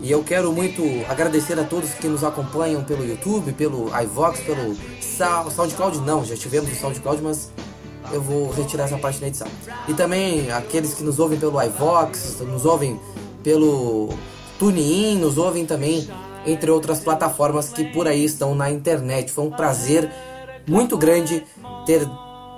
E 0.01 0.11
eu 0.11 0.23
quero 0.23 0.53
muito 0.53 0.83
agradecer 1.09 1.59
a 1.59 1.65
todos 1.65 1.91
que 1.95 2.09
nos 2.09 2.25
acompanham 2.25 2.83
pelo 2.83 3.05
YouTube, 3.05 3.53
pelo 3.53 3.89
iVox, 4.03 4.41
pelo 4.41 4.77
SoundCloud. 5.51 5.99
Não, 6.01 6.25
já 6.25 6.37
tivemos 6.37 6.73
o 6.73 6.75
SoundCloud, 6.75 7.23
mas 7.23 7.51
eu 8.13 8.21
vou 8.21 8.51
retirar 8.51 8.85
essa 8.85 8.99
parte 8.99 9.21
da 9.21 9.29
edição. 9.29 9.49
E 9.89 9.95
também 9.95 10.51
aqueles 10.51 10.95
que 10.95 11.03
nos 11.03 11.19
ouvem 11.19 11.39
pelo 11.39 11.61
iVox, 11.63 12.41
nos 12.41 12.65
ouvem 12.65 13.01
pelo 13.43 14.11
TuneIn, 14.59 15.19
nos 15.19 15.39
ouvem 15.39 15.67
também 15.67 16.09
entre 16.47 16.71
outras 16.71 17.01
plataformas 17.01 17.69
que 17.69 17.85
por 17.85 18.09
aí 18.09 18.25
estão 18.25 18.55
na 18.55 18.71
internet. 18.71 19.31
Foi 19.31 19.45
um 19.45 19.51
prazer 19.51 20.11
muito 20.67 20.97
grande 20.97 21.45
ter 21.87 22.09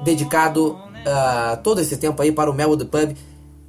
dedicado 0.02 0.78
uh, 1.06 1.56
todo 1.62 1.80
esse 1.80 1.96
tempo 1.96 2.20
aí 2.20 2.32
para 2.32 2.50
o 2.50 2.54
Mel 2.54 2.76
do 2.76 2.86
Pub. 2.86 3.16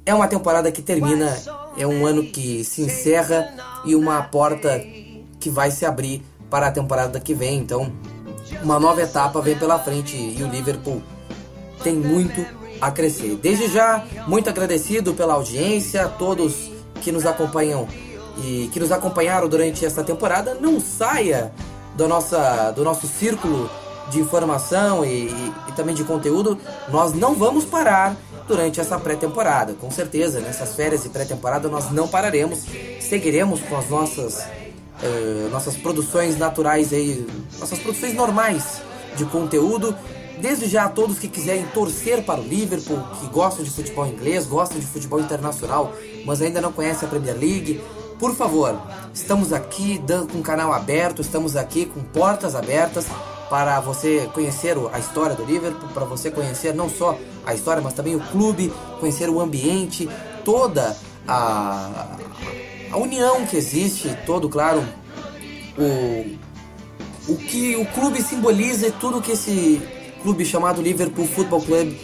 É 0.04 0.14
uma 0.14 0.28
temporada 0.28 0.70
que 0.70 0.82
termina, 0.82 1.36
é 1.76 1.86
um 1.86 2.06
ano 2.06 2.24
que 2.24 2.62
se 2.64 2.82
encerra 2.82 3.52
e 3.84 3.94
uma 3.94 4.22
porta 4.22 4.80
que 5.40 5.50
vai 5.50 5.70
se 5.70 5.84
abrir 5.84 6.22
para 6.48 6.68
a 6.68 6.70
temporada 6.70 7.18
que 7.18 7.34
vem. 7.34 7.58
Então, 7.58 7.92
uma 8.62 8.78
nova 8.78 9.02
etapa 9.02 9.40
vem 9.40 9.58
pela 9.58 9.78
frente 9.78 10.16
e 10.16 10.42
o 10.42 10.48
Liverpool 10.48 11.02
tem 11.82 11.94
muito 11.94 12.44
a 12.80 12.90
crescer. 12.90 13.36
Desde 13.36 13.68
já, 13.68 14.04
muito 14.26 14.48
agradecido 14.48 15.14
pela 15.14 15.34
audiência, 15.34 16.04
a 16.04 16.08
todos 16.08 16.70
que 17.02 17.10
nos 17.10 17.26
acompanham 17.26 17.88
e 18.44 18.68
que 18.72 18.78
nos 18.78 18.92
acompanharam 18.92 19.48
durante 19.48 19.84
esta 19.84 20.04
temporada. 20.04 20.54
Não 20.54 20.80
saia 20.80 21.52
do, 21.96 22.06
nossa, 22.06 22.70
do 22.72 22.84
nosso 22.84 23.06
círculo 23.06 23.68
de 24.10 24.20
informação 24.20 25.04
e, 25.04 25.28
e, 25.28 25.52
e 25.68 25.72
também 25.72 25.94
de 25.94 26.04
conteúdo. 26.04 26.58
Nós 26.88 27.12
não 27.12 27.34
vamos 27.34 27.64
parar 27.64 28.16
durante 28.46 28.80
essa 28.80 28.98
pré-temporada, 28.98 29.74
com 29.74 29.90
certeza. 29.90 30.40
Nessas 30.40 30.74
férias 30.74 31.02
de 31.02 31.08
pré-temporada 31.08 31.68
nós 31.68 31.90
não 31.90 32.08
pararemos, 32.08 32.60
seguiremos 33.00 33.60
com 33.60 33.76
as 33.76 33.88
nossas 33.88 34.38
uh, 34.40 35.50
nossas 35.50 35.76
produções 35.76 36.38
naturais 36.38 36.92
aí, 36.92 37.26
nossas 37.58 37.78
produções 37.78 38.14
normais 38.14 38.82
de 39.16 39.24
conteúdo. 39.24 39.94
Desde 40.38 40.68
já 40.68 40.84
a 40.84 40.88
todos 40.90 41.18
que 41.18 41.28
quiserem 41.28 41.64
torcer 41.68 42.22
para 42.22 42.38
o 42.38 42.44
Liverpool, 42.44 43.02
que 43.18 43.26
gostam 43.28 43.64
de 43.64 43.70
futebol 43.70 44.06
inglês, 44.06 44.46
gostam 44.46 44.78
de 44.78 44.84
futebol 44.84 45.18
internacional, 45.18 45.94
mas 46.26 46.42
ainda 46.42 46.60
não 46.60 46.70
conhecem 46.72 47.06
a 47.06 47.10
Premier 47.10 47.34
League, 47.38 47.80
por 48.18 48.34
favor, 48.34 48.78
estamos 49.14 49.50
aqui 49.52 49.98
com 50.30 50.38
o 50.38 50.42
canal 50.42 50.74
aberto, 50.74 51.22
estamos 51.22 51.56
aqui 51.56 51.86
com 51.86 52.02
portas 52.02 52.54
abertas 52.54 53.06
para 53.48 53.80
você 53.80 54.28
conhecer 54.32 54.76
a 54.92 54.98
história 54.98 55.34
do 55.34 55.44
Liverpool, 55.44 55.88
para 55.94 56.04
você 56.04 56.30
conhecer 56.30 56.74
não 56.74 56.88
só 56.88 57.18
a 57.44 57.54
história, 57.54 57.82
mas 57.82 57.94
também 57.94 58.16
o 58.16 58.20
clube, 58.20 58.72
conhecer 58.98 59.28
o 59.28 59.40
ambiente, 59.40 60.08
toda 60.44 60.96
a, 61.26 62.16
a 62.90 62.96
união 62.96 63.46
que 63.46 63.56
existe, 63.56 64.16
todo, 64.26 64.48
claro, 64.48 64.84
o, 65.78 66.36
o 67.32 67.36
que 67.36 67.76
o 67.76 67.86
clube 67.86 68.22
simboliza 68.22 68.88
e 68.88 68.92
tudo 68.92 69.20
que 69.20 69.32
esse 69.32 69.80
clube 70.22 70.44
chamado 70.44 70.82
Liverpool 70.82 71.26
Football 71.26 71.62
Club 71.62 71.96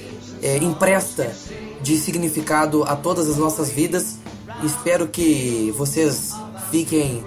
é, 0.43 0.57
empresta 0.59 1.35
de 1.81 1.97
significado 1.97 2.85
a 2.85 2.95
todas 2.95 3.29
as 3.29 3.37
nossas 3.37 3.71
vidas. 3.71 4.19
Espero 4.63 5.09
que 5.09 5.73
vocês 5.77 6.33
fiquem 6.71 7.25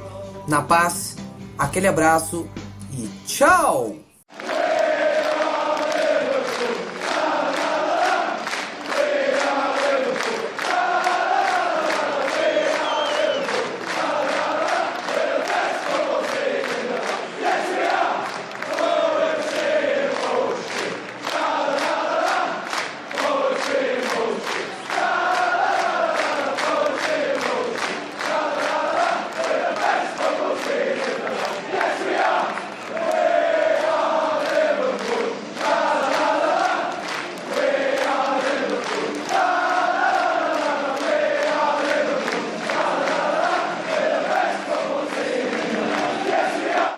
na 0.47 0.61
paz. 0.61 1.15
Aquele 1.57 1.87
abraço 1.87 2.47
e 2.93 3.09
tchau! 3.25 4.04